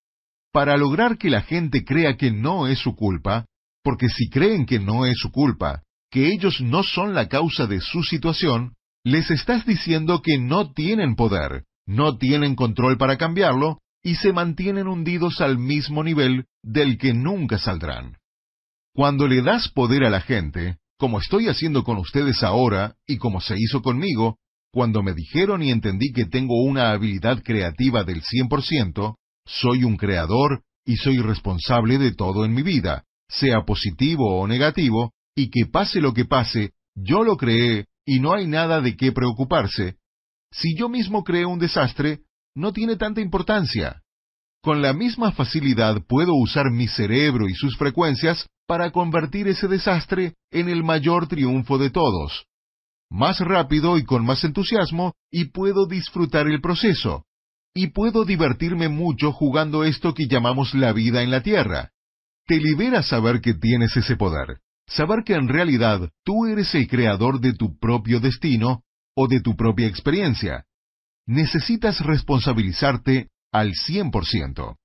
Para 0.53 0.76
lograr 0.76 1.16
que 1.16 1.30
la 1.30 1.40
gente 1.40 1.84
crea 1.84 2.16
que 2.16 2.30
no 2.30 2.66
es 2.66 2.78
su 2.78 2.94
culpa, 2.94 3.46
porque 3.82 4.09
si 4.09 4.28
creen 4.28 4.66
que 4.66 4.78
no 4.78 5.07
es 5.07 5.18
su 5.18 5.30
culpa, 5.30 5.82
que 6.11 6.28
ellos 6.28 6.61
no 6.61 6.82
son 6.82 7.14
la 7.14 7.28
causa 7.28 7.66
de 7.66 7.80
su 7.80 8.03
situación, 8.03 8.74
les 9.03 9.30
estás 9.30 9.64
diciendo 9.64 10.20
que 10.20 10.38
no 10.38 10.72
tienen 10.72 11.16
poder, 11.16 11.64
no 11.86 12.18
tienen 12.18 12.55
control 12.55 12.98
para 12.98 13.16
cambiarlo, 13.16 13.78
y 14.05 14.16
se 14.16 14.32
mantienen 14.32 14.88
hundidos 14.88 15.40
al 15.40 15.59
mismo 15.59 16.05
nivel 16.05 16.44
del 16.62 16.98
que 16.98 17.14
nunca 17.14 17.59
saldrán. 17.59 18.18
Cuando 18.94 19.26
le 19.26 19.42
das 19.42 19.68
poder 19.68 20.05
a 20.05 20.11
la 20.11 20.20
gente, 20.20 20.76
como 20.98 21.18
estoy 21.18 21.48
haciendo 21.48 21.82
con 21.82 21.96
ustedes 21.96 22.42
ahora 22.42 22.94
y 23.07 23.16
como 23.16 23.40
se 23.40 23.55
hizo 23.59 23.80
conmigo, 23.80 24.36
cuando 24.70 25.03
me 25.03 25.14
dijeron 25.14 25.62
y 25.62 25.70
entendí 25.70 26.12
que 26.12 26.26
tengo 26.26 26.62
una 26.62 26.92
habilidad 26.92 27.42
creativa 27.42 28.05
del 28.05 28.22
100%, 28.22 29.16
soy 29.45 29.84
un 29.84 29.97
creador 29.97 30.62
y 30.84 30.97
soy 30.97 31.18
responsable 31.18 31.99
de 31.99 32.12
todo 32.12 32.45
en 32.45 32.55
mi 32.55 32.62
vida, 32.62 33.05
sea 33.28 33.64
positivo 33.64 34.40
o 34.40 34.47
negativo, 34.47 35.12
y 35.34 35.51
que 35.51 35.66
pase 35.66 36.01
lo 36.01 36.12
que 36.12 36.24
pase, 36.24 36.72
yo 36.95 37.24
lo 37.24 37.36
creé 37.36 37.86
y 38.05 38.20
no 38.20 38.34
hay 38.34 38.47
nada 38.47 38.80
de 38.80 38.97
qué 38.97 39.12
preocuparse. 39.12 39.97
Si 40.51 40.76
yo 40.76 40.88
mismo 40.88 41.24
creo 41.24 41.49
un 41.49 41.59
desastre, 41.59 42.20
no 42.55 42.72
tiene 42.72 42.97
tanta 42.97 43.20
importancia. 43.20 44.03
Con 44.62 44.82
la 44.82 44.93
misma 44.93 45.32
facilidad 45.32 46.03
puedo 46.07 46.34
usar 46.34 46.70
mi 46.70 46.86
cerebro 46.86 47.49
y 47.49 47.55
sus 47.55 47.76
frecuencias 47.76 48.47
para 48.66 48.90
convertir 48.90 49.49
ese 49.49 49.66
desastre 49.66 50.34
en 50.51 50.68
el 50.68 50.84
mayor 50.84 51.26
triunfo 51.26 51.78
de 51.78 51.90
todos. 51.90 52.47
Más 53.11 53.40
rápido 53.40 53.99
y 53.99 54.05
con 54.05 54.24
más 54.24 54.45
entusiasmo, 54.45 55.14
y 55.30 55.47
puedo 55.47 55.86
disfrutar 55.86 56.47
el 56.47 56.61
proceso. 56.61 57.24
Y 57.75 57.89
puedo 57.89 58.25
divertirme 58.25 58.89
mucho 58.89 59.33
jugando 59.33 59.85
esto 59.85 60.12
que 60.12 60.27
llamamos 60.29 60.75
la 60.75 60.93
vida 60.93 61.23
en 61.23 61.31
la 61.31 61.43
Tierra. 61.43 61.93
Te 62.47 62.57
libera 62.57 63.03
saber 63.03 63.41
que 63.41 63.55
tienes 63.55 63.97
ese 63.97 64.16
poder, 64.16 64.61
saber 64.87 65.25
que 65.25 65.35
en 65.35 65.49
realidad 65.49 66.11
tú 66.25 66.47
eres 66.47 66.75
el 66.75 66.87
creador 66.87 67.41
de 67.41 67.55
tu 67.55 67.79
propio 67.79 68.20
destino 68.20 68.83
o 69.14 69.27
de 69.27 69.41
tu 69.41 69.57
propia 69.57 69.87
experiencia. 69.87 70.66
Necesitas 71.27 72.01
responsabilizarte 72.01 73.31
al 73.53 73.73
100%. 73.73 74.77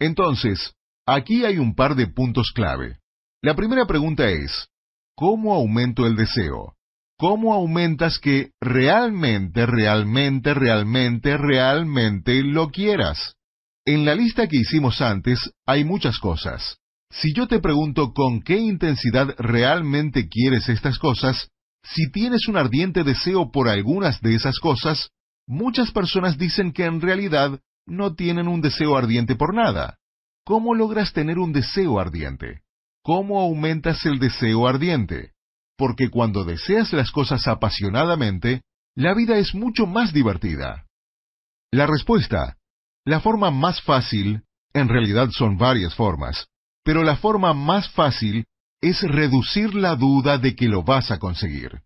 Entonces, 0.00 0.74
aquí 1.06 1.44
hay 1.44 1.58
un 1.58 1.74
par 1.74 1.94
de 1.94 2.06
puntos 2.08 2.50
clave. 2.52 2.98
La 3.42 3.54
primera 3.54 3.86
pregunta 3.86 4.28
es, 4.30 4.68
¿cómo 5.14 5.54
aumento 5.54 6.06
el 6.06 6.16
deseo? 6.16 6.76
¿Cómo 7.26 7.54
aumentas 7.54 8.18
que 8.18 8.50
realmente, 8.60 9.64
realmente, 9.64 10.52
realmente, 10.52 11.38
realmente 11.38 12.42
lo 12.42 12.68
quieras? 12.68 13.36
En 13.86 14.04
la 14.04 14.14
lista 14.14 14.46
que 14.46 14.58
hicimos 14.58 15.00
antes 15.00 15.50
hay 15.64 15.84
muchas 15.84 16.18
cosas. 16.18 16.76
Si 17.08 17.32
yo 17.32 17.48
te 17.48 17.60
pregunto 17.60 18.12
con 18.12 18.42
qué 18.42 18.58
intensidad 18.58 19.34
realmente 19.38 20.28
quieres 20.28 20.68
estas 20.68 20.98
cosas, 20.98 21.48
si 21.82 22.10
tienes 22.10 22.46
un 22.46 22.58
ardiente 22.58 23.04
deseo 23.04 23.50
por 23.50 23.70
algunas 23.70 24.20
de 24.20 24.34
esas 24.34 24.58
cosas, 24.58 25.08
muchas 25.46 25.92
personas 25.92 26.36
dicen 26.36 26.74
que 26.74 26.84
en 26.84 27.00
realidad 27.00 27.58
no 27.86 28.14
tienen 28.14 28.48
un 28.48 28.60
deseo 28.60 28.98
ardiente 28.98 29.34
por 29.34 29.54
nada. 29.54 29.96
¿Cómo 30.44 30.74
logras 30.74 31.14
tener 31.14 31.38
un 31.38 31.54
deseo 31.54 31.98
ardiente? 31.98 32.60
¿Cómo 33.02 33.40
aumentas 33.40 34.04
el 34.04 34.18
deseo 34.18 34.68
ardiente? 34.68 35.33
Porque 35.76 36.08
cuando 36.08 36.44
deseas 36.44 36.92
las 36.92 37.10
cosas 37.10 37.46
apasionadamente, 37.48 38.62
la 38.94 39.14
vida 39.14 39.38
es 39.38 39.54
mucho 39.54 39.86
más 39.86 40.12
divertida. 40.12 40.86
La 41.72 41.86
respuesta. 41.86 42.56
La 43.04 43.20
forma 43.20 43.50
más 43.50 43.82
fácil, 43.82 44.44
en 44.72 44.88
realidad 44.88 45.28
son 45.30 45.58
varias 45.58 45.94
formas, 45.94 46.46
pero 46.84 47.02
la 47.02 47.16
forma 47.16 47.52
más 47.52 47.88
fácil 47.90 48.46
es 48.80 49.02
reducir 49.02 49.74
la 49.74 49.96
duda 49.96 50.38
de 50.38 50.54
que 50.54 50.68
lo 50.68 50.82
vas 50.82 51.10
a 51.10 51.18
conseguir. 51.18 51.82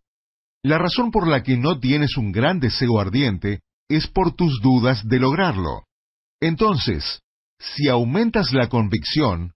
La 0.62 0.78
razón 0.78 1.11
por 1.11 1.26
la 1.26 1.43
que 1.43 1.57
no 1.57 1.78
tienes 1.78 2.16
un 2.16 2.32
gran 2.32 2.61
deseo 2.61 2.99
ardiente 3.01 3.61
es 3.89 4.07
por 4.07 4.34
tus 4.34 4.61
dudas 4.61 5.07
de 5.09 5.18
lograrlo. 5.18 5.84
Entonces, 6.41 7.20
si 7.59 7.89
aumentas 7.89 8.53
la 8.53 8.68
convicción, 8.68 9.53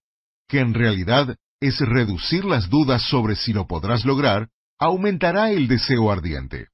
que 0.48 0.60
en 0.60 0.74
realidad 0.74 1.36
es 1.62 1.78
reducir 1.78 2.44
las 2.44 2.68
dudas 2.68 3.02
sobre 3.02 3.36
si 3.36 3.52
lo 3.52 3.66
podrás 3.66 4.04
lograr, 4.04 4.48
aumentará 4.78 5.52
el 5.52 5.68
deseo 5.68 6.10
ardiente. 6.10 6.66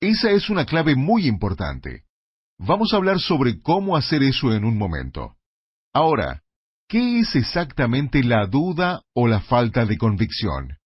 Esa 0.00 0.30
es 0.30 0.48
una 0.48 0.64
clave 0.64 0.94
muy 0.94 1.26
importante. 1.26 2.04
Vamos 2.58 2.94
a 2.94 2.96
hablar 2.96 3.18
sobre 3.18 3.60
cómo 3.60 3.96
hacer 3.96 4.22
eso 4.22 4.54
en 4.54 4.64
un 4.64 4.78
momento. 4.78 5.34
Ahora, 5.92 6.42
¿qué 6.88 7.18
es 7.18 7.34
exactamente 7.34 8.22
la 8.22 8.46
duda 8.46 9.02
o 9.14 9.26
la 9.26 9.40
falta 9.40 9.84
de 9.84 9.98
convicción? 9.98 10.76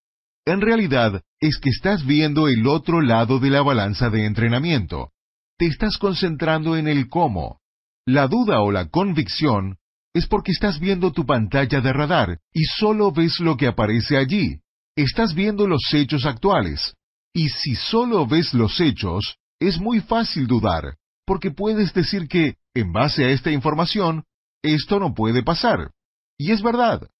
En 0.47 0.63
realidad, 0.63 1.23
es 1.39 1.59
que 1.59 1.69
estás 1.69 2.07
viendo 2.07 2.49
el 2.49 2.67
otro 2.67 3.03
lado 3.03 3.41
de 3.41 3.51
la 3.51 3.61
balanza 3.61 4.09
de 4.09 4.25
entrenamiento. 4.25 5.11
Te 5.59 5.67
estás 5.67 5.99
concentrando 5.99 6.77
en 6.77 6.89
el 6.89 7.09
cómo. 7.11 7.61
La 8.07 8.27
duda 8.27 8.63
o 8.63 8.71
la 8.71 8.89
convicción 8.89 9.77
es 10.15 10.27
porque 10.29 10.53
estás 10.53 10.79
viendo 10.79 11.11
tu 11.13 11.27
pantalla 11.27 11.81
de 11.81 11.93
radar 11.93 12.39
y 12.53 12.63
solo 12.65 13.11
ves 13.11 13.41
lo 13.41 13.57
que 13.57 13.67
aparece 13.67 14.17
allí. 14.17 14.61
Estás 14.97 15.35
viendo 15.35 15.67
los 15.67 15.93
hechos 15.93 16.25
actuales. 16.25 16.95
Y 17.35 17.49
si 17.49 17.75
solo 17.75 18.29
ves 18.29 18.55
los 18.55 18.81
hechos, 18.81 19.39
es 19.59 19.81
muy 19.81 19.99
fácil 20.01 20.47
dudar, 20.47 20.99
porque 21.27 21.51
puedes 21.51 21.93
decir 21.93 22.29
que, 22.29 22.59
en 22.75 22.93
base 22.93 23.25
a 23.25 23.31
esta 23.31 23.51
información, 23.51 24.23
esto 24.63 25.01
no 25.01 25.15
puede 25.15 25.43
pasar. 25.43 25.91
Y 26.39 26.53
es 26.53 26.63
verdad. 26.63 27.11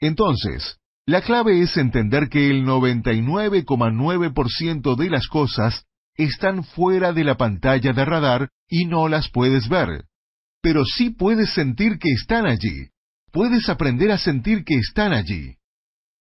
Entonces, 0.00 0.78
la 1.04 1.20
clave 1.20 1.60
es 1.60 1.76
entender 1.76 2.30
que 2.30 2.48
el 2.48 2.64
99,9% 2.64 4.96
de 4.96 5.10
las 5.10 5.28
cosas 5.28 5.84
están 6.14 6.64
fuera 6.64 7.12
de 7.12 7.24
la 7.24 7.36
pantalla 7.36 7.92
de 7.92 8.04
radar 8.06 8.48
y 8.68 8.86
no 8.86 9.06
las 9.08 9.28
puedes 9.28 9.68
ver 9.68 10.06
pero 10.62 10.84
sí 10.84 11.10
puedes 11.10 11.50
sentir 11.52 11.98
que 11.98 12.10
están 12.10 12.46
allí. 12.46 12.88
Puedes 13.30 13.68
aprender 13.68 14.10
a 14.10 14.18
sentir 14.18 14.64
que 14.64 14.76
están 14.76 15.12
allí. 15.12 15.56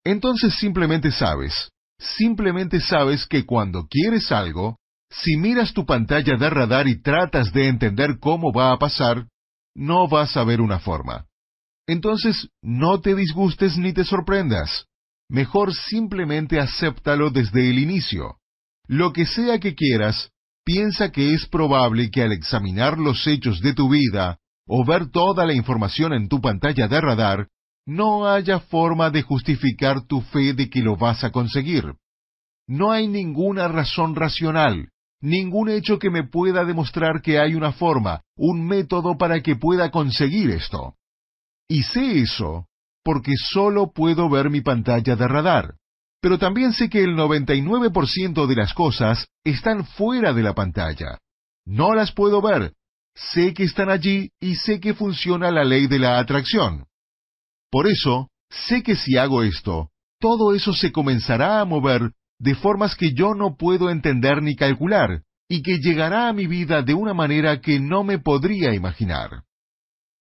Entonces 0.03 0.53
simplemente 0.55 1.11
sabes, 1.11 1.71
simplemente 1.99 2.79
sabes 2.79 3.25
que 3.25 3.45
cuando 3.45 3.87
quieres 3.87 4.31
algo, 4.31 4.77
si 5.09 5.37
miras 5.37 5.73
tu 5.73 5.85
pantalla 5.85 6.37
de 6.37 6.49
radar 6.49 6.87
y 6.87 7.01
tratas 7.01 7.51
de 7.53 7.67
entender 7.67 8.19
cómo 8.19 8.51
va 8.51 8.71
a 8.71 8.77
pasar, 8.77 9.27
no 9.73 10.07
vas 10.07 10.35
a 10.37 10.43
ver 10.43 10.61
una 10.61 10.79
forma. 10.79 11.25
Entonces, 11.87 12.49
no 12.61 12.99
te 12.99 13.15
disgustes 13.15 13.77
ni 13.77 13.93
te 13.93 14.03
sorprendas. 14.03 14.85
Mejor 15.29 15.73
simplemente 15.73 16.59
acéptalo 16.59 17.29
desde 17.29 17.69
el 17.69 17.79
inicio. 17.79 18.37
Lo 18.87 19.13
que 19.13 19.25
sea 19.25 19.59
que 19.59 19.75
quieras, 19.75 20.31
piensa 20.67 21.13
que 21.13 21.33
es 21.33 21.47
probable 21.47 22.11
que 22.11 22.21
al 22.23 22.33
examinar 22.33 22.97
los 22.97 23.25
hechos 23.25 23.61
de 23.61 23.73
tu 23.73 23.87
vida 23.87 24.39
o 24.67 24.83
ver 24.83 25.09
toda 25.09 25.45
la 25.45 25.53
información 25.53 26.11
en 26.11 26.27
tu 26.27 26.41
pantalla 26.41 26.89
de 26.89 26.99
radar, 26.99 27.47
no 27.85 28.27
haya 28.27 28.59
forma 28.59 29.09
de 29.09 29.21
justificar 29.21 30.05
tu 30.05 30.19
fe 30.19 30.51
de 30.51 30.69
que 30.69 30.81
lo 30.81 30.97
vas 30.97 31.23
a 31.23 31.31
conseguir. 31.31 31.93
No 32.67 32.91
hay 32.91 33.07
ninguna 33.07 33.69
razón 33.69 34.13
racional, 34.13 34.89
ningún 35.21 35.69
hecho 35.69 35.99
que 35.99 36.09
me 36.09 36.27
pueda 36.27 36.65
demostrar 36.65 37.21
que 37.21 37.39
hay 37.39 37.55
una 37.55 37.71
forma, 37.71 38.23
un 38.35 38.67
método 38.67 39.17
para 39.17 39.39
que 39.41 39.55
pueda 39.55 39.89
conseguir 39.89 40.49
esto. 40.49 40.95
Y 41.69 41.83
sé 41.83 42.19
eso 42.19 42.67
porque 43.05 43.35
solo 43.37 43.93
puedo 43.93 44.29
ver 44.29 44.49
mi 44.49 44.59
pantalla 44.59 45.15
de 45.15 45.27
radar 45.29 45.75
pero 46.21 46.37
también 46.37 46.73
sé 46.73 46.89
que 46.89 47.03
el 47.03 47.15
99% 47.15 48.47
de 48.47 48.55
las 48.55 48.73
cosas 48.73 49.27
están 49.43 49.85
fuera 49.85 50.33
de 50.33 50.43
la 50.43 50.53
pantalla. 50.53 51.19
No 51.65 51.93
las 51.93 52.11
puedo 52.11 52.41
ver. 52.41 52.73
Sé 53.15 53.53
que 53.53 53.63
están 53.63 53.89
allí 53.89 54.31
y 54.39 54.55
sé 54.55 54.79
que 54.79 54.93
funciona 54.93 55.51
la 55.51 55.63
ley 55.63 55.87
de 55.87 55.99
la 55.99 56.19
atracción. 56.19 56.85
Por 57.71 57.87
eso, 57.87 58.29
sé 58.49 58.83
que 58.83 58.95
si 58.95 59.17
hago 59.17 59.43
esto, 59.43 59.89
todo 60.19 60.53
eso 60.53 60.73
se 60.73 60.91
comenzará 60.91 61.59
a 61.59 61.65
mover 61.65 62.11
de 62.39 62.55
formas 62.55 62.95
que 62.95 63.13
yo 63.13 63.33
no 63.33 63.55
puedo 63.57 63.89
entender 63.89 64.41
ni 64.41 64.55
calcular, 64.55 65.23
y 65.49 65.61
que 65.61 65.79
llegará 65.79 66.27
a 66.27 66.33
mi 66.33 66.45
vida 66.45 66.81
de 66.81 66.93
una 66.93 67.13
manera 67.13 67.61
que 67.61 67.79
no 67.79 68.03
me 68.03 68.19
podría 68.19 68.73
imaginar. 68.73 69.43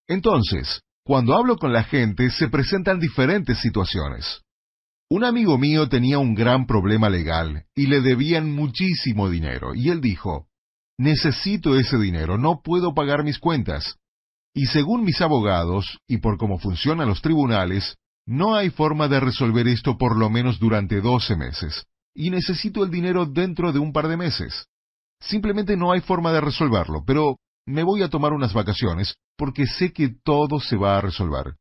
Entonces, 0.08 0.82
cuando 1.04 1.34
hablo 1.34 1.56
con 1.56 1.72
la 1.72 1.84
gente 1.84 2.30
se 2.30 2.48
presentan 2.48 3.00
diferentes 3.00 3.58
situaciones. 3.58 4.42
Un 5.08 5.22
amigo 5.22 5.56
mío 5.56 5.88
tenía 5.88 6.18
un 6.18 6.34
gran 6.34 6.66
problema 6.66 7.08
legal 7.08 7.64
y 7.76 7.86
le 7.86 8.00
debían 8.00 8.52
muchísimo 8.52 9.30
dinero, 9.30 9.72
y 9.74 9.90
él 9.90 10.00
dijo, 10.00 10.48
Necesito 10.98 11.78
ese 11.78 11.96
dinero, 11.98 12.38
no 12.38 12.60
puedo 12.62 12.92
pagar 12.92 13.22
mis 13.22 13.38
cuentas. 13.38 13.98
Y 14.52 14.66
según 14.66 15.04
mis 15.04 15.20
abogados, 15.20 15.98
y 16.08 16.18
por 16.18 16.38
cómo 16.38 16.58
funcionan 16.58 17.06
los 17.06 17.22
tribunales, 17.22 17.96
no 18.26 18.56
hay 18.56 18.70
forma 18.70 19.06
de 19.06 19.20
resolver 19.20 19.68
esto 19.68 19.96
por 19.96 20.16
lo 20.16 20.28
menos 20.28 20.58
durante 20.58 21.00
doce 21.00 21.36
meses, 21.36 21.84
y 22.14 22.30
necesito 22.30 22.82
el 22.82 22.90
dinero 22.90 23.26
dentro 23.26 23.72
de 23.72 23.78
un 23.78 23.92
par 23.92 24.08
de 24.08 24.16
meses. 24.16 24.66
Simplemente 25.20 25.76
no 25.76 25.92
hay 25.92 26.00
forma 26.00 26.32
de 26.32 26.40
resolverlo, 26.40 27.04
pero 27.06 27.36
me 27.66 27.84
voy 27.84 28.02
a 28.02 28.08
tomar 28.08 28.32
unas 28.32 28.52
vacaciones 28.52 29.14
porque 29.36 29.66
sé 29.66 29.92
que 29.92 30.08
todo 30.24 30.58
se 30.58 30.76
va 30.76 30.98
a 30.98 31.00
resolver. 31.00 31.54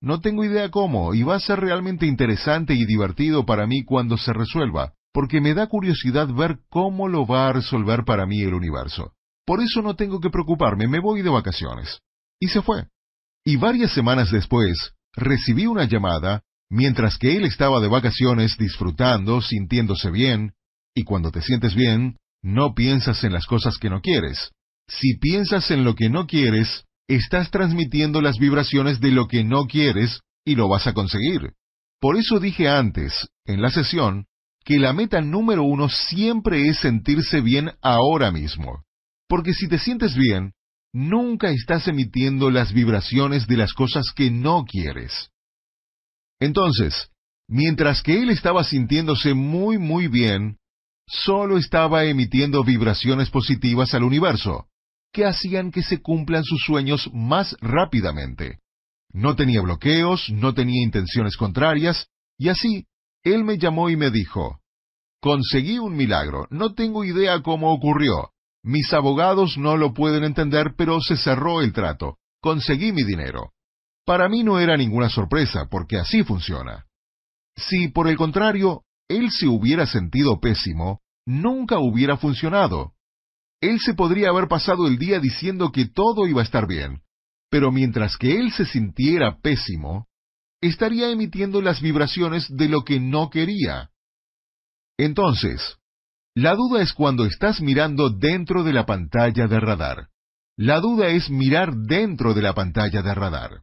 No 0.00 0.20
tengo 0.20 0.44
idea 0.44 0.70
cómo, 0.70 1.14
y 1.14 1.22
va 1.22 1.36
a 1.36 1.40
ser 1.40 1.60
realmente 1.60 2.06
interesante 2.06 2.74
y 2.74 2.84
divertido 2.84 3.44
para 3.44 3.66
mí 3.66 3.84
cuando 3.84 4.16
se 4.16 4.32
resuelva, 4.32 4.94
porque 5.12 5.40
me 5.40 5.54
da 5.54 5.66
curiosidad 5.66 6.28
ver 6.28 6.60
cómo 6.68 7.08
lo 7.08 7.26
va 7.26 7.48
a 7.48 7.52
resolver 7.52 8.04
para 8.04 8.26
mí 8.26 8.40
el 8.42 8.54
universo. 8.54 9.12
Por 9.44 9.60
eso 9.60 9.82
no 9.82 9.96
tengo 9.96 10.20
que 10.20 10.30
preocuparme, 10.30 10.86
me 10.86 11.00
voy 11.00 11.22
de 11.22 11.30
vacaciones. 11.30 12.00
Y 12.38 12.48
se 12.48 12.62
fue. 12.62 12.86
Y 13.44 13.56
varias 13.56 13.92
semanas 13.92 14.30
después, 14.30 14.92
recibí 15.14 15.66
una 15.66 15.84
llamada, 15.84 16.42
mientras 16.70 17.18
que 17.18 17.36
él 17.36 17.44
estaba 17.44 17.80
de 17.80 17.88
vacaciones 17.88 18.56
disfrutando, 18.58 19.40
sintiéndose 19.40 20.10
bien, 20.10 20.52
y 20.94 21.04
cuando 21.04 21.32
te 21.32 21.42
sientes 21.42 21.74
bien, 21.74 22.18
no 22.42 22.74
piensas 22.74 23.24
en 23.24 23.32
las 23.32 23.46
cosas 23.46 23.78
que 23.78 23.90
no 23.90 24.00
quieres. 24.00 24.52
Si 24.86 25.16
piensas 25.16 25.70
en 25.70 25.84
lo 25.84 25.94
que 25.94 26.08
no 26.08 26.26
quieres, 26.26 26.84
estás 27.08 27.50
transmitiendo 27.50 28.20
las 28.20 28.38
vibraciones 28.38 29.00
de 29.00 29.10
lo 29.10 29.26
que 29.26 29.42
no 29.42 29.64
quieres 29.64 30.20
y 30.44 30.54
lo 30.54 30.68
vas 30.68 30.86
a 30.86 30.92
conseguir. 30.92 31.54
Por 32.00 32.16
eso 32.16 32.38
dije 32.38 32.68
antes, 32.68 33.28
en 33.44 33.60
la 33.62 33.70
sesión, 33.70 34.26
que 34.64 34.78
la 34.78 34.92
meta 34.92 35.20
número 35.20 35.64
uno 35.64 35.88
siempre 35.88 36.68
es 36.68 36.78
sentirse 36.78 37.40
bien 37.40 37.70
ahora 37.80 38.30
mismo. 38.30 38.84
Porque 39.26 39.54
si 39.54 39.66
te 39.68 39.78
sientes 39.78 40.14
bien, 40.14 40.52
nunca 40.92 41.50
estás 41.50 41.88
emitiendo 41.88 42.50
las 42.50 42.72
vibraciones 42.72 43.46
de 43.46 43.56
las 43.56 43.72
cosas 43.72 44.12
que 44.14 44.30
no 44.30 44.64
quieres. 44.64 45.30
Entonces, 46.40 47.08
mientras 47.48 48.02
que 48.02 48.22
él 48.22 48.30
estaba 48.30 48.62
sintiéndose 48.62 49.34
muy 49.34 49.78
muy 49.78 50.08
bien, 50.08 50.58
solo 51.06 51.56
estaba 51.56 52.04
emitiendo 52.04 52.62
vibraciones 52.62 53.30
positivas 53.30 53.94
al 53.94 54.04
universo, 54.04 54.68
que 55.12 55.24
hacían 55.24 55.70
que 55.70 55.82
se 55.82 56.00
cumplan 56.00 56.44
sus 56.44 56.62
sueños 56.62 57.10
más 57.12 57.56
rápidamente. 57.60 58.58
No 59.12 59.36
tenía 59.36 59.60
bloqueos, 59.62 60.30
no 60.30 60.54
tenía 60.54 60.82
intenciones 60.82 61.36
contrarias, 61.36 62.08
y 62.38 62.48
así, 62.48 62.86
él 63.24 63.44
me 63.44 63.58
llamó 63.58 63.90
y 63.90 63.96
me 63.96 64.10
dijo, 64.10 64.60
Conseguí 65.20 65.78
un 65.78 65.96
milagro, 65.96 66.46
no 66.50 66.74
tengo 66.74 67.04
idea 67.04 67.42
cómo 67.42 67.72
ocurrió. 67.72 68.30
Mis 68.62 68.92
abogados 68.92 69.58
no 69.58 69.76
lo 69.76 69.94
pueden 69.94 70.24
entender, 70.24 70.74
pero 70.76 71.00
se 71.00 71.16
cerró 71.16 71.60
el 71.60 71.72
trato. 71.72 72.18
Conseguí 72.40 72.92
mi 72.92 73.02
dinero. 73.02 73.52
Para 74.04 74.28
mí 74.28 74.42
no 74.44 74.58
era 74.58 74.76
ninguna 74.76 75.08
sorpresa, 75.08 75.66
porque 75.70 75.98
así 75.98 76.22
funciona. 76.22 76.86
Si, 77.56 77.88
por 77.88 78.08
el 78.08 78.16
contrario, 78.16 78.84
él 79.08 79.30
se 79.30 79.48
hubiera 79.48 79.86
sentido 79.86 80.38
pésimo, 80.38 81.00
nunca 81.26 81.78
hubiera 81.78 82.16
funcionado. 82.16 82.92
Él 83.60 83.80
se 83.80 83.94
podría 83.94 84.30
haber 84.30 84.48
pasado 84.48 84.86
el 84.86 84.98
día 84.98 85.18
diciendo 85.20 85.72
que 85.72 85.86
todo 85.86 86.26
iba 86.26 86.40
a 86.40 86.44
estar 86.44 86.66
bien, 86.66 87.02
pero 87.50 87.72
mientras 87.72 88.16
que 88.16 88.38
él 88.38 88.52
se 88.52 88.64
sintiera 88.64 89.38
pésimo, 89.40 90.06
estaría 90.60 91.10
emitiendo 91.10 91.60
las 91.60 91.80
vibraciones 91.80 92.46
de 92.48 92.68
lo 92.68 92.84
que 92.84 93.00
no 93.00 93.30
quería. 93.30 93.90
Entonces, 94.96 95.76
la 96.34 96.54
duda 96.54 96.82
es 96.82 96.92
cuando 96.92 97.24
estás 97.24 97.60
mirando 97.60 98.10
dentro 98.10 98.62
de 98.62 98.72
la 98.72 98.86
pantalla 98.86 99.46
de 99.48 99.60
radar. 99.60 100.08
La 100.56 100.80
duda 100.80 101.08
es 101.08 101.30
mirar 101.30 101.74
dentro 101.74 102.34
de 102.34 102.42
la 102.42 102.54
pantalla 102.54 103.02
de 103.02 103.14
radar. 103.14 103.62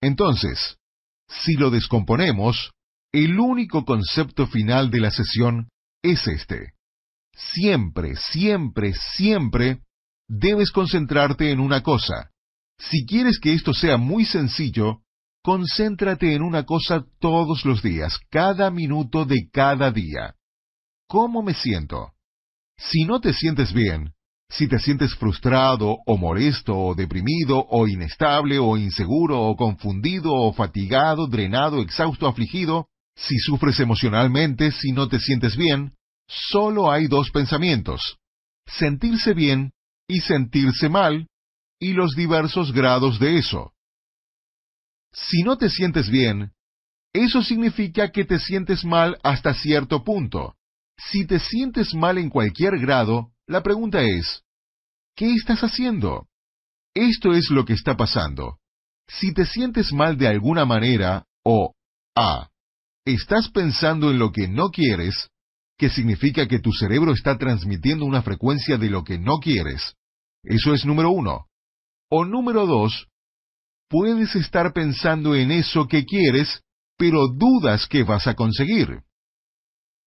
Entonces, 0.00 0.78
si 1.28 1.54
lo 1.54 1.70
descomponemos, 1.70 2.72
el 3.12 3.38
único 3.40 3.84
concepto 3.84 4.46
final 4.46 4.90
de 4.90 5.00
la 5.00 5.10
sesión 5.10 5.68
es 6.02 6.26
este. 6.26 6.74
Siempre, 7.38 8.16
siempre, 8.16 8.94
siempre 9.14 9.82
debes 10.28 10.72
concentrarte 10.72 11.52
en 11.52 11.60
una 11.60 11.82
cosa. 11.82 12.30
Si 12.78 13.06
quieres 13.06 13.38
que 13.38 13.54
esto 13.54 13.72
sea 13.72 13.96
muy 13.96 14.24
sencillo, 14.24 15.02
concéntrate 15.42 16.34
en 16.34 16.42
una 16.42 16.64
cosa 16.64 17.04
todos 17.20 17.64
los 17.64 17.82
días, 17.82 18.18
cada 18.30 18.70
minuto 18.70 19.24
de 19.24 19.48
cada 19.52 19.92
día. 19.92 20.34
¿Cómo 21.06 21.42
me 21.42 21.54
siento? 21.54 22.12
Si 22.76 23.04
no 23.04 23.20
te 23.20 23.32
sientes 23.32 23.72
bien, 23.72 24.12
si 24.50 24.66
te 24.66 24.78
sientes 24.78 25.14
frustrado 25.14 25.98
o 26.06 26.16
molesto 26.16 26.76
o 26.76 26.94
deprimido 26.94 27.64
o 27.68 27.86
inestable 27.86 28.58
o 28.58 28.76
inseguro 28.76 29.42
o 29.42 29.56
confundido 29.56 30.32
o 30.32 30.52
fatigado, 30.52 31.28
drenado, 31.28 31.82
exhausto, 31.82 32.26
afligido, 32.26 32.88
si 33.14 33.38
sufres 33.38 33.78
emocionalmente, 33.80 34.72
si 34.72 34.92
no 34.92 35.08
te 35.08 35.20
sientes 35.20 35.56
bien, 35.56 35.94
solo 36.28 36.90
hay 36.90 37.06
dos 37.06 37.30
pensamientos, 37.30 38.18
sentirse 38.66 39.34
bien 39.34 39.72
y 40.06 40.20
sentirse 40.20 40.88
mal, 40.88 41.26
y 41.80 41.92
los 41.92 42.14
diversos 42.14 42.72
grados 42.72 43.18
de 43.18 43.38
eso. 43.38 43.72
Si 45.12 45.42
no 45.42 45.56
te 45.56 45.70
sientes 45.70 46.10
bien, 46.10 46.52
eso 47.12 47.42
significa 47.42 48.10
que 48.10 48.24
te 48.24 48.38
sientes 48.38 48.84
mal 48.84 49.18
hasta 49.22 49.54
cierto 49.54 50.04
punto. 50.04 50.54
Si 50.96 51.26
te 51.26 51.38
sientes 51.38 51.94
mal 51.94 52.18
en 52.18 52.28
cualquier 52.28 52.78
grado, 52.78 53.32
la 53.46 53.62
pregunta 53.62 54.02
es, 54.02 54.42
¿qué 55.14 55.32
estás 55.34 55.60
haciendo? 55.60 56.28
Esto 56.94 57.32
es 57.32 57.50
lo 57.50 57.64
que 57.64 57.72
está 57.72 57.96
pasando. 57.96 58.58
Si 59.06 59.32
te 59.32 59.46
sientes 59.46 59.92
mal 59.92 60.18
de 60.18 60.28
alguna 60.28 60.64
manera, 60.64 61.24
o 61.44 61.74
A, 62.14 62.50
estás 63.04 63.48
pensando 63.48 64.10
en 64.10 64.18
lo 64.18 64.32
que 64.32 64.48
no 64.48 64.70
quieres, 64.70 65.30
que 65.78 65.88
significa 65.88 66.46
que 66.48 66.58
tu 66.58 66.72
cerebro 66.72 67.12
está 67.12 67.38
transmitiendo 67.38 68.04
una 68.04 68.22
frecuencia 68.22 68.76
de 68.76 68.90
lo 68.90 69.04
que 69.04 69.18
no 69.18 69.38
quieres. 69.38 69.94
Eso 70.42 70.74
es 70.74 70.84
número 70.84 71.10
uno. 71.10 71.46
O 72.10 72.24
número 72.24 72.66
dos, 72.66 73.06
puedes 73.88 74.34
estar 74.34 74.72
pensando 74.72 75.36
en 75.36 75.52
eso 75.52 75.86
que 75.86 76.04
quieres, 76.04 76.62
pero 76.96 77.28
dudas 77.28 77.86
que 77.86 78.02
vas 78.02 78.26
a 78.26 78.34
conseguir. 78.34 79.02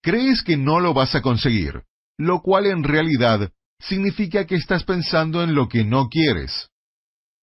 Crees 0.02 0.42
que 0.42 0.56
no 0.56 0.78
lo 0.78 0.92
vas 0.92 1.14
a 1.14 1.22
conseguir, 1.22 1.82
lo 2.18 2.42
cual 2.42 2.66
en 2.66 2.84
realidad 2.84 3.50
significa 3.80 4.46
que 4.46 4.56
estás 4.56 4.84
pensando 4.84 5.42
en 5.42 5.54
lo 5.54 5.68
que 5.68 5.84
no 5.84 6.08
quieres. 6.08 6.68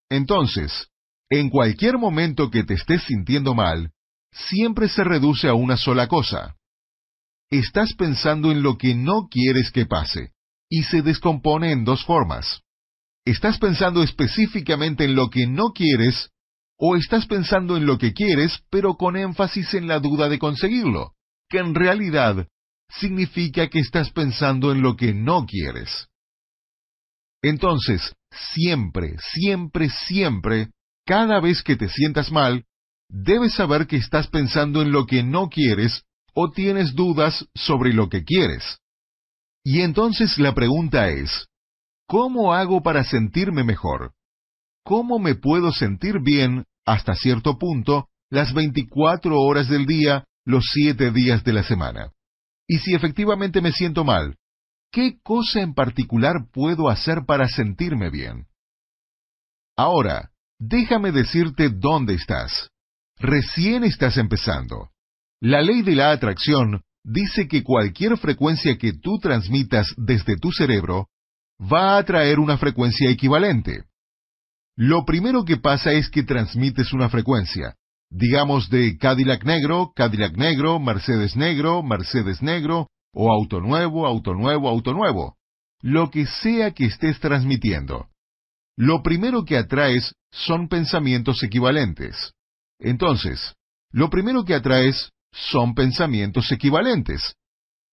Entonces, 0.10 0.90
en 1.30 1.50
cualquier 1.50 1.98
momento 1.98 2.52
que 2.52 2.64
te 2.64 2.76
estés 2.76 3.04
sintiendo 3.04 3.56
mal, 3.56 3.92
siempre 4.32 4.88
se 4.88 5.04
reduce 5.04 5.48
a 5.48 5.54
una 5.54 5.78
sola 5.78 6.08
cosa. 6.08 6.59
Estás 7.52 7.94
pensando 7.96 8.52
en 8.52 8.62
lo 8.62 8.78
que 8.78 8.94
no 8.94 9.28
quieres 9.28 9.72
que 9.72 9.88
pase, 9.88 10.34
y 10.70 10.84
se 10.84 11.02
descompone 11.02 11.72
en 11.72 11.84
dos 11.84 12.06
formas. 12.06 12.62
¿Estás 13.26 13.58
pensando 13.58 14.04
específicamente 14.04 15.06
en 15.06 15.16
lo 15.16 15.30
que 15.30 15.48
no 15.48 15.72
quieres, 15.72 16.30
o 16.78 16.96
estás 16.96 17.26
pensando 17.26 17.76
en 17.76 17.88
lo 17.88 17.98
que 17.98 18.14
quieres, 18.14 18.64
pero 18.70 18.96
con 18.96 19.18
énfasis 19.18 19.74
en 19.74 19.88
la 19.88 20.00
duda 20.00 20.30
de 20.30 20.38
conseguirlo, 20.38 21.14
que 21.50 21.58
en 21.58 21.74
realidad 21.74 22.48
significa 22.88 23.68
que 23.68 23.80
estás 23.80 24.12
pensando 24.12 24.72
en 24.72 24.84
lo 24.84 24.96
que 24.96 25.16
no 25.16 25.48
quieres? 25.48 26.08
Entonces, 27.42 28.16
siempre, 28.54 29.16
siempre, 29.34 29.90
siempre, 29.90 30.70
cada 31.04 31.40
vez 31.40 31.64
que 31.64 31.76
te 31.76 31.90
sientas 31.90 32.32
mal, 32.32 32.66
debes 33.10 33.56
saber 33.56 33.88
que 33.88 33.96
estás 33.96 34.28
pensando 34.28 34.84
en 34.84 34.92
lo 34.92 35.08
que 35.08 35.24
no 35.24 35.50
quieres 35.50 36.04
o 36.34 36.52
tienes 36.52 36.96
dudas 36.96 37.46
sobre 37.56 37.94
lo 37.94 38.10
que 38.10 38.24
quieres. 38.24 38.80
Y 39.64 39.82
entonces 39.82 40.38
la 40.38 40.54
pregunta 40.54 41.10
es, 41.10 41.48
¿cómo 42.08 42.54
hago 42.54 42.82
para 42.82 43.04
sentirme 43.04 43.64
mejor? 43.64 44.14
¿Cómo 44.84 45.20
me 45.20 45.36
puedo 45.36 45.72
sentir 45.72 46.20
bien 46.22 46.66
hasta 46.86 47.14
cierto 47.14 47.58
punto 47.58 48.10
las 48.30 48.54
24 48.54 49.40
horas 49.40 49.68
del 49.68 49.86
día, 49.86 50.26
los 50.46 50.66
7 50.74 51.12
días 51.12 51.44
de 51.44 51.54
la 51.54 51.64
semana? 51.64 52.12
Y 52.68 52.80
si 52.80 52.94
efectivamente 52.94 53.62
me 53.62 53.72
siento 53.72 54.04
mal, 54.04 54.38
¿qué 54.92 55.20
cosa 55.22 55.62
en 55.62 55.74
particular 55.74 56.50
puedo 56.52 56.90
hacer 56.90 57.26
para 57.26 57.48
sentirme 57.48 58.10
bien? 58.10 58.48
Ahora, 59.76 60.32
déjame 60.60 61.12
decirte 61.12 61.70
dónde 61.70 62.14
estás. 62.14 62.70
Recién 63.18 63.84
estás 63.84 64.18
empezando. 64.18 64.92
La 65.42 65.62
ley 65.62 65.82
de 65.84 65.96
la 65.96 66.12
atracción 66.12 66.82
dice 67.04 67.48
que 67.48 67.64
cualquier 67.64 68.18
frecuencia 68.18 68.78
que 68.78 68.94
tú 68.94 69.20
transmitas 69.20 69.88
desde 69.96 70.38
tu 70.38 70.52
cerebro 70.52 71.08
va 71.62 71.96
a 71.96 72.00
atraer 72.00 72.40
una 72.40 72.58
frecuencia 72.58 73.10
equivalente. 73.10 73.86
Lo 74.76 75.06
primero 75.06 75.46
que 75.46 75.58
pasa 75.58 75.92
es 75.94 76.10
que 76.10 76.24
transmites 76.24 76.94
una 76.94 77.10
frecuencia, 77.10 77.76
digamos 78.10 78.70
de 78.70 78.98
Cadillac 78.98 79.44
negro, 79.46 79.92
Cadillac 79.96 80.36
negro, 80.38 80.80
Mercedes 80.80 81.36
negro, 81.36 81.84
Mercedes 81.84 82.42
negro, 82.42 82.88
o 83.14 83.32
auto 83.32 83.60
nuevo, 83.60 84.06
auto 84.06 84.34
nuevo, 84.34 84.70
auto 84.70 84.94
nuevo, 84.94 85.36
lo 85.82 86.10
que 86.10 86.26
sea 86.26 86.72
que 86.72 86.86
estés 86.86 87.20
transmitiendo. 87.20 88.08
Lo 88.78 89.02
primero 89.04 89.44
que 89.46 89.58
atraes 89.58 90.14
son 90.32 90.68
pensamientos 90.68 91.44
equivalentes. 91.44 92.34
Entonces, 92.80 93.56
lo 93.92 94.10
primero 94.10 94.46
que 94.46 94.54
atraes 94.54 95.12
son 95.32 95.74
pensamientos 95.74 96.52
equivalentes. 96.52 97.36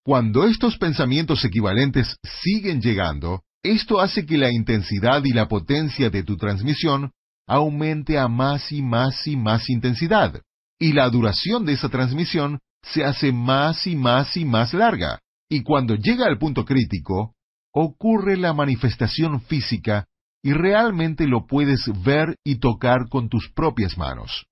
Cuando 0.05 0.45
estos 0.45 0.79
pensamientos 0.79 1.45
equivalentes 1.45 2.17
siguen 2.43 2.81
llegando, 2.81 3.43
esto 3.63 4.01
hace 4.01 4.25
que 4.25 4.39
la 4.39 4.53
intensidad 4.53 5.25
y 5.25 5.33
la 5.33 5.49
potencia 5.49 6.11
de 6.11 6.23
tu 6.23 6.37
transmisión 6.37 7.11
aumente 7.47 8.19
a 8.19 8.29
más 8.29 8.71
y 8.73 8.83
más 8.83 9.27
y 9.27 9.37
más 9.37 9.69
intensidad, 9.69 10.41
y 10.79 10.93
la 10.93 11.09
duración 11.09 11.65
de 11.65 11.73
esa 11.73 11.89
transmisión 11.89 12.61
se 12.83 13.05
hace 13.05 13.33
más 13.33 13.87
y 13.87 13.97
más 13.97 14.37
y 14.37 14.45
más 14.45 14.75
larga, 14.75 15.21
y 15.49 15.63
cuando 15.63 15.97
llega 15.97 16.27
al 16.27 16.39
punto 16.39 16.65
crítico, 16.65 17.35
ocurre 17.73 18.37
la 18.37 18.53
manifestación 18.53 19.41
física 19.41 20.07
y 20.43 20.53
realmente 20.53 21.27
lo 21.27 21.47
puedes 21.47 21.91
ver 22.05 22.37
y 22.45 22.57
tocar 22.57 23.09
con 23.09 23.29
tus 23.29 23.51
propias 23.53 23.99
manos. 23.99 24.47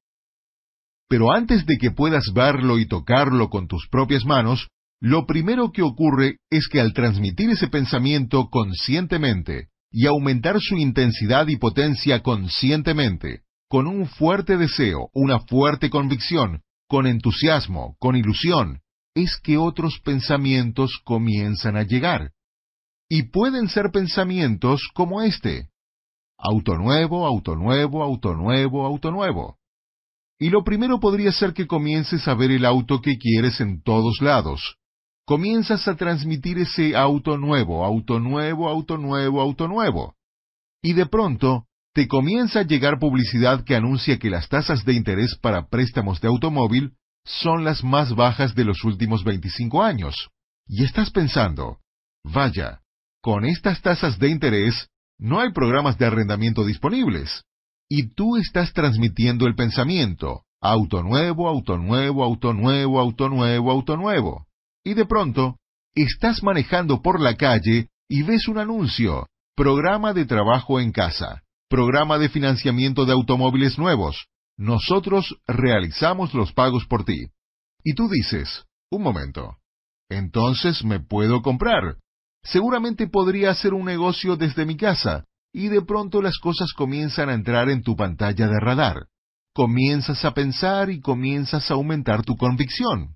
Pero 1.09 1.33
antes 1.33 1.67
de 1.67 1.77
que 1.79 1.91
puedas 1.91 2.33
verlo 2.35 2.79
y 2.79 2.87
tocarlo 2.87 3.51
con 3.51 3.69
tus 3.69 3.89
propias 3.89 4.25
manos, 4.25 4.69
lo 5.01 5.27
primero 5.27 5.71
que 5.71 5.83
ocurre 5.83 6.39
es 6.51 6.69
que 6.69 6.81
al 6.81 6.95
transmitir 6.95 7.51
ese 7.51 7.69
pensamiento 7.69 8.49
conscientemente 8.49 9.69
y 9.91 10.07
aumentar 10.07 10.61
su 10.61 10.77
intensidad 10.77 11.47
y 11.49 11.57
potencia 11.57 12.23
conscientemente, 12.23 13.43
con 13.69 13.87
un 13.87 14.07
fuerte 14.07 14.57
deseo, 14.57 15.11
una 15.13 15.41
fuerte 15.41 15.91
convicción, 15.91 16.63
con 16.89 17.07
entusiasmo, 17.07 17.97
con 17.99 18.17
ilusión, 18.17 18.81
es 19.15 19.39
que 19.43 19.59
otros 19.59 20.01
pensamientos 20.01 21.01
comienzan 21.05 21.77
a 21.77 21.83
llegar. 21.83 22.33
Y 23.09 23.25
pueden 23.25 23.69
ser 23.69 23.91
pensamientos 23.93 24.89
como 24.95 25.23
este. 25.23 25.69
Auto 26.39 26.77
nuevo, 26.77 27.27
auto 27.27 27.55
nuevo, 27.55 28.03
auto 28.03 28.35
nuevo, 28.35 28.87
auto 28.87 29.11
nuevo. 29.11 29.59
Y 30.39 30.51
lo 30.51 30.65
primero 30.65 31.01
podría 31.01 31.33
ser 31.33 31.53
que 31.53 31.67
comiences 31.67 32.27
a 32.27 32.35
ver 32.35 32.51
el 32.51 32.65
auto 32.65 33.01
que 33.01 33.19
quieres 33.19 33.61
en 33.61 33.83
todos 33.83 34.21
lados. 34.21 34.77
Comienzas 35.27 35.89
a 35.89 35.97
transmitir 35.97 36.59
ese 36.59 36.97
auto 36.97 37.39
nuevo, 37.39 37.85
auto 37.85 38.21
nuevo, 38.21 38.69
auto 38.69 38.99
nuevo, 38.99 39.41
auto 39.41 39.69
nuevo. 39.69 40.15
Y 40.83 40.93
de 40.93 41.07
pronto, 41.07 41.67
te 41.95 42.09
comienza 42.09 42.61
a 42.61 42.65
llegar 42.65 42.99
publicidad 42.99 43.65
que 43.65 43.77
anuncia 43.77 44.19
que 44.19 44.29
las 44.29 44.49
tasas 44.49 44.85
de 44.85 44.95
interés 44.95 45.37
para 45.41 45.69
préstamos 45.69 46.21
de 46.21 46.29
automóvil 46.29 46.93
son 47.25 47.65
las 47.65 47.83
más 47.83 48.15
bajas 48.15 48.55
de 48.55 48.65
los 48.65 48.85
últimos 48.85 49.25
25 49.25 49.83
años. 49.83 50.29
Y 50.67 50.85
estás 50.85 51.11
pensando, 51.11 51.79
vaya, 52.25 52.81
con 53.23 53.45
estas 53.45 53.81
tasas 53.81 54.19
de 54.19 54.29
interés 54.29 54.89
no 55.19 55.41
hay 55.41 55.53
programas 55.53 55.97
de 55.97 56.07
arrendamiento 56.07 56.65
disponibles. 56.65 57.45
Y 57.89 58.15
tú 58.15 58.37
estás 58.37 58.73
transmitiendo 58.73 59.47
el 59.47 59.55
pensamiento, 59.55 60.43
auto 60.61 61.03
nuevo, 61.03 61.49
auto 61.49 61.79
nuevo, 61.79 62.25
auto 62.25 62.53
nuevo, 62.53 63.01
auto 63.01 63.29
nuevo, 63.29 63.71
auto 63.71 63.97
nuevo. 63.97 64.47
Y 64.85 64.95
de 64.95 65.05
pronto, 65.07 65.57
estás 65.95 66.43
manejando 66.43 67.03
por 67.03 67.21
la 67.21 67.37
calle 67.37 67.89
y 68.09 68.23
ves 68.23 68.49
un 68.49 68.59
anuncio, 68.59 69.27
programa 69.55 70.13
de 70.13 70.25
trabajo 70.25 70.81
en 70.81 70.93
casa 70.93 71.45
programa 71.75 72.19
de 72.19 72.29
financiamiento 72.29 73.05
de 73.05 73.13
automóviles 73.13 73.79
nuevos. 73.79 74.29
Nosotros 74.57 75.37
realizamos 75.45 76.33
los 76.33 76.53
pagos 76.53 76.87
por 76.87 77.05
ti. 77.05 77.27
Y 77.83 77.95
tú 77.95 78.09
dices, 78.09 78.65
un 78.93 79.03
momento, 79.03 79.57
entonces 80.09 80.85
me 80.85 81.01
puedo 81.01 81.43
comprar. 81.43 81.97
Seguramente 82.45 83.09
podría 83.09 83.51
hacer 83.51 83.75
un 83.75 83.87
negocio 83.87 84.37
desde 84.37 84.65
mi 84.65 84.77
casa, 84.77 85.25
y 85.55 85.69
de 85.69 85.83
pronto 85.83 86.21
las 86.21 86.39
cosas 86.39 86.73
comienzan 86.73 87.29
a 87.29 87.35
entrar 87.35 87.71
en 87.71 87.83
tu 87.83 87.95
pantalla 87.95 88.49
de 88.49 88.59
radar. 88.59 89.07
Comienzas 89.55 90.25
a 90.25 90.35
pensar 90.35 90.91
y 90.91 91.01
comienzas 91.01 91.71
a 91.71 91.75
aumentar 91.75 92.25
tu 92.25 92.37
convicción. 92.37 93.15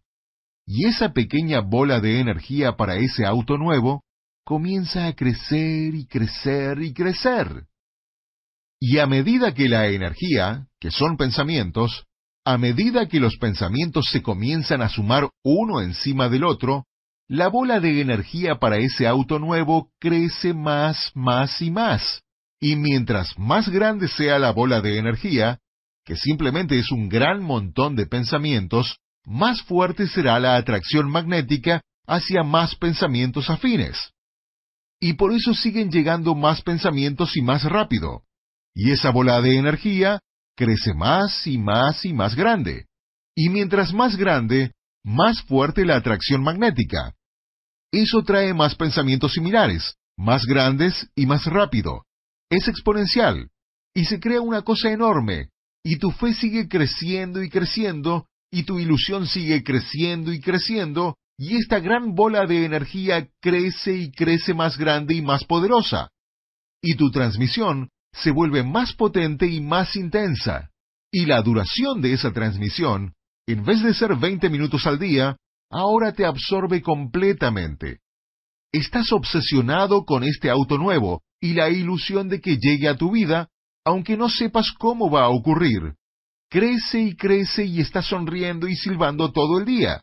Y 0.64 0.86
esa 0.86 1.12
pequeña 1.12 1.60
bola 1.60 1.98
de 1.98 2.20
energía 2.20 2.76
para 2.76 2.94
ese 2.94 3.26
auto 3.26 3.58
nuevo 3.58 4.04
comienza 4.44 5.08
a 5.08 5.14
crecer 5.14 5.96
y 5.96 6.06
crecer 6.06 6.80
y 6.80 6.94
crecer. 6.94 7.64
Y 8.78 8.98
a 8.98 9.08
medida 9.08 9.52
que 9.52 9.68
la 9.68 9.88
energía, 9.88 10.68
que 10.78 10.92
son 10.92 11.16
pensamientos, 11.16 12.04
a 12.44 12.56
medida 12.56 13.08
que 13.08 13.18
los 13.18 13.36
pensamientos 13.36 14.06
se 14.12 14.22
comienzan 14.22 14.80
a 14.80 14.88
sumar 14.88 15.28
uno 15.42 15.80
encima 15.80 16.28
del 16.28 16.44
otro, 16.44 16.84
la 17.26 17.48
bola 17.48 17.80
de 17.80 18.00
energía 18.00 18.60
para 18.60 18.76
ese 18.76 19.08
auto 19.08 19.40
nuevo 19.40 19.90
crece 19.98 20.54
más, 20.54 21.10
más 21.14 21.60
y 21.60 21.72
más. 21.72 22.22
Y 22.60 22.76
mientras 22.76 23.38
más 23.38 23.68
grande 23.68 24.08
sea 24.08 24.38
la 24.38 24.50
bola 24.50 24.80
de 24.80 24.98
energía, 24.98 25.58
que 26.04 26.16
simplemente 26.16 26.78
es 26.78 26.90
un 26.90 27.08
gran 27.08 27.42
montón 27.42 27.94
de 27.96 28.06
pensamientos, 28.06 28.98
más 29.24 29.62
fuerte 29.62 30.06
será 30.06 30.40
la 30.40 30.56
atracción 30.56 31.10
magnética 31.10 31.82
hacia 32.06 32.42
más 32.42 32.74
pensamientos 32.74 33.50
afines. 33.50 34.12
Y 35.00 35.12
por 35.12 35.32
eso 35.32 35.54
siguen 35.54 35.90
llegando 35.90 36.34
más 36.34 36.62
pensamientos 36.62 37.36
y 37.36 37.42
más 37.42 37.64
rápido 37.64 38.24
y 38.80 38.92
esa 38.92 39.10
bola 39.10 39.40
de 39.42 39.56
energía 39.56 40.20
crece 40.56 40.94
más 40.94 41.48
y 41.48 41.58
más 41.58 42.04
y 42.04 42.12
más 42.12 42.36
grande. 42.36 42.86
Y 43.34 43.48
mientras 43.48 43.92
más 43.92 44.14
grande, 44.14 44.70
más 45.02 45.42
fuerte 45.42 45.84
la 45.84 45.96
atracción 45.96 46.44
magnética. 46.44 47.12
Eso 47.90 48.22
trae 48.22 48.54
más 48.54 48.76
pensamientos 48.76 49.32
similares, 49.32 49.96
más 50.16 50.44
grandes 50.44 51.08
y 51.16 51.26
más 51.26 51.44
rápido. 51.46 52.04
Es 52.50 52.68
exponencial. 52.68 53.50
Y 53.94 54.04
se 54.04 54.20
crea 54.20 54.40
una 54.40 54.62
cosa 54.62 54.90
enorme. 54.90 55.50
Y 55.84 55.96
tu 55.96 56.10
fe 56.10 56.34
sigue 56.34 56.68
creciendo 56.68 57.42
y 57.42 57.48
creciendo, 57.48 58.26
y 58.50 58.64
tu 58.64 58.78
ilusión 58.78 59.26
sigue 59.26 59.62
creciendo 59.62 60.32
y 60.32 60.40
creciendo, 60.40 61.16
y 61.38 61.56
esta 61.56 61.78
gran 61.78 62.14
bola 62.14 62.46
de 62.46 62.64
energía 62.64 63.28
crece 63.40 63.94
y 63.94 64.10
crece 64.10 64.54
más 64.54 64.76
grande 64.76 65.14
y 65.14 65.22
más 65.22 65.44
poderosa. 65.44 66.10
Y 66.82 66.96
tu 66.96 67.10
transmisión 67.10 67.90
se 68.12 68.30
vuelve 68.30 68.62
más 68.62 68.92
potente 68.94 69.46
y 69.46 69.60
más 69.60 69.94
intensa. 69.96 70.70
Y 71.12 71.26
la 71.26 71.40
duración 71.42 72.00
de 72.00 72.12
esa 72.12 72.32
transmisión, 72.32 73.14
en 73.46 73.64
vez 73.64 73.82
de 73.82 73.94
ser 73.94 74.16
20 74.16 74.50
minutos 74.50 74.86
al 74.86 74.98
día, 74.98 75.36
ahora 75.70 76.12
te 76.12 76.24
absorbe 76.24 76.82
completamente. 76.82 78.00
Estás 78.72 79.12
obsesionado 79.12 80.04
con 80.04 80.24
este 80.24 80.50
auto 80.50 80.76
nuevo 80.76 81.22
y 81.40 81.54
la 81.54 81.68
ilusión 81.70 82.28
de 82.28 82.40
que 82.40 82.56
llegue 82.56 82.88
a 82.88 82.96
tu 82.96 83.12
vida, 83.12 83.48
aunque 83.84 84.16
no 84.16 84.28
sepas 84.28 84.72
cómo 84.72 85.10
va 85.10 85.24
a 85.24 85.28
ocurrir. 85.28 85.94
Crece 86.50 87.00
y 87.00 87.16
crece 87.16 87.64
y 87.64 87.80
estás 87.80 88.06
sonriendo 88.06 88.68
y 88.68 88.76
silbando 88.76 89.32
todo 89.32 89.58
el 89.58 89.64
día. 89.64 90.02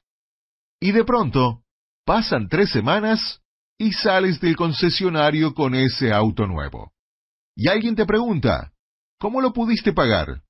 Y 0.79 0.91
de 0.91 1.03
pronto, 1.03 1.63
pasan 2.05 2.47
tres 2.47 2.69
semanas 2.69 3.41
y 3.77 3.91
sales 3.93 4.39
del 4.39 4.55
concesionario 4.55 5.53
con 5.53 5.75
ese 5.75 6.13
auto 6.13 6.45
nuevo. 6.45 6.93
Y 7.55 7.67
alguien 7.69 7.95
te 7.95 8.05
pregunta, 8.05 8.71
¿cómo 9.19 9.41
lo 9.41 9.53
pudiste 9.53 9.93
pagar? 9.93 10.43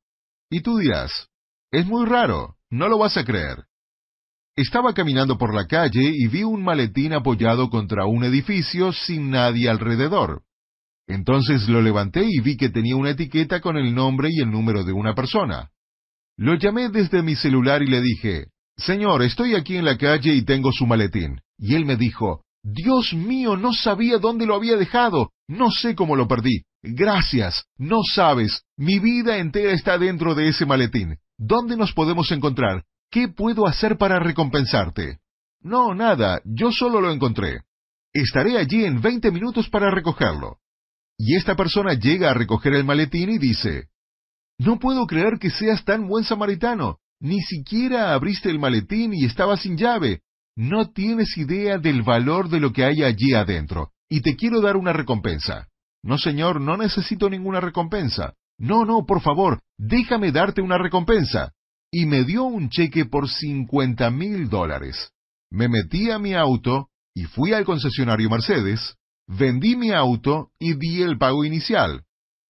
Y 0.50 0.62
tú 0.62 0.78
dirás, 0.78 1.30
es 1.72 1.86
muy 1.86 2.06
raro, 2.06 2.58
no 2.70 2.88
lo 2.88 2.98
vas 2.98 3.18
a 3.18 3.24
creer. 3.24 3.66
Estaba 4.56 4.94
caminando 4.94 5.38
por 5.38 5.54
la 5.54 5.68
calle 5.68 6.12
y 6.14 6.28
vi 6.28 6.44
un 6.44 6.64
maletín 6.64 7.14
apoyado 7.14 7.70
contra 7.70 8.06
un 8.06 8.24
edificio 8.24 8.94
sin 8.94 9.30
nadie 9.30 9.70
alrededor. 9.70 10.44
Entonces 11.08 11.68
lo 11.70 11.82
levanté 11.82 12.26
y 12.28 12.40
vi 12.40 12.58
que 12.58 12.70
tenía 12.70 12.96
una 12.96 13.12
etiqueta 13.12 13.62
con 13.62 13.78
el 13.78 13.94
nombre 13.94 14.30
y 14.32 14.42
el 14.42 14.50
número 14.50 14.84
de 14.84 14.94
una 14.94 15.14
persona. 15.14 15.72
Lo 16.38 16.56
llamé 16.56 16.90
desde 16.90 17.22
mi 17.22 17.36
celular 17.36 17.84
y 17.84 17.88
le 17.88 18.02
dije, 18.02 18.48
Señor, 18.78 19.24
estoy 19.24 19.56
aquí 19.56 19.78
en 19.78 19.86
la 19.86 19.98
calle 19.98 20.34
y 20.34 20.44
tengo 20.44 20.72
su 20.72 20.86
maletín. 20.86 21.40
Y 21.58 21.76
él 21.76 21.86
me 21.86 21.96
dijo, 21.96 22.44
Dios 22.64 23.14
mío, 23.14 23.56
no 23.56 23.74
sabía 23.74 24.18
dónde 24.18 24.46
lo 24.46 24.56
había 24.56 24.76
dejado, 24.76 25.32
no 25.48 25.72
sé 25.72 25.96
cómo 25.96 26.16
lo 26.16 26.28
perdí. 26.28 26.64
Gracias, 26.82 27.66
no 27.78 28.02
sabes, 28.04 28.64
mi 28.76 29.00
vida 29.00 29.38
entera 29.38 29.72
está 29.72 29.98
dentro 29.98 30.36
de 30.36 30.50
ese 30.50 30.66
maletín. 30.66 31.18
¿Dónde 31.38 31.78
nos 31.78 31.94
podemos 31.94 32.32
encontrar? 32.32 32.84
¿Qué 33.12 33.28
puedo 33.28 33.68
hacer 33.68 33.98
para 33.98 34.20
recompensarte? 34.20 35.20
No, 35.62 35.94
nada, 35.96 36.42
yo 36.44 36.72
solo 36.72 37.02
lo 37.02 37.12
encontré. 37.12 37.62
Estaré 38.14 38.58
allí 38.58 38.84
en 38.84 39.02
veinte 39.02 39.32
minutos 39.32 39.70
para 39.70 39.90
recogerlo. 39.90 40.58
Y 41.18 41.36
esta 41.36 41.56
persona 41.56 41.94
llega 41.94 42.32
a 42.32 42.34
recoger 42.34 42.74
el 42.74 42.84
maletín 42.84 43.30
y 43.30 43.38
dice, 43.38 43.88
No 44.58 44.80
puedo 44.80 45.06
creer 45.08 45.40
que 45.40 45.50
seas 45.50 45.84
tan 45.86 46.08
buen 46.08 46.24
samaritano. 46.24 47.00
Ni 47.20 47.42
siquiera 47.42 48.14
abriste 48.14 48.50
el 48.50 48.60
maletín 48.60 49.14
y 49.14 49.26
estaba 49.26 49.58
sin 49.58 49.78
llave. 49.78 50.22
No 50.58 50.92
tienes 50.92 51.38
idea 51.38 51.78
del 51.78 52.02
valor 52.02 52.50
de 52.50 52.60
lo 52.60 52.72
que 52.72 52.86
hay 52.86 53.04
allí 53.04 53.34
adentro, 53.34 53.92
y 54.10 54.22
te 54.22 54.36
quiero 54.36 54.62
dar 54.62 54.78
una 54.78 54.94
recompensa. 54.94 55.68
No, 56.04 56.18
señor, 56.18 56.62
no 56.62 56.78
necesito 56.78 57.30
ninguna 57.30 57.60
recompensa. 57.60 58.36
No, 58.58 58.86
no, 58.86 59.06
por 59.06 59.22
favor, 59.22 59.62
déjame 59.78 60.32
darte 60.32 60.62
una 60.62 60.78
recompensa. 60.78 61.52
Y 61.92 62.06
me 62.06 62.24
dio 62.24 62.44
un 62.44 62.70
cheque 62.70 63.06
por 63.06 63.30
cincuenta 63.30 64.12
mil 64.12 64.50
dólares. 64.50 65.12
Me 65.52 65.68
metí 65.68 66.10
a 66.12 66.20
mi 66.20 66.34
auto 66.34 66.90
y 67.14 67.24
fui 67.24 67.54
al 67.54 67.66
concesionario 67.66 68.30
Mercedes, 68.30 68.96
vendí 69.28 69.76
mi 69.76 69.92
auto 69.92 70.50
y 70.60 70.74
di 70.76 71.02
el 71.02 71.18
pago 71.18 71.46
inicial. 71.46 72.04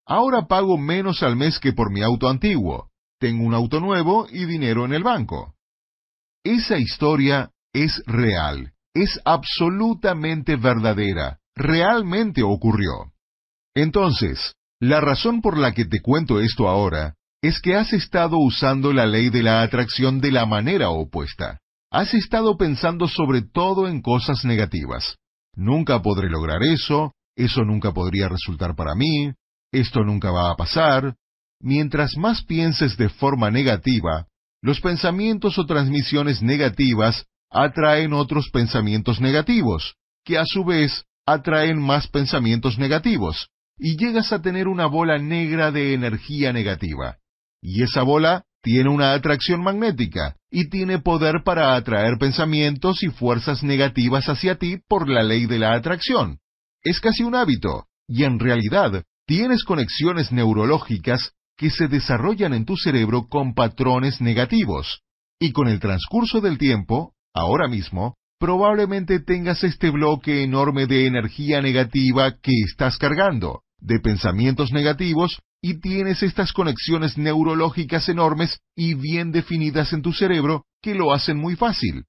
Ahora 0.05 0.47
pago 0.47 0.77
menos 0.77 1.23
al 1.23 1.35
mes 1.35 1.59
que 1.59 1.73
por 1.73 1.91
mi 1.91 2.01
auto 2.01 2.29
antiguo. 2.29 2.89
Tengo 3.19 3.45
un 3.45 3.53
auto 3.53 3.79
nuevo 3.79 4.27
y 4.29 4.45
dinero 4.45 4.85
en 4.85 4.93
el 4.93 5.03
banco. 5.03 5.55
Esa 6.43 6.77
historia 6.77 7.51
es 7.73 8.03
real, 8.05 8.73
es 8.93 9.19
absolutamente 9.25 10.57
verdadera, 10.57 11.39
realmente 11.55 12.43
ocurrió. 12.43 13.11
Entonces, 13.73 14.53
la 14.79 15.01
razón 15.01 15.41
por 15.41 15.57
la 15.57 15.73
que 15.73 15.85
te 15.85 16.01
cuento 16.01 16.39
esto 16.39 16.67
ahora 16.67 17.15
es 17.41 17.59
que 17.61 17.75
has 17.75 17.93
estado 17.93 18.37
usando 18.37 18.93
la 18.93 19.05
ley 19.05 19.29
de 19.29 19.43
la 19.43 19.61
atracción 19.61 20.21
de 20.21 20.31
la 20.31 20.45
manera 20.45 20.89
opuesta. 20.89 21.59
Has 21.91 22.13
estado 22.13 22.57
pensando 22.57 23.07
sobre 23.07 23.41
todo 23.41 23.87
en 23.87 24.01
cosas 24.01 24.45
negativas. 24.45 25.17
Nunca 25.55 26.01
podré 26.01 26.29
lograr 26.29 26.63
eso, 26.63 27.13
eso 27.35 27.63
nunca 27.63 27.93
podría 27.93 28.29
resultar 28.29 28.75
para 28.75 28.95
mí, 28.95 29.33
esto 29.71 30.03
nunca 30.03 30.31
va 30.31 30.51
a 30.51 30.55
pasar. 30.55 31.15
Mientras 31.61 32.17
más 32.17 32.43
pienses 32.43 32.97
de 32.97 33.09
forma 33.09 33.49
negativa, 33.51 34.27
los 34.61 34.81
pensamientos 34.81 35.57
o 35.57 35.65
transmisiones 35.65 36.41
negativas 36.41 37.25
atraen 37.49 38.13
otros 38.13 38.49
pensamientos 38.51 39.21
negativos, 39.21 39.95
que 40.25 40.37
a 40.37 40.43
su 40.45 40.65
vez 40.65 41.05
atraen 41.25 41.79
más 41.79 42.07
pensamientos 42.07 42.77
negativos, 42.77 43.49
y 43.77 43.97
llegas 43.97 44.33
a 44.33 44.41
tener 44.41 44.67
una 44.67 44.85
bola 44.87 45.17
negra 45.17 45.71
de 45.71 45.93
energía 45.93 46.51
negativa. 46.51 47.17
Y 47.61 47.83
esa 47.83 48.03
bola 48.03 48.43
tiene 48.61 48.89
una 48.89 49.13
atracción 49.13 49.61
magnética 49.61 50.35
y 50.57 50.69
tiene 50.69 50.99
poder 50.99 51.43
para 51.43 51.75
atraer 51.75 52.17
pensamientos 52.17 53.03
y 53.03 53.09
fuerzas 53.09 53.61
negativas 53.61 54.29
hacia 54.29 54.55
ti 54.55 54.77
por 54.87 55.09
la 55.09 55.21
ley 55.21 55.47
de 55.47 55.59
la 55.59 55.73
atracción. 55.73 56.39
Es 56.81 57.01
casi 57.01 57.23
un 57.23 57.35
hábito, 57.35 57.87
y 58.07 58.23
en 58.23 58.39
realidad 58.39 59.03
tienes 59.27 59.65
conexiones 59.65 60.31
neurológicas 60.31 61.33
que 61.57 61.69
se 61.69 61.89
desarrollan 61.89 62.53
en 62.53 62.63
tu 62.63 62.77
cerebro 62.77 63.27
con 63.27 63.53
patrones 63.53 64.21
negativos. 64.21 65.01
Y 65.41 65.51
con 65.51 65.67
el 65.67 65.81
transcurso 65.81 66.39
del 66.39 66.57
tiempo, 66.57 67.15
ahora 67.33 67.67
mismo, 67.67 68.15
probablemente 68.39 69.19
tengas 69.19 69.61
este 69.65 69.89
bloque 69.89 70.41
enorme 70.41 70.87
de 70.87 71.05
energía 71.05 71.61
negativa 71.61 72.31
que 72.41 72.53
estás 72.65 72.97
cargando, 72.97 73.63
de 73.79 73.99
pensamientos 73.99 74.71
negativos, 74.71 75.37
y 75.67 75.79
tienes 75.79 76.21
estas 76.21 76.53
conexiones 76.53 77.17
neurológicas 77.17 78.07
enormes 78.07 78.59
y 78.75 78.93
bien 78.93 79.31
definidas 79.31 79.93
en 79.93 80.03
tu 80.03 80.13
cerebro 80.13 80.67
que 80.79 80.93
lo 80.93 81.11
hacen 81.11 81.37
muy 81.37 81.55
fácil. 81.55 82.03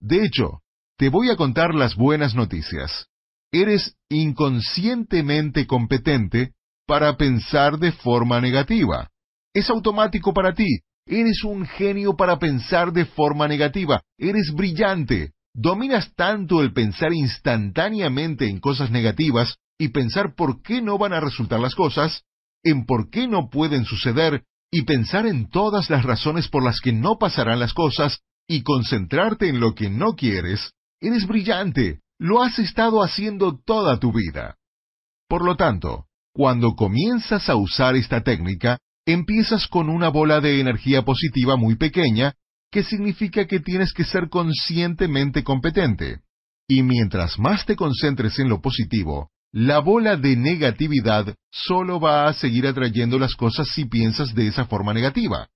De 0.00 0.24
hecho, 0.24 0.62
te 0.96 1.08
voy 1.08 1.30
a 1.30 1.36
contar 1.36 1.76
las 1.76 1.94
buenas 1.94 2.34
noticias. 2.34 3.06
Eres 3.52 3.94
inconscientemente 4.08 5.68
competente 5.68 6.54
para 6.88 7.16
pensar 7.16 7.78
de 7.78 7.92
forma 7.92 8.40
negativa. 8.40 9.08
Es 9.54 9.70
automático 9.70 10.34
para 10.34 10.52
ti. 10.52 10.80
Eres 11.06 11.44
un 11.44 11.66
genio 11.66 12.16
para 12.16 12.40
pensar 12.40 12.92
de 12.92 13.04
forma 13.04 13.46
negativa. 13.46 14.02
Eres 14.18 14.52
brillante. 14.52 15.34
Dominas 15.54 16.12
tanto 16.16 16.62
el 16.62 16.72
pensar 16.72 17.12
instantáneamente 17.12 18.48
en 18.48 18.58
cosas 18.58 18.90
negativas 18.90 19.56
y 19.78 19.90
pensar 19.90 20.34
por 20.34 20.62
qué 20.62 20.82
no 20.82 20.98
van 20.98 21.12
a 21.12 21.20
resultar 21.20 21.60
las 21.60 21.76
cosas, 21.76 22.24
en 22.62 22.86
por 22.86 23.10
qué 23.10 23.26
no 23.26 23.48
pueden 23.50 23.84
suceder 23.84 24.44
y 24.70 24.82
pensar 24.82 25.26
en 25.26 25.48
todas 25.48 25.90
las 25.90 26.04
razones 26.04 26.48
por 26.48 26.62
las 26.62 26.80
que 26.80 26.92
no 26.92 27.18
pasarán 27.18 27.60
las 27.60 27.72
cosas 27.72 28.20
y 28.46 28.62
concentrarte 28.62 29.48
en 29.48 29.60
lo 29.60 29.74
que 29.74 29.90
no 29.90 30.14
quieres, 30.14 30.72
eres 31.00 31.26
brillante. 31.26 32.00
Lo 32.18 32.42
has 32.42 32.58
estado 32.58 33.02
haciendo 33.02 33.58
toda 33.64 33.98
tu 33.98 34.12
vida. 34.12 34.56
Por 35.28 35.44
lo 35.44 35.56
tanto, 35.56 36.06
cuando 36.32 36.74
comienzas 36.74 37.48
a 37.48 37.56
usar 37.56 37.96
esta 37.96 38.22
técnica, 38.22 38.78
empiezas 39.06 39.68
con 39.68 39.88
una 39.88 40.08
bola 40.08 40.40
de 40.40 40.60
energía 40.60 41.02
positiva 41.02 41.56
muy 41.56 41.76
pequeña, 41.76 42.34
que 42.70 42.82
significa 42.82 43.46
que 43.46 43.60
tienes 43.60 43.92
que 43.92 44.04
ser 44.04 44.28
conscientemente 44.28 45.44
competente. 45.44 46.20
Y 46.68 46.82
mientras 46.82 47.38
más 47.38 47.64
te 47.64 47.76
concentres 47.76 48.38
en 48.38 48.48
lo 48.48 48.60
positivo, 48.60 49.30
la 49.52 49.78
bola 49.78 50.16
de 50.16 50.36
negatividad 50.36 51.34
solo 51.50 52.00
va 52.00 52.28
a 52.28 52.32
seguir 52.34 52.66
atrayendo 52.66 53.18
las 53.18 53.34
cosas 53.34 53.68
si 53.68 53.86
piensas 53.86 54.34
de 54.34 54.48
esa 54.48 54.66
forma 54.66 54.92
negativa. 54.92 55.48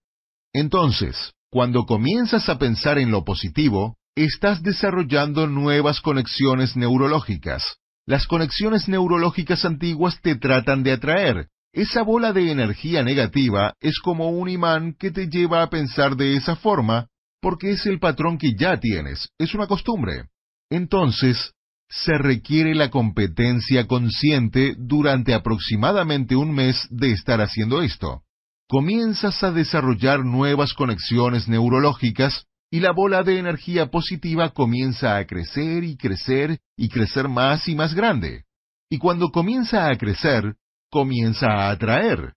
Entonces, 0.52 1.32
cuando 1.50 1.84
comienzas 1.84 2.48
a 2.48 2.58
pensar 2.58 2.98
en 2.98 3.10
lo 3.10 3.24
positivo, 3.24 3.96
estás 4.14 4.62
desarrollando 4.62 5.46
nuevas 5.46 6.00
conexiones 6.00 6.76
neurológicas, 6.76 7.76
las 8.06 8.26
conexiones 8.26 8.88
neurológicas 8.88 9.64
antiguas 9.64 10.20
te 10.22 10.34
tratan 10.34 10.82
de 10.82 10.92
atraer. 10.92 11.48
Esa 11.72 12.02
bola 12.02 12.32
de 12.32 12.50
energía 12.50 13.02
negativa 13.02 13.74
es 13.80 13.98
como 14.00 14.30
un 14.30 14.48
imán 14.48 14.94
que 14.98 15.10
te 15.10 15.28
lleva 15.28 15.62
a 15.62 15.70
pensar 15.70 16.16
de 16.16 16.36
esa 16.36 16.56
forma, 16.56 17.08
porque 17.40 17.70
es 17.70 17.86
el 17.86 17.98
patrón 17.98 18.38
que 18.38 18.54
ya 18.58 18.78
tienes, 18.78 19.28
es 19.38 19.54
una 19.54 19.66
costumbre. 19.66 20.26
Entonces, 20.68 21.52
se 21.94 22.16
requiere 22.16 22.74
la 22.74 22.88
competencia 22.88 23.86
consciente 23.86 24.74
durante 24.78 25.34
aproximadamente 25.34 26.34
un 26.34 26.50
mes 26.50 26.88
de 26.90 27.12
estar 27.12 27.42
haciendo 27.42 27.82
esto. 27.82 28.22
Comienzas 28.66 29.42
a 29.42 29.52
desarrollar 29.52 30.24
nuevas 30.24 30.72
conexiones 30.72 31.48
neurológicas 31.48 32.46
y 32.70 32.80
la 32.80 32.92
bola 32.92 33.22
de 33.22 33.38
energía 33.38 33.90
positiva 33.90 34.54
comienza 34.54 35.18
a 35.18 35.26
crecer 35.26 35.84
y 35.84 35.98
crecer 35.98 36.58
y 36.78 36.88
crecer 36.88 37.28
más 37.28 37.68
y 37.68 37.74
más 37.74 37.92
grande. 37.92 38.44
Y 38.88 38.96
cuando 38.96 39.30
comienza 39.30 39.90
a 39.90 39.96
crecer, 39.98 40.54
comienza 40.90 41.46
a 41.46 41.70
atraer. 41.72 42.32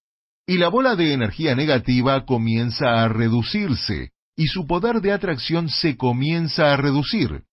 Y 0.46 0.58
la 0.58 0.68
bola 0.68 0.98
de 0.98 1.14
energía 1.14 1.56
negativa 1.56 2.26
comienza 2.26 3.02
a 3.02 3.08
reducirse, 3.08 4.12
y 4.36 4.48
su 4.48 4.68
poder 4.68 5.00
de 5.00 5.14
atracción 5.14 5.70
se 5.70 5.96
comienza 5.96 6.74
a 6.74 6.78
reducir. 6.78 7.44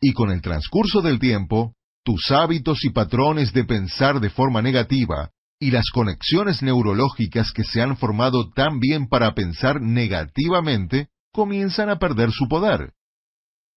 Y 0.00 0.12
con 0.12 0.30
el 0.30 0.42
transcurso 0.42 1.02
del 1.02 1.18
tiempo, 1.18 1.74
tus 2.04 2.30
hábitos 2.30 2.84
y 2.84 2.90
patrones 2.90 3.52
de 3.52 3.64
pensar 3.64 4.20
de 4.20 4.30
forma 4.30 4.62
negativa, 4.62 5.30
y 5.60 5.72
las 5.72 5.90
conexiones 5.90 6.62
neurológicas 6.62 7.52
que 7.52 7.64
se 7.64 7.82
han 7.82 7.96
formado 7.96 8.50
tan 8.50 8.78
bien 8.78 9.08
para 9.08 9.34
pensar 9.34 9.80
negativamente, 9.80 11.08
comienzan 11.32 11.90
a 11.90 11.98
perder 11.98 12.30
su 12.30 12.46
poder. 12.48 12.92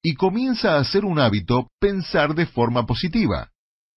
Y 0.03 0.13
comienza 0.13 0.77
a 0.77 0.83
ser 0.83 1.05
un 1.05 1.19
hábito 1.19 1.69
pensar 1.79 2.35
de 2.35 2.45
forma 2.45 2.85
positiva. 2.85 3.49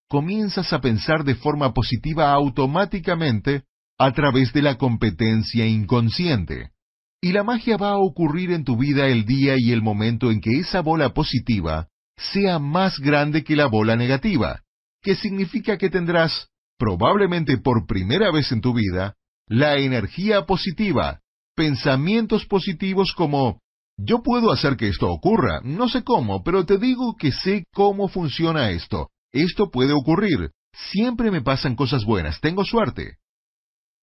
Comienzas 0.08 0.72
a 0.72 0.80
pensar 0.80 1.24
de 1.24 1.34
forma 1.34 1.72
positiva 1.72 2.32
automáticamente 2.32 3.64
a 3.98 4.12
través 4.12 4.52
de 4.52 4.62
la 4.62 4.76
competencia 4.76 5.66
inconsciente. 5.66 6.70
Y 7.20 7.32
la 7.32 7.42
magia 7.42 7.76
va 7.76 7.90
a 7.90 7.98
ocurrir 7.98 8.50
en 8.50 8.64
tu 8.64 8.76
vida 8.76 9.06
el 9.06 9.24
día 9.24 9.54
y 9.56 9.72
el 9.72 9.82
momento 9.82 10.30
en 10.30 10.40
que 10.40 10.58
esa 10.58 10.80
bola 10.80 11.14
positiva 11.14 11.88
sea 12.16 12.58
más 12.58 12.98
grande 12.98 13.44
que 13.44 13.56
la 13.56 13.66
bola 13.66 13.96
negativa, 13.96 14.62
que 15.02 15.14
significa 15.14 15.76
que 15.78 15.90
tendrás, 15.90 16.48
probablemente 16.78 17.58
por 17.58 17.86
primera 17.86 18.30
vez 18.30 18.52
en 18.52 18.60
tu 18.60 18.74
vida, 18.74 19.14
la 19.46 19.76
energía 19.76 20.46
positiva, 20.46 21.20
pensamientos 21.54 22.46
positivos 22.46 23.12
como 23.12 23.58
yo 23.96 24.22
puedo 24.22 24.50
hacer 24.50 24.76
que 24.76 24.88
esto 24.88 25.08
ocurra, 25.08 25.60
no 25.62 25.88
sé 25.88 26.02
cómo, 26.02 26.42
pero 26.42 26.66
te 26.66 26.78
digo 26.78 27.14
que 27.16 27.30
sé 27.30 27.64
cómo 27.72 28.08
funciona 28.08 28.70
esto. 28.70 29.10
Esto 29.32 29.70
puede 29.70 29.92
ocurrir. 29.92 30.50
Siempre 30.72 31.30
me 31.30 31.42
pasan 31.42 31.76
cosas 31.76 32.04
buenas, 32.04 32.40
tengo 32.40 32.64
suerte. 32.64 33.18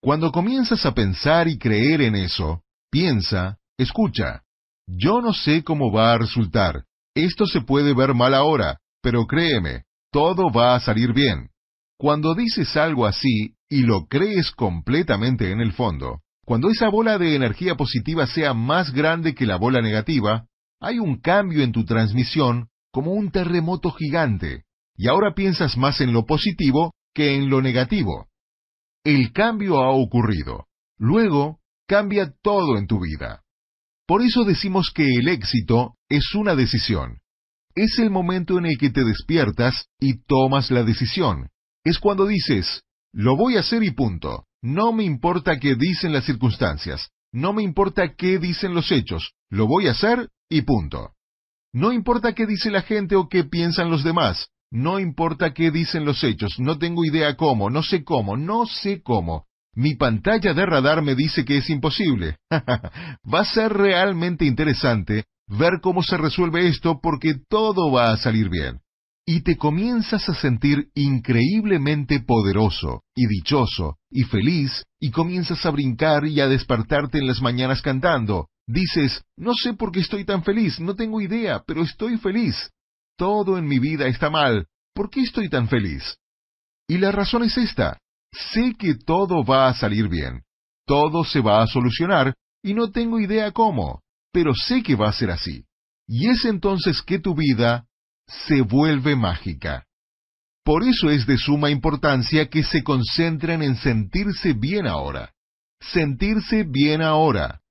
Cuando 0.01 0.31
comienzas 0.31 0.85
a 0.85 0.93
pensar 0.93 1.47
y 1.47 1.57
creer 1.57 2.01
en 2.01 2.15
eso, 2.15 2.63
piensa, 2.89 3.57
escucha. 3.77 4.43
Yo 4.87 5.21
no 5.21 5.33
sé 5.33 5.63
cómo 5.63 5.91
va 5.91 6.13
a 6.13 6.17
resultar. 6.17 6.85
Esto 7.15 7.45
se 7.45 7.61
puede 7.61 7.93
ver 7.93 8.13
mal 8.13 8.33
ahora, 8.33 8.79
pero 9.01 9.25
créeme, 9.25 9.83
todo 10.11 10.51
va 10.51 10.75
a 10.75 10.79
salir 10.79 11.13
bien. 11.13 11.49
Cuando 11.97 12.35
dices 12.35 12.75
algo 12.77 13.05
así 13.05 13.55
y 13.69 13.83
lo 13.83 14.05
crees 14.07 14.51
completamente 14.51 15.51
en 15.51 15.59
el 15.61 15.73
fondo, 15.73 16.21
cuando 16.45 16.69
esa 16.69 16.89
bola 16.89 17.17
de 17.17 17.35
energía 17.35 17.75
positiva 17.75 18.27
sea 18.27 18.53
más 18.53 18.91
grande 18.91 19.35
que 19.35 19.45
la 19.45 19.57
bola 19.57 19.81
negativa, 19.81 20.45
hay 20.79 20.99
un 20.99 21.19
cambio 21.19 21.63
en 21.63 21.71
tu 21.71 21.85
transmisión 21.85 22.69
como 22.91 23.13
un 23.13 23.31
terremoto 23.31 23.91
gigante, 23.91 24.63
y 24.95 25.07
ahora 25.07 25.33
piensas 25.33 25.77
más 25.77 26.01
en 26.01 26.13
lo 26.13 26.25
positivo 26.25 26.93
que 27.13 27.35
en 27.35 27.49
lo 27.49 27.61
negativo. 27.61 28.27
El 29.03 29.31
cambio 29.31 29.81
ha 29.81 29.91
ocurrido. 29.91 30.67
Luego, 30.97 31.59
cambia 31.87 32.33
todo 32.41 32.77
en 32.77 32.87
tu 32.87 32.99
vida. 32.99 33.43
Por 34.07 34.21
eso 34.21 34.43
decimos 34.43 34.91
que 34.93 35.05
el 35.15 35.27
éxito 35.27 35.95
es 36.11 36.35
una 36.35 36.55
decisión. 36.55 37.19
Es 37.73 37.97
el 37.97 38.11
momento 38.11 38.57
en 38.57 38.65
el 38.65 38.77
que 38.77 38.89
te 38.89 39.05
despiertas 39.05 39.85
y 39.97 40.21
tomas 40.25 40.69
la 40.69 40.83
decisión. 40.83 41.47
Es 41.85 41.99
cuando 41.99 42.27
dices, 42.27 42.83
lo 43.13 43.37
voy 43.37 43.55
a 43.55 43.61
hacer 43.61 43.81
y 43.81 43.91
punto. 43.91 44.45
No 44.61 44.91
me 44.91 45.05
importa 45.05 45.57
qué 45.57 45.75
dicen 45.75 46.11
las 46.11 46.25
circunstancias, 46.25 47.09
no 47.31 47.53
me 47.53 47.63
importa 47.63 48.13
qué 48.15 48.39
dicen 48.39 48.73
los 48.73 48.91
hechos, 48.91 49.31
lo 49.49 49.67
voy 49.67 49.87
a 49.87 49.91
hacer 49.91 50.29
y 50.49 50.63
punto. 50.63 51.13
No 51.73 51.93
importa 51.93 52.33
qué 52.33 52.45
dice 52.45 52.69
la 52.69 52.81
gente 52.81 53.15
o 53.15 53.29
qué 53.29 53.45
piensan 53.45 53.89
los 53.89 54.03
demás, 54.03 54.49
no 54.69 54.99
importa 54.99 55.53
qué 55.53 55.71
dicen 55.71 56.03
los 56.03 56.23
hechos, 56.25 56.55
no 56.59 56.77
tengo 56.77 57.05
idea 57.05 57.37
cómo, 57.37 57.69
no 57.69 57.83
sé 57.83 58.03
cómo, 58.03 58.35
no 58.35 58.65
sé 58.65 59.01
cómo. 59.01 59.45
Mi 59.73 59.95
pantalla 59.95 60.53
de 60.53 60.65
radar 60.65 61.01
me 61.01 61.15
dice 61.15 61.45
que 61.45 61.57
es 61.57 61.69
imposible. 61.69 62.35
va 62.51 63.39
a 63.39 63.45
ser 63.45 63.71
realmente 63.71 64.43
interesante 64.43 65.23
ver 65.51 65.81
cómo 65.81 66.01
se 66.01 66.17
resuelve 66.17 66.67
esto 66.67 66.99
porque 67.01 67.35
todo 67.49 67.91
va 67.91 68.11
a 68.11 68.17
salir 68.17 68.49
bien 68.49 68.79
y 69.25 69.41
te 69.41 69.57
comienzas 69.57 70.27
a 70.29 70.33
sentir 70.33 70.89
increíblemente 70.95 72.21
poderoso 72.21 73.03
y 73.15 73.27
dichoso 73.27 73.97
y 74.09 74.23
feliz 74.23 74.83
y 74.99 75.11
comienzas 75.11 75.65
a 75.65 75.71
brincar 75.71 76.25
y 76.25 76.39
a 76.39 76.47
despertarte 76.47 77.19
en 77.19 77.27
las 77.27 77.41
mañanas 77.41 77.81
cantando. 77.81 78.47
Dices, 78.67 79.23
no 79.37 79.53
sé 79.53 79.73
por 79.73 79.91
qué 79.91 79.99
estoy 79.99 80.25
tan 80.25 80.43
feliz, 80.43 80.79
no 80.79 80.95
tengo 80.95 81.21
idea, 81.21 81.61
pero 81.65 81.83
estoy 81.83 82.17
feliz. 82.17 82.71
Todo 83.17 83.57
en 83.57 83.67
mi 83.67 83.79
vida 83.79 84.07
está 84.07 84.29
mal. 84.29 84.67
¿Por 84.93 85.09
qué 85.09 85.21
estoy 85.21 85.49
tan 85.49 85.67
feliz? 85.67 86.17
Y 86.87 86.97
la 86.97 87.11
razón 87.11 87.43
es 87.43 87.57
esta. 87.57 87.97
Sé 88.53 88.75
que 88.77 88.95
todo 88.95 89.43
va 89.43 89.67
a 89.67 89.73
salir 89.73 90.07
bien. 90.07 90.43
Todo 90.85 91.23
se 91.23 91.41
va 91.41 91.61
a 91.61 91.67
solucionar 91.67 92.33
y 92.63 92.73
no 92.73 92.91
tengo 92.91 93.19
idea 93.19 93.51
cómo, 93.51 94.01
pero 94.31 94.53
sé 94.53 94.83
que 94.83 94.95
va 94.95 95.09
a 95.09 95.13
ser 95.13 95.31
así. 95.31 95.65
y 96.07 96.27
es 96.27 96.43
entonces 96.43 97.01
que 97.01 97.19
tu 97.19 97.35
vida 97.35 97.85
se 98.27 98.61
vuelve 98.61 99.15
mágica. 99.15 99.85
Por 100.63 100.83
eso 100.83 101.09
es 101.09 101.25
de 101.25 101.37
suma 101.37 101.69
importancia 101.69 102.49
que 102.49 102.63
se 102.63 102.83
concentren 102.83 103.61
en 103.61 103.75
sentirse 103.77 104.53
bien 104.53 104.87
ahora. 104.87 105.33
Sentirse 105.79 106.63
bien 106.63 107.01
ahora. 107.01 107.61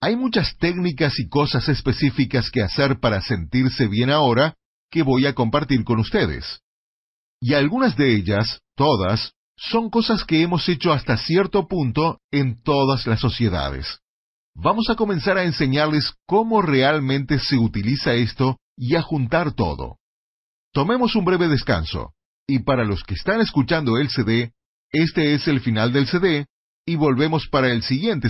Hay 0.00 0.14
muchas 0.14 0.56
técnicas 0.58 1.18
y 1.18 1.28
cosas 1.28 1.68
específicas 1.68 2.50
que 2.50 2.62
hacer 2.62 3.00
para 3.00 3.20
sentirse 3.20 3.88
bien 3.88 4.10
ahora 4.10 4.54
que 4.90 5.02
voy 5.02 5.26
a 5.26 5.34
compartir 5.34 5.82
con 5.84 5.98
ustedes. 5.98 6.60
Y 7.40 7.54
algunas 7.54 7.96
de 7.96 8.14
ellas, 8.14 8.60
todas, 8.76 9.32
son 9.56 9.90
cosas 9.90 10.24
que 10.24 10.42
hemos 10.42 10.68
hecho 10.68 10.92
hasta 10.92 11.16
cierto 11.16 11.66
punto 11.66 12.20
en 12.30 12.62
todas 12.62 13.06
las 13.06 13.20
sociedades. 13.20 14.00
Vamos 14.58 14.88
a 14.88 14.94
comenzar 14.94 15.36
a 15.36 15.44
enseñarles 15.44 16.14
cómo 16.26 16.62
realmente 16.62 17.38
se 17.38 17.58
utiliza 17.58 18.14
esto 18.14 18.56
y 18.74 18.96
a 18.96 19.02
juntar 19.02 19.52
todo. 19.52 19.98
Tomemos 20.72 21.14
un 21.14 21.26
breve 21.26 21.48
descanso. 21.48 22.14
Y 22.46 22.60
para 22.60 22.84
los 22.84 23.02
que 23.02 23.14
están 23.14 23.42
escuchando 23.42 23.98
el 23.98 24.08
CD, 24.08 24.52
este 24.90 25.34
es 25.34 25.46
el 25.46 25.60
final 25.60 25.92
del 25.92 26.06
CD, 26.06 26.46
y 26.86 26.96
volvemos 26.96 27.48
para 27.48 27.70
el 27.70 27.82
siguiente 27.82 28.24